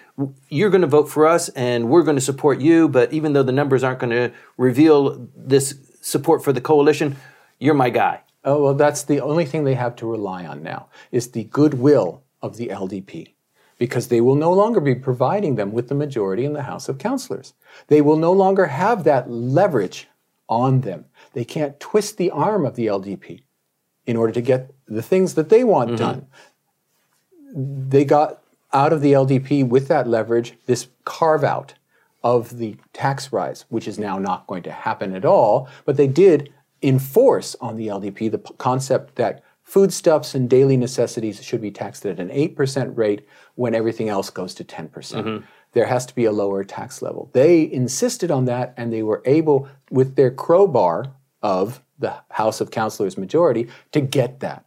you're 0.48 0.70
going 0.70 0.82
to 0.82 0.86
vote 0.86 1.10
for 1.10 1.26
us 1.26 1.48
and 1.50 1.88
we're 1.88 2.02
going 2.02 2.16
to 2.16 2.22
support 2.22 2.60
you, 2.60 2.88
but 2.88 3.12
even 3.12 3.32
though 3.32 3.42
the 3.42 3.52
numbers 3.52 3.84
aren't 3.84 4.00
going 4.00 4.10
to 4.10 4.32
reveal 4.56 5.28
this 5.36 5.78
support 6.00 6.42
for 6.42 6.52
the 6.52 6.60
coalition, 6.60 7.16
you're 7.58 7.74
my 7.74 7.90
guy. 7.90 8.20
Oh, 8.44 8.64
well, 8.64 8.74
that's 8.74 9.04
the 9.04 9.20
only 9.20 9.44
thing 9.44 9.64
they 9.64 9.74
have 9.74 9.94
to 9.96 10.06
rely 10.06 10.44
on 10.46 10.62
now 10.62 10.88
is 11.12 11.30
the 11.30 11.44
goodwill 11.44 12.22
of 12.40 12.56
the 12.56 12.68
LDP 12.68 13.34
because 13.78 14.08
they 14.08 14.20
will 14.20 14.34
no 14.34 14.52
longer 14.52 14.80
be 14.80 14.94
providing 14.94 15.56
them 15.56 15.72
with 15.72 15.88
the 15.88 15.94
majority 15.94 16.44
in 16.44 16.52
the 16.52 16.62
House 16.62 16.88
of 16.88 16.98
Councillors. 16.98 17.54
They 17.88 18.00
will 18.00 18.16
no 18.16 18.32
longer 18.32 18.66
have 18.66 19.04
that 19.04 19.30
leverage 19.30 20.08
on 20.48 20.82
them. 20.82 21.06
They 21.32 21.44
can't 21.44 21.80
twist 21.80 22.16
the 22.16 22.30
arm 22.30 22.66
of 22.66 22.76
the 22.76 22.86
LDP 22.86 23.42
in 24.06 24.16
order 24.16 24.32
to 24.32 24.40
get 24.40 24.72
the 24.86 25.02
things 25.02 25.34
that 25.34 25.48
they 25.48 25.64
want 25.64 25.90
mm-hmm. 25.90 25.96
done. 25.96 26.26
They 27.54 28.04
got 28.04 28.42
out 28.72 28.92
of 28.92 29.00
the 29.00 29.12
LDP 29.12 29.68
with 29.68 29.88
that 29.88 30.08
leverage 30.08 30.54
this 30.66 30.88
carve 31.04 31.44
out 31.44 31.74
of 32.24 32.58
the 32.58 32.76
tax 32.92 33.32
rise, 33.32 33.64
which 33.68 33.88
is 33.88 33.98
now 33.98 34.18
not 34.18 34.46
going 34.46 34.62
to 34.62 34.72
happen 34.72 35.14
at 35.14 35.24
all. 35.24 35.68
But 35.84 35.96
they 35.96 36.06
did 36.06 36.52
enforce 36.82 37.54
on 37.60 37.76
the 37.76 37.88
LDP 37.88 38.30
the 38.30 38.38
p- 38.38 38.54
concept 38.58 39.16
that 39.16 39.42
foodstuffs 39.62 40.34
and 40.34 40.50
daily 40.50 40.76
necessities 40.76 41.42
should 41.42 41.60
be 41.60 41.70
taxed 41.70 42.04
at 42.04 42.20
an 42.20 42.28
8% 42.28 42.96
rate 42.96 43.26
when 43.54 43.74
everything 43.74 44.08
else 44.08 44.30
goes 44.30 44.54
to 44.54 44.64
10%. 44.64 44.92
percent 44.92 45.26
mm-hmm. 45.26 45.44
There 45.72 45.86
has 45.86 46.04
to 46.06 46.14
be 46.14 46.26
a 46.26 46.32
lower 46.32 46.64
tax 46.64 47.00
level. 47.00 47.30
They 47.32 47.72
insisted 47.72 48.30
on 48.30 48.44
that 48.44 48.74
and 48.76 48.92
they 48.92 49.02
were 49.02 49.22
able, 49.24 49.68
with 49.90 50.16
their 50.16 50.30
crowbar 50.30 51.14
of 51.42 51.82
the 51.98 52.14
House 52.30 52.60
of 52.60 52.70
Councilors 52.70 53.16
majority, 53.16 53.68
to 53.92 54.00
get 54.00 54.40
that. 54.40 54.64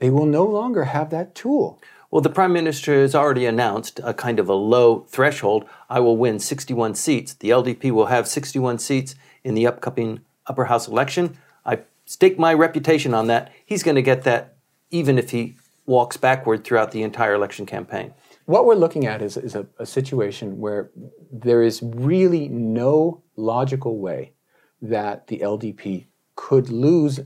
They 0.00 0.10
will 0.10 0.26
no 0.26 0.44
longer 0.44 0.84
have 0.84 1.10
that 1.10 1.34
tool. 1.34 1.80
Well, 2.14 2.20
the 2.20 2.30
prime 2.30 2.52
minister 2.52 3.00
has 3.00 3.12
already 3.12 3.44
announced 3.44 3.98
a 4.04 4.14
kind 4.14 4.38
of 4.38 4.48
a 4.48 4.54
low 4.54 5.00
threshold. 5.08 5.64
I 5.90 5.98
will 5.98 6.16
win 6.16 6.38
61 6.38 6.94
seats. 6.94 7.34
The 7.34 7.50
LDP 7.50 7.90
will 7.90 8.06
have 8.06 8.28
61 8.28 8.78
seats 8.78 9.16
in 9.42 9.54
the 9.54 9.66
upcoming 9.66 10.20
upper 10.46 10.66
house 10.66 10.86
election. 10.86 11.36
I 11.66 11.80
stake 12.04 12.38
my 12.38 12.54
reputation 12.54 13.14
on 13.14 13.26
that. 13.26 13.50
He's 13.66 13.82
going 13.82 13.96
to 13.96 14.00
get 14.00 14.22
that 14.22 14.54
even 14.92 15.18
if 15.18 15.30
he 15.30 15.56
walks 15.86 16.16
backward 16.16 16.62
throughout 16.62 16.92
the 16.92 17.02
entire 17.02 17.34
election 17.34 17.66
campaign. 17.66 18.14
What 18.44 18.64
we're 18.64 18.76
looking 18.76 19.08
at 19.08 19.20
is, 19.20 19.36
is 19.36 19.56
a, 19.56 19.66
a 19.80 19.84
situation 19.84 20.60
where 20.60 20.92
there 21.32 21.64
is 21.64 21.82
really 21.82 22.46
no 22.46 23.24
logical 23.34 23.98
way 23.98 24.34
that 24.80 25.26
the 25.26 25.40
LDP 25.40 26.04
could 26.36 26.70
lose 26.70 27.18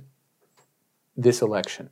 this 1.15 1.43
election. 1.43 1.91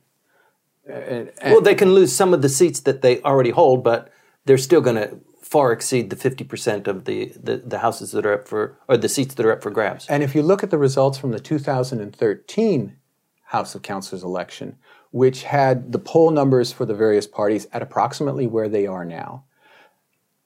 And, 0.89 1.31
and 1.41 1.53
well, 1.53 1.61
they 1.61 1.75
can 1.75 1.93
lose 1.93 2.15
some 2.15 2.33
of 2.33 2.41
the 2.41 2.49
seats 2.49 2.79
that 2.81 3.01
they 3.01 3.21
already 3.21 3.49
hold, 3.49 3.83
but 3.83 4.11
they're 4.45 4.57
still 4.57 4.81
going 4.81 4.95
to 4.95 5.19
far 5.41 5.71
exceed 5.71 6.09
the 6.09 6.15
50% 6.15 6.87
of 6.87 7.05
the, 7.05 7.31
the, 7.41 7.57
the, 7.57 7.79
houses 7.79 8.11
that 8.11 8.25
are 8.25 8.33
up 8.33 8.47
for, 8.47 8.77
or 8.89 8.97
the 8.97 9.07
seats 9.07 9.33
that 9.35 9.45
are 9.45 9.53
up 9.53 9.63
for 9.63 9.71
grabs. 9.71 10.05
And 10.07 10.21
if 10.21 10.35
you 10.35 10.43
look 10.43 10.61
at 10.61 10.71
the 10.71 10.77
results 10.77 11.17
from 11.17 11.31
the 11.31 11.39
2013 11.39 12.97
House 13.45 13.75
of 13.75 13.81
Councilors 13.81 14.23
election, 14.23 14.75
which 15.11 15.43
had 15.43 15.93
the 15.93 15.99
poll 15.99 16.31
numbers 16.31 16.73
for 16.73 16.85
the 16.85 16.93
various 16.93 17.25
parties 17.25 17.65
at 17.71 17.81
approximately 17.81 18.45
where 18.45 18.67
they 18.67 18.85
are 18.87 19.05
now, 19.05 19.45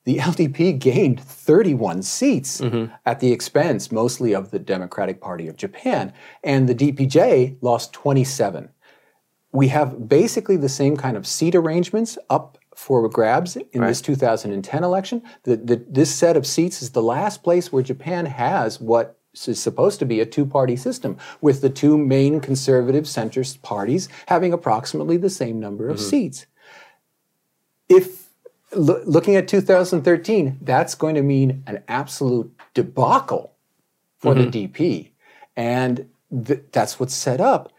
the 0.03 0.17
LDP 0.17 0.79
gained 0.79 1.19
31 1.19 2.03
seats 2.03 2.61
mm-hmm. 2.61 2.93
at 3.05 3.19
the 3.19 3.31
expense 3.31 3.91
mostly 3.91 4.33
of 4.33 4.51
the 4.51 4.59
Democratic 4.59 5.21
Party 5.21 5.47
of 5.47 5.57
Japan, 5.57 6.13
and 6.43 6.67
the 6.67 6.75
DPJ 6.75 7.57
lost 7.61 7.93
27. 7.93 8.69
We 9.51 9.67
have 9.69 10.07
basically 10.07 10.57
the 10.57 10.69
same 10.69 10.95
kind 10.95 11.17
of 11.17 11.27
seat 11.27 11.55
arrangements 11.55 12.17
up 12.29 12.57
for 12.75 13.07
grabs 13.09 13.57
in 13.57 13.81
right. 13.81 13.89
this 13.89 14.01
2010 14.01 14.83
election. 14.83 15.21
The, 15.43 15.57
the, 15.57 15.85
this 15.87 16.13
set 16.13 16.37
of 16.37 16.47
seats 16.47 16.81
is 16.81 16.91
the 16.91 17.01
last 17.01 17.43
place 17.43 17.71
where 17.71 17.83
Japan 17.83 18.25
has 18.25 18.79
what 18.79 19.17
is 19.45 19.59
supposed 19.59 19.99
to 19.99 20.05
be 20.05 20.19
a 20.19 20.25
two 20.25 20.45
party 20.45 20.75
system, 20.75 21.17
with 21.41 21.61
the 21.61 21.69
two 21.69 21.97
main 21.97 22.39
conservative 22.39 23.05
centrist 23.05 23.61
parties 23.61 24.09
having 24.27 24.53
approximately 24.53 25.17
the 25.17 25.29
same 25.29 25.59
number 25.59 25.89
of 25.89 25.97
mm-hmm. 25.97 26.09
seats. 26.09 26.45
If 27.87 28.29
lo- 28.73 29.01
looking 29.05 29.35
at 29.35 29.47
2013, 29.47 30.59
that's 30.61 30.95
going 30.95 31.15
to 31.15 31.21
mean 31.21 31.63
an 31.67 31.83
absolute 31.87 32.53
debacle 32.73 33.53
for 34.17 34.33
mm-hmm. 34.33 34.49
the 34.49 34.67
DP. 34.67 35.11
And 35.55 36.09
th- 36.45 36.63
that's 36.71 36.99
what's 36.99 37.13
set 37.13 37.41
up 37.41 37.71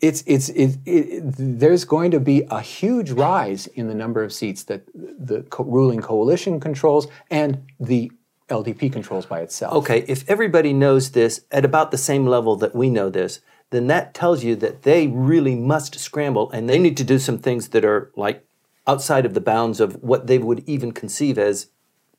it's, 0.00 0.22
it's, 0.26 0.48
it, 0.50 0.78
it, 0.84 1.22
there's 1.38 1.84
going 1.84 2.10
to 2.10 2.20
be 2.20 2.42
a 2.50 2.60
huge 2.60 3.10
rise 3.10 3.66
in 3.68 3.88
the 3.88 3.94
number 3.94 4.22
of 4.22 4.32
seats 4.32 4.64
that 4.64 4.84
the 4.94 5.42
co- 5.44 5.64
ruling 5.64 6.00
coalition 6.00 6.60
controls 6.60 7.06
and 7.30 7.64
the 7.80 8.12
LDP 8.48 8.92
controls 8.92 9.26
by 9.26 9.40
itself. 9.40 9.74
Okay, 9.74 10.04
if 10.06 10.28
everybody 10.28 10.72
knows 10.72 11.12
this 11.12 11.44
at 11.50 11.64
about 11.64 11.90
the 11.90 11.98
same 11.98 12.26
level 12.26 12.56
that 12.56 12.74
we 12.74 12.90
know 12.90 13.08
this, 13.08 13.40
then 13.70 13.86
that 13.88 14.14
tells 14.14 14.44
you 14.44 14.54
that 14.56 14.82
they 14.82 15.08
really 15.08 15.56
must 15.56 15.98
scramble 15.98 16.50
and 16.52 16.68
they 16.68 16.78
need 16.78 16.96
to 16.96 17.04
do 17.04 17.18
some 17.18 17.38
things 17.38 17.68
that 17.68 17.84
are 17.84 18.12
like 18.14 18.46
outside 18.86 19.26
of 19.26 19.34
the 19.34 19.40
bounds 19.40 19.80
of 19.80 20.00
what 20.02 20.26
they 20.26 20.38
would 20.38 20.62
even 20.68 20.92
conceive 20.92 21.38
as 21.38 21.68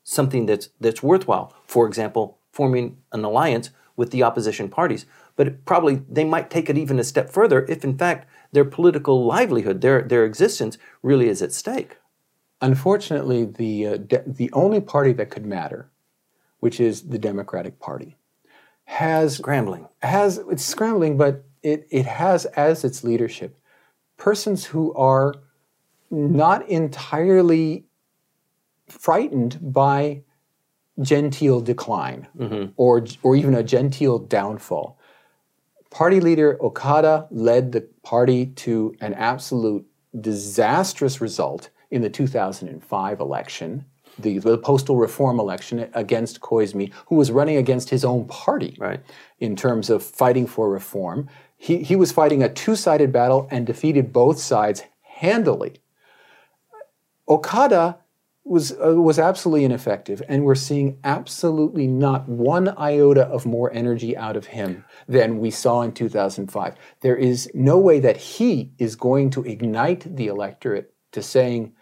something 0.02 0.46
that's 0.46 0.68
that's 0.80 1.02
worthwhile. 1.02 1.54
For 1.64 1.86
example, 1.86 2.38
forming 2.52 2.98
an 3.12 3.24
alliance 3.24 3.70
with 3.96 4.10
the 4.10 4.22
opposition 4.22 4.68
parties 4.68 5.06
but 5.38 5.64
probably 5.64 6.02
they 6.10 6.24
might 6.24 6.50
take 6.50 6.68
it 6.68 6.76
even 6.76 6.98
a 6.98 7.04
step 7.04 7.30
further 7.30 7.64
if, 7.68 7.84
in 7.84 7.96
fact, 7.96 8.28
their 8.50 8.64
political 8.64 9.24
livelihood, 9.24 9.80
their, 9.82 10.02
their 10.02 10.24
existence, 10.24 10.76
really 11.00 11.28
is 11.28 11.40
at 11.40 11.52
stake. 11.52 11.98
Unfortunately, 12.60 13.44
the, 13.44 13.86
uh, 13.86 13.96
de- 13.98 14.24
the 14.26 14.50
only 14.52 14.80
party 14.80 15.12
that 15.12 15.30
could 15.30 15.46
matter, 15.46 15.88
which 16.58 16.80
is 16.80 17.02
the 17.10 17.20
Democratic 17.20 17.78
Party, 17.78 18.16
has 18.86 19.36
scrambling. 19.36 19.86
Has 20.02 20.38
it's 20.50 20.64
scrambling, 20.64 21.16
but 21.16 21.44
it, 21.62 21.86
it 21.88 22.06
has 22.06 22.44
as 22.46 22.82
its 22.82 23.04
leadership 23.04 23.56
persons 24.16 24.64
who 24.64 24.92
are 24.94 25.36
not 26.10 26.68
entirely 26.68 27.84
frightened 28.88 29.56
by 29.60 30.24
genteel 31.00 31.60
decline 31.60 32.26
mm-hmm. 32.36 32.72
or, 32.76 33.04
or 33.22 33.36
even 33.36 33.54
a 33.54 33.62
genteel 33.62 34.18
downfall. 34.18 34.97
Party 35.90 36.20
leader 36.20 36.62
Okada 36.62 37.26
led 37.30 37.72
the 37.72 37.88
party 38.02 38.46
to 38.46 38.94
an 39.00 39.14
absolute 39.14 39.86
disastrous 40.20 41.20
result 41.20 41.70
in 41.90 42.02
the 42.02 42.10
2005 42.10 43.20
election, 43.20 43.84
the, 44.18 44.38
the, 44.38 44.58
postal 44.58 44.96
reform 44.96 45.40
election 45.40 45.88
against 45.94 46.40
Koizumi, 46.40 46.92
who 47.06 47.16
was 47.16 47.30
running 47.30 47.56
against 47.56 47.88
his 47.88 48.04
own 48.04 48.26
party 48.26 48.76
right. 48.78 49.00
in 49.38 49.56
terms 49.56 49.88
of 49.88 50.02
fighting 50.02 50.46
for 50.46 50.68
reform. 50.70 51.28
He, 51.56 51.82
he 51.82 51.96
was 51.96 52.12
fighting 52.12 52.42
a 52.42 52.52
two 52.52 52.76
sided 52.76 53.12
battle 53.12 53.48
and 53.50 53.66
defeated 53.66 54.12
both 54.12 54.38
sides 54.38 54.82
handily. 55.02 55.80
Okada 57.28 57.98
was 58.48 58.72
uh, 58.72 58.94
was 58.94 59.18
absolutely 59.18 59.64
ineffective, 59.64 60.22
and 60.28 60.44
we're 60.44 60.54
seeing 60.54 60.98
absolutely 61.04 61.86
not 61.86 62.28
one 62.28 62.68
iota 62.78 63.26
of 63.26 63.46
more 63.46 63.72
energy 63.72 64.16
out 64.16 64.36
of 64.36 64.46
him 64.46 64.84
than 65.06 65.38
we 65.38 65.50
saw 65.50 65.82
in 65.82 65.92
2005. 65.92 66.74
There 67.00 67.16
is 67.16 67.50
no 67.54 67.78
way 67.78 68.00
that 68.00 68.16
he 68.16 68.72
is 68.78 68.96
going 68.96 69.30
to 69.30 69.44
ignite 69.44 70.16
the 70.16 70.26
electorate 70.26 70.94
to 71.12 71.22
saying, 71.22 71.72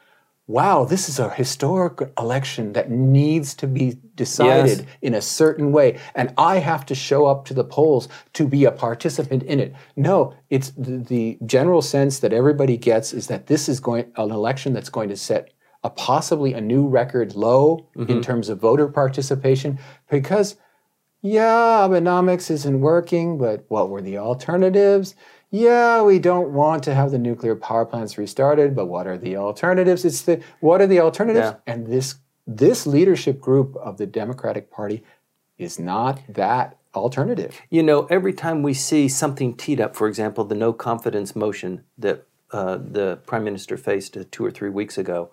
"Wow, 0.47 0.85
this 0.85 1.09
is 1.09 1.19
a 1.19 1.31
historic 1.31 2.01
election 2.19 2.73
that 2.73 2.91
needs 2.91 3.55
to 3.57 3.67
be 3.67 3.99
decided 4.15 4.79
yes. 4.79 4.87
in 5.03 5.15
a 5.15 5.23
certain 5.23 5.73
way, 5.73 5.99
and 6.15 6.35
I 6.37 6.59
have 6.59 6.85
to 6.87 6.95
show 6.95 7.27
up 7.27 7.45
to 7.47 7.55
the 7.55 7.65
polls 7.65 8.09
to 8.35 8.47
be 8.47 8.65
a 8.65 8.73
participant 8.73 9.43
in 9.45 9.61
it." 9.61 9.73
No, 9.95 10.35
it's 10.51 10.71
the, 10.71 10.99
the 10.99 11.39
general 11.47 11.83
sense 11.83 12.19
that 12.21 12.33
everybody 12.33 12.77
gets 12.77 13.13
is 13.13 13.29
that 13.29 13.47
this 13.47 13.69
is 13.69 13.81
going 13.81 14.13
an 14.17 14.31
election 14.31 14.73
that's 14.73 14.91
going 14.91 15.09
to 15.11 15.17
set 15.17 15.53
a 15.87 15.91
possibly 15.91 16.53
a 16.53 16.61
new 16.61 16.85
record 16.89 17.37
low 17.37 17.87
mm-hmm. 17.97 18.11
in 18.11 18.21
terms 18.21 18.49
of 18.49 18.59
voter 18.59 18.89
participation 18.89 19.79
because 20.11 20.57
yeah, 21.23 21.87
Abenomics 21.87 22.51
isn't 22.51 22.81
working, 22.81 23.39
but 23.39 23.65
what 23.69 23.89
were 23.89 24.03
the 24.03 24.19
alternatives? 24.19 25.15
Yeah, 25.51 26.03
we 26.03 26.19
don't 26.19 26.53
want 26.53 26.83
to 26.85 26.95
have 26.95 27.13
the 27.13 27.19
nuclear 27.19 27.55
power 27.55 27.87
plants 27.87 28.19
restarted, 28.19 28.75
but 28.75 28.87
what 28.87 29.07
are 29.07 29.17
the 29.17 29.37
alternatives? 29.37 30.05
It's 30.05 30.23
the 30.23 30.43
what 30.59 30.81
are 30.81 30.89
the 30.89 31.01
alternatives? 31.01 31.55
Yeah. 31.55 31.73
And 31.73 31.87
this 31.87 32.17
this 32.49 32.85
leadership 32.85 33.41
group 33.41 33.77
of 33.77 33.97
the 33.97 34.07
Democratic 34.07 34.71
Party 34.71 35.05
is 35.57 35.79
not 35.79 36.21
that 36.29 36.77
alternative. 36.97 37.61
You 37.71 37.85
know, 37.85 38.07
every 38.07 38.33
time 38.33 38.63
we 38.65 38.75
see 38.75 39.09
something 39.09 39.57
teed 39.57 39.81
up, 39.81 39.95
for 39.95 40.09
example, 40.09 40.45
the 40.45 40.57
no 40.57 40.73
confidence 40.73 41.37
motion 41.37 41.85
that 41.97 42.27
uh, 42.51 42.77
the 42.77 43.19
prime 43.27 43.45
minister 43.45 43.77
faced 43.77 44.17
uh, 44.17 44.25
two 44.31 44.45
or 44.45 44.51
three 44.51 44.71
weeks 44.71 44.99
ago, 44.99 45.31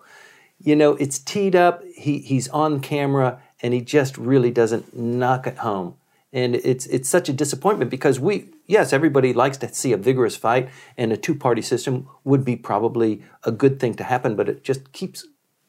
you 0.64 0.74
know, 0.74 0.92
it's 0.94 1.18
teed 1.18 1.54
up, 1.54 1.84
he, 1.94 2.18
he's 2.20 2.48
on 2.48 2.80
camera, 2.80 3.40
and 3.62 3.74
he 3.74 3.82
just 3.82 4.16
really 4.16 4.50
doesn't 4.50 4.96
knock 4.96 5.46
it 5.46 5.58
home. 5.58 5.96
And 6.32 6.56
it's 6.56 6.86
it's 6.86 7.08
such 7.08 7.28
a 7.28 7.32
disappointment 7.32 7.92
because 7.92 8.18
we 8.18 8.48
yes 8.66 8.92
everybody 8.92 9.32
likes 9.32 9.56
to 9.58 9.72
see 9.72 9.92
a 9.92 9.96
vigorous 9.96 10.36
fight 10.36 10.68
and 10.98 11.12
a 11.12 11.16
two 11.16 11.36
party 11.36 11.62
system 11.62 12.08
would 12.24 12.44
be 12.44 12.56
probably 12.56 13.22
a 13.44 13.52
good 13.52 13.78
thing 13.78 13.94
to 13.94 14.04
happen, 14.04 14.34
but 14.34 14.48
it 14.48 14.64
just 14.64 14.92
keeps 14.92 15.26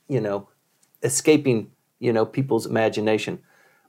you 0.07 0.19
know 0.19 0.49
escaping 1.03 1.69
you 1.99 2.11
know 2.11 2.25
people's 2.25 2.65
imagination. 2.65 3.39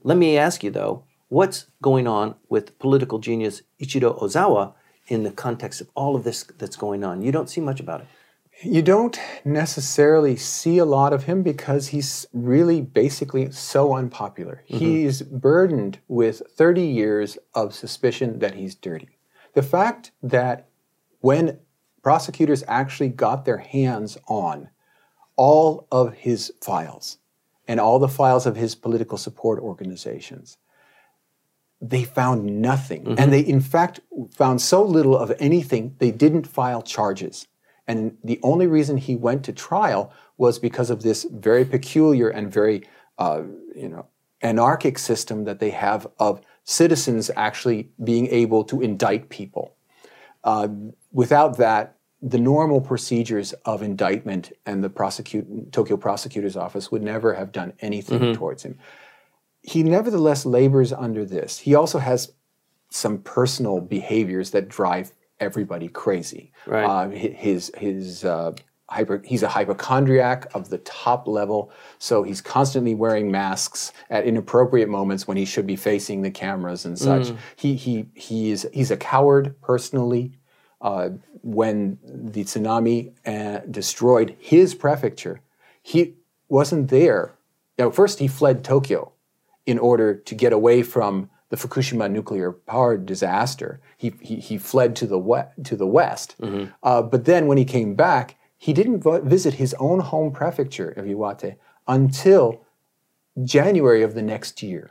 Let 0.02 0.18
me 0.18 0.36
ask 0.36 0.62
you 0.62 0.70
though, 0.70 1.04
what's 1.28 1.66
going 1.80 2.07
on 2.07 2.34
with 2.50 2.78
political 2.78 3.20
genius 3.20 3.62
Ichiro 3.80 4.20
Ozawa 4.20 4.74
in 5.09 5.22
the 5.22 5.30
context 5.30 5.80
of 5.80 5.88
all 5.94 6.14
of 6.14 6.24
this 6.24 6.42
that's 6.59 6.76
going 6.76 7.02
on? 7.04 7.22
You 7.22 7.32
don't 7.32 7.48
see 7.48 7.62
much 7.62 7.80
about 7.80 8.02
it. 8.02 8.07
You 8.62 8.80
don't 8.80 9.18
necessarily 9.44 10.36
see 10.36 10.78
a 10.78 10.86
lot 10.86 11.12
of 11.12 11.24
him 11.24 11.42
because 11.42 11.88
he's 11.88 12.26
really 12.32 12.80
basically 12.80 13.50
so 13.50 13.94
unpopular. 13.94 14.62
Mm-hmm. 14.70 14.78
He's 14.78 15.22
burdened 15.22 15.98
with 16.09 16.42
30 16.57 16.82
years 16.82 17.36
of 17.54 17.74
suspicion 17.74 18.38
that 18.38 18.54
he's 18.54 18.74
dirty. 18.74 19.18
The 19.52 19.62
fact 19.62 20.12
that 20.22 20.68
when 21.20 21.59
prosecutors 22.02 22.64
actually 22.66 23.11
got 23.11 23.44
their 23.44 23.59
hands 23.59 24.16
on 24.26 24.70
all 25.36 25.86
of 25.92 26.14
his 26.14 26.52
files 26.62 27.18
and 27.68 27.78
all 27.78 27.98
the 27.98 28.09
files 28.09 28.46
of 28.46 28.57
his 28.57 28.74
political 28.74 29.18
support 29.18 29.59
organizations, 29.59 30.57
they 31.80 32.04
found 32.04 32.62
nothing. 32.62 33.18
And 33.18 33.32
they, 33.32 33.40
in 33.40 33.61
fact, 33.61 34.00
found 34.34 34.62
so 34.62 34.82
little 34.82 35.16
of 35.16 35.32
anything, 35.38 35.94
they 35.98 36.11
didn't 36.11 36.46
file 36.46 36.80
charges. 36.80 37.46
And 37.89 38.16
the 38.24 38.41
only 38.43 38.66
reason 38.66 38.97
he 38.97 39.16
went 39.16 39.45
to 39.45 39.53
trial 39.53 40.12
was 40.37 40.59
because 40.59 40.91
of 40.91 41.03
this 41.03 41.26
very 41.30 41.64
peculiar 41.64 42.28
and 42.28 42.53
very, 42.53 42.82
uh, 43.18 43.43
you 43.74 43.89
know, 43.89 44.07
anarchic 44.43 44.99
system 44.99 45.45
that 45.45 45.61
they 45.61 45.70
have 45.70 46.07
of 46.18 46.41
citizens 46.64 47.30
actually 47.37 47.91
being 48.03 48.26
able 48.28 48.64
to 48.64 48.82
indict 48.82 49.28
people. 49.28 49.74
Uh, 50.45 50.68
without 51.12 51.57
that, 51.57 51.97
the 52.22 52.39
normal 52.39 52.80
procedures 52.80 53.53
of 53.64 53.82
indictment 53.82 54.53
and 54.64 54.82
the 54.82 54.91
prosecute, 54.91 55.72
Tokyo 55.72 55.97
prosecutor's 55.97 56.57
office 56.57 56.91
would 56.91 57.03
never 57.03 57.34
have 57.34 57.53
done 57.53 57.72
anything 57.80 58.34
towards 58.34 58.62
him. 58.62 58.78
He 59.62 59.82
nevertheless 59.82 60.47
labors 60.47 60.93
under 60.93 61.24
this. 61.24 61.59
He 61.59 61.74
also 61.74 61.99
has 61.99 62.32
some 62.91 63.18
personal 63.18 63.80
behaviors 63.80 64.51
that 64.53 64.68
drive 64.68 65.12
everybody 65.41 65.89
crazy. 65.89 66.53
Right. 66.66 66.84
Uh, 66.84 67.09
his 67.11 67.70
his 67.76 68.24
uh, 68.24 68.53
hyper, 68.89 69.22
he's 69.24 69.43
a 69.43 69.49
hypochondriac 69.49 70.47
of 70.55 70.70
the 70.70 70.78
top 70.78 71.26
level, 71.26 71.70
so 71.99 72.22
he's 72.22 72.41
constantly 72.41 72.95
wearing 72.95 73.30
masks 73.30 73.93
at 74.11 74.24
inappropriate 74.24 74.89
moments 74.89 75.26
when 75.26 75.37
he 75.37 75.45
should 75.45 75.66
be 75.66 75.76
facing 75.76 76.22
the 76.22 76.30
cameras 76.30 76.84
and 76.84 76.99
such. 76.99 77.28
He 77.57 77.74
he 77.76 78.07
he 78.14 78.51
is 78.51 78.68
he's 78.72 78.91
a 78.91 78.97
coward 78.97 79.61
personally. 79.61 80.32
Uh, 80.80 81.11
when 81.43 81.99
the 82.05 82.45
tsunami 82.45 83.12
uh, 83.24 83.61
destroyed 83.70 84.37
his 84.39 84.74
prefecture, 84.74 85.41
he 85.82 86.14
wasn't 86.49 86.91
there. 86.91 87.34
Now, 87.78 87.91
first 87.91 88.18
he 88.18 88.28
fled 88.28 88.62
Tokyo 88.62 89.12
in 89.64 89.78
order 89.78 90.14
to 90.14 90.34
get 90.34 90.53
away 90.53 90.82
from 90.82 91.30
the 91.57 91.68
Fukushima 91.68 92.11
nuclear 92.11 92.52
power 92.52 92.96
disaster. 92.96 93.80
He, 93.96 94.12
he, 94.20 94.36
he 94.36 94.59
fled 94.59 94.94
to 94.96 95.07
the, 95.07 95.18
we- 95.18 95.62
to 95.64 95.76
the 95.76 95.86
west. 95.86 96.36
Uh, 96.82 97.02
but 97.02 97.24
then 97.24 97.46
when 97.46 97.59
he 97.59 97.64
came 97.64 97.94
back, 97.94 98.36
he 98.59 98.72
didn't 98.72 99.00
vo- 99.00 99.20
visit 99.20 99.54
his 99.54 99.74
own 99.74 100.00
home 100.00 100.32
prefecture 100.32 100.90
of 100.90 101.04
Iwate 101.07 101.57
until 101.86 102.62
January 103.44 104.02
of 104.02 104.14
the 104.14 104.22
next 104.22 104.62
year. 104.62 104.90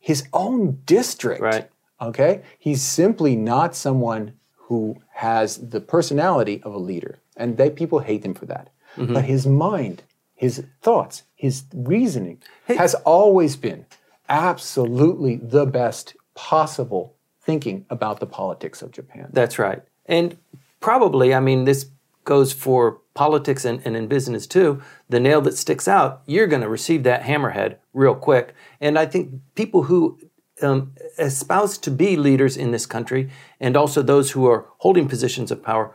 His 0.00 0.26
own 0.32 0.80
district. 0.86 1.40
Right. 1.40 1.68
Okay? 2.00 2.42
He's 2.58 2.82
simply 2.82 3.36
not 3.36 3.74
someone 3.74 4.34
who 4.54 4.96
has 5.14 5.68
the 5.70 5.80
personality 5.80 6.62
of 6.62 6.74
a 6.74 6.78
leader. 6.78 7.18
And 7.36 7.56
they, 7.56 7.70
people 7.70 8.00
hate 8.00 8.24
him 8.24 8.34
for 8.34 8.46
that. 8.46 8.70
But 8.96 9.24
his 9.24 9.46
mind, 9.46 10.02
his 10.34 10.64
thoughts, 10.82 11.22
his 11.36 11.64
reasoning 11.74 12.42
has 12.66 12.94
always 12.94 13.54
been 13.54 13.86
absolutely 14.28 15.36
the 15.36 15.66
best 15.66 16.16
possible 16.34 17.14
thinking 17.40 17.86
about 17.90 18.20
the 18.20 18.26
politics 18.26 18.82
of 18.82 18.90
Japan. 18.92 19.28
That's 19.32 19.58
right. 19.58 19.82
And 20.06 20.36
probably, 20.80 21.34
I 21.34 21.40
mean, 21.40 21.64
this 21.64 21.86
goes 22.24 22.52
for 22.52 23.00
politics 23.14 23.64
and, 23.64 23.80
and 23.84 23.96
in 23.96 24.06
business 24.06 24.46
too. 24.46 24.82
The 25.08 25.18
nail 25.18 25.40
that 25.40 25.56
sticks 25.56 25.88
out, 25.88 26.22
you're 26.26 26.46
going 26.46 26.62
to 26.62 26.68
receive 26.68 27.02
that 27.04 27.22
hammerhead 27.22 27.76
real 27.94 28.14
quick. 28.14 28.54
And 28.80 28.98
I 28.98 29.06
think 29.06 29.40
people 29.54 29.84
who 29.84 30.18
um, 30.62 30.92
espouse 31.18 31.78
to 31.78 31.90
be 31.90 32.16
leaders 32.16 32.56
in 32.56 32.70
this 32.70 32.86
country, 32.86 33.30
and 33.60 33.76
also 33.76 34.02
those 34.02 34.32
who 34.32 34.46
are 34.46 34.66
holding 34.78 35.08
positions 35.08 35.50
of 35.50 35.62
power, 35.62 35.94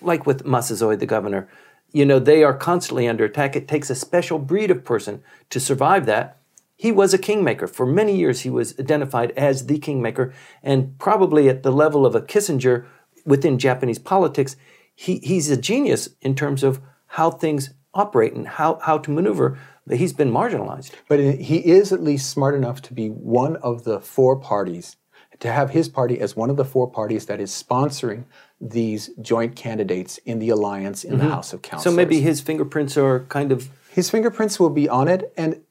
like 0.00 0.26
with 0.26 0.44
Masuzoe, 0.44 0.98
the 0.98 1.06
governor, 1.06 1.48
you 1.92 2.04
know, 2.04 2.18
they 2.18 2.42
are 2.42 2.54
constantly 2.54 3.06
under 3.06 3.24
attack. 3.24 3.54
It 3.54 3.68
takes 3.68 3.90
a 3.90 3.94
special 3.94 4.38
breed 4.38 4.70
of 4.70 4.84
person 4.84 5.22
to 5.50 5.60
survive 5.60 6.06
that. 6.06 6.38
He 6.82 6.90
was 6.90 7.14
a 7.14 7.18
kingmaker. 7.18 7.68
For 7.68 7.86
many 7.86 8.16
years, 8.16 8.40
he 8.40 8.50
was 8.50 8.76
identified 8.76 9.30
as 9.36 9.66
the 9.66 9.78
kingmaker, 9.78 10.34
and 10.64 10.98
probably 10.98 11.48
at 11.48 11.62
the 11.62 11.70
level 11.70 12.04
of 12.04 12.16
a 12.16 12.20
Kissinger 12.20 12.86
within 13.24 13.56
Japanese 13.56 14.00
politics, 14.00 14.56
he, 14.92 15.18
he's 15.18 15.48
a 15.48 15.56
genius 15.56 16.08
in 16.22 16.34
terms 16.34 16.64
of 16.64 16.80
how 17.06 17.30
things 17.30 17.70
operate 17.94 18.32
and 18.32 18.48
how, 18.48 18.80
how 18.82 18.98
to 18.98 19.12
maneuver. 19.12 19.60
But 19.86 19.98
he's 19.98 20.12
been 20.12 20.32
marginalized. 20.32 20.90
But 21.08 21.20
he 21.20 21.58
is 21.58 21.92
at 21.92 22.02
least 22.02 22.28
smart 22.28 22.56
enough 22.56 22.82
to 22.82 22.94
be 22.94 23.10
one 23.10 23.54
of 23.58 23.84
the 23.84 24.00
four 24.00 24.34
parties, 24.34 24.96
to 25.38 25.52
have 25.52 25.70
his 25.70 25.88
party 25.88 26.18
as 26.18 26.34
one 26.34 26.50
of 26.50 26.56
the 26.56 26.64
four 26.64 26.90
parties 26.90 27.26
that 27.26 27.40
is 27.40 27.52
sponsoring 27.52 28.24
these 28.60 29.10
joint 29.20 29.54
candidates 29.54 30.18
in 30.26 30.40
the 30.40 30.48
alliance 30.48 31.04
in 31.04 31.18
the 31.18 31.24
mm-hmm. 31.24 31.32
House 31.32 31.52
of 31.52 31.64
So 31.78 31.92
maybe 31.92 32.20
his 32.20 32.40
fingerprints 32.40 32.96
are 32.96 33.20
kind 33.26 33.52
of 33.52 33.70
his 33.88 34.10
fingerprints 34.10 34.58
will 34.58 34.70
be 34.70 34.88
on 34.88 35.06
it, 35.06 35.32
and 35.36 35.62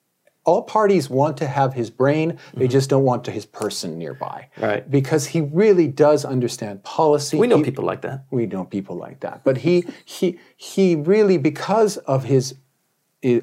all 0.43 0.63
parties 0.63 1.09
want 1.09 1.37
to 1.37 1.45
have 1.47 1.73
his 1.73 1.89
brain. 1.91 2.37
They 2.55 2.67
just 2.67 2.89
don't 2.89 3.03
want 3.03 3.23
to 3.25 3.31
his 3.31 3.45
person 3.45 3.97
nearby. 3.99 4.47
Right. 4.57 4.89
Because 4.89 5.27
he 5.27 5.41
really 5.41 5.87
does 5.87 6.25
understand 6.25 6.83
policy. 6.83 7.37
we 7.37 7.47
know 7.47 7.57
He- 7.57 7.63
people 7.63 7.83
like 7.85 8.01
that. 8.01 8.25
we 8.31 8.47
know 8.47 8.63
people 8.65 8.95
like 8.95 9.19
that. 9.19 9.43
But 9.43 9.57
he 9.57 9.85
he 10.03 10.39
he 10.57 10.95
really 10.95 11.37
because 11.37 11.97
of 11.97 12.23
his 12.23 12.55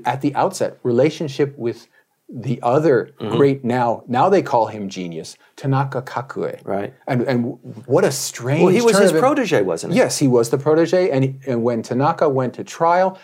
at 0.05 0.21
the 0.23 0.35
outset 0.35 0.79
relationship 0.83 1.57
with 1.57 1.87
the 2.29 2.59
other 2.63 3.11
Mm-hmm. 3.21 3.37
great 3.37 3.65
now 3.65 4.03
now 4.07 4.29
they 4.29 4.43
call 4.43 4.67
him 4.67 4.89
genius 4.89 5.37
Tanaka 5.57 6.03
Kakuei. 6.03 6.61
Right. 6.65 6.93
And 7.07 7.23
and 7.23 7.59
what 7.87 8.05
a 8.05 8.11
strange. 8.13 8.63
Well, 8.65 8.73
he 8.73 8.83
was 8.83 8.99
his 8.99 9.13
protege, 9.13 9.63
wasn't 9.63 9.93
he? 9.93 9.99
Yes, 9.99 10.19
he 10.19 10.29
was 10.29 10.51
the 10.51 10.59
protege, 10.59 11.11
and, 11.11 11.25
he, 11.25 11.35
and 11.47 11.63
when 11.63 11.83
Tanaka 11.83 12.29
went 12.29 12.55
to 12.55 12.65
trial, 12.65 13.19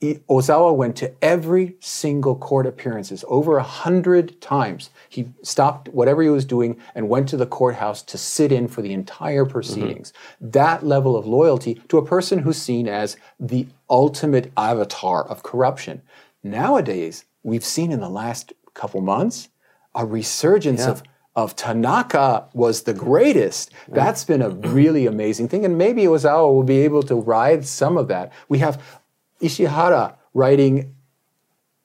Ozawa 0.00 0.74
went 0.74 0.96
to 0.96 1.12
every 1.22 1.76
single 1.80 2.34
court 2.34 2.66
appearances 2.66 3.22
over 3.28 3.58
a 3.58 3.62
hundred 3.62 4.40
times. 4.40 4.88
He 5.10 5.28
stopped 5.42 5.88
whatever 5.88 6.22
he 6.22 6.30
was 6.30 6.46
doing 6.46 6.80
and 6.94 7.10
went 7.10 7.28
to 7.30 7.36
the 7.36 7.46
courthouse 7.46 8.00
to 8.04 8.16
sit 8.16 8.50
in 8.50 8.66
for 8.66 8.80
the 8.80 8.94
entire 8.94 9.44
proceedings. 9.44 10.12
Mm-hmm. 10.12 10.50
That 10.52 10.86
level 10.86 11.16
of 11.16 11.26
loyalty 11.26 11.82
to 11.88 11.98
a 11.98 12.04
person 12.04 12.38
who's 12.38 12.56
seen 12.56 12.88
as 12.88 13.18
the 13.38 13.66
ultimate 13.90 14.50
avatar 14.56 15.22
of 15.28 15.42
corruption. 15.42 16.00
Nowadays, 16.42 17.26
we've 17.42 17.64
seen 17.64 17.92
in 17.92 18.00
the 18.00 18.08
last 18.08 18.54
couple 18.72 19.02
months 19.02 19.48
a 19.94 20.06
resurgence 20.06 20.86
of 20.86 21.02
of 21.36 21.54
Tanaka 21.54 22.48
was 22.54 22.82
the 22.82 22.94
greatest. 22.94 23.70
Mm. 23.88 23.94
That's 23.94 24.24
been 24.24 24.42
a 24.42 24.50
really 24.50 25.06
amazing 25.06 25.48
thing. 25.48 25.64
And 25.64 25.78
maybe 25.78 26.02
Ozawa 26.02 26.52
will 26.52 26.64
be 26.64 26.80
able 26.80 27.02
to 27.04 27.14
ride 27.14 27.64
some 27.66 27.96
of 27.96 28.08
that. 28.08 28.32
We 28.48 28.58
have 28.58 28.99
Ishihara 29.40 30.14
writing 30.34 30.94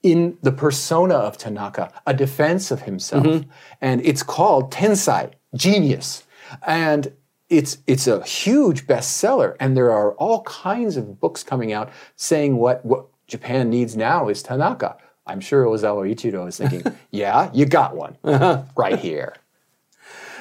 in 0.04 0.38
the 0.44 0.52
persona 0.52 1.16
of 1.16 1.38
Tanaka, 1.38 1.92
a 2.06 2.14
defense 2.14 2.70
of 2.70 2.84
himself. 2.84 3.26
Mm-hmm. 3.26 3.50
And 3.82 4.06
it's 4.06 4.22
called 4.22 4.72
Tensai, 4.72 5.32
Genius. 5.56 6.24
And 6.66 7.12
it's 7.50 7.80
it's 7.88 8.06
a 8.06 8.24
huge 8.24 8.86
bestseller. 8.86 9.56
And 9.60 9.76
there 9.76 9.92
are 9.92 10.12
all 10.14 10.44
kinds 10.44 10.96
of 10.96 11.20
books 11.20 11.44
coming 11.44 11.74
out 11.74 11.92
saying 12.16 12.58
what, 12.58 12.86
what 12.86 13.08
Japan 13.28 13.70
needs 13.70 13.98
now 13.98 14.30
is 14.30 14.44
Tanaka. 14.44 14.98
I'm 15.26 15.40
sure 15.40 15.66
Ozawa 15.66 16.14
Ichiro 16.14 16.48
is 16.48 16.58
thinking, 16.58 16.84
yeah, 17.12 17.50
you 17.52 17.66
got 17.66 17.96
one 17.96 18.16
uh-huh. 18.24 18.64
right 18.76 19.00
here. 19.00 19.36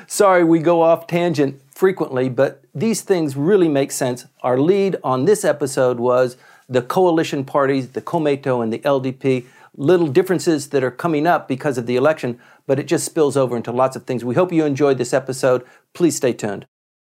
Sorry, 0.07 0.45
we 0.45 0.59
go 0.59 0.83
off 0.83 1.07
tangent 1.07 1.63
frequently, 1.71 2.29
but 2.29 2.63
these 2.75 3.01
things 3.01 3.37
really 3.37 3.69
make 3.69 3.91
sense. 3.91 4.27
Our 4.43 4.59
lead 4.59 4.97
on 5.03 5.25
this 5.25 5.43
episode 5.43 5.99
was 5.99 6.37
the 6.69 6.83
coalition 6.83 7.45
parties, 7.45 7.91
the 7.91 8.03
Komeito 8.03 8.63
and 8.63 8.73
the 8.73 8.79
LDP. 8.81 9.47
Little 9.77 10.07
differences 10.07 10.69
that 10.69 10.85
are 10.85 10.91
coming 10.91 11.27
up 11.27 11.49
because 11.49 11.79
of 11.79 11.87
the 11.87 11.97
election, 11.97 12.39
but 12.67 12.79
it 12.79 12.87
just 12.87 13.05
spills 13.05 13.37
over 13.37 13.57
into 13.57 13.73
lots 13.73 13.97
of 13.97 14.05
things. 14.05 14.25
We 14.25 14.37
hope 14.37 14.53
you 14.53 14.65
enjoyed 14.65 14.99
this 14.99 15.13
episode. 15.13 15.65
Please 15.95 16.17
stay 16.17 16.33
tuned. 16.33 16.67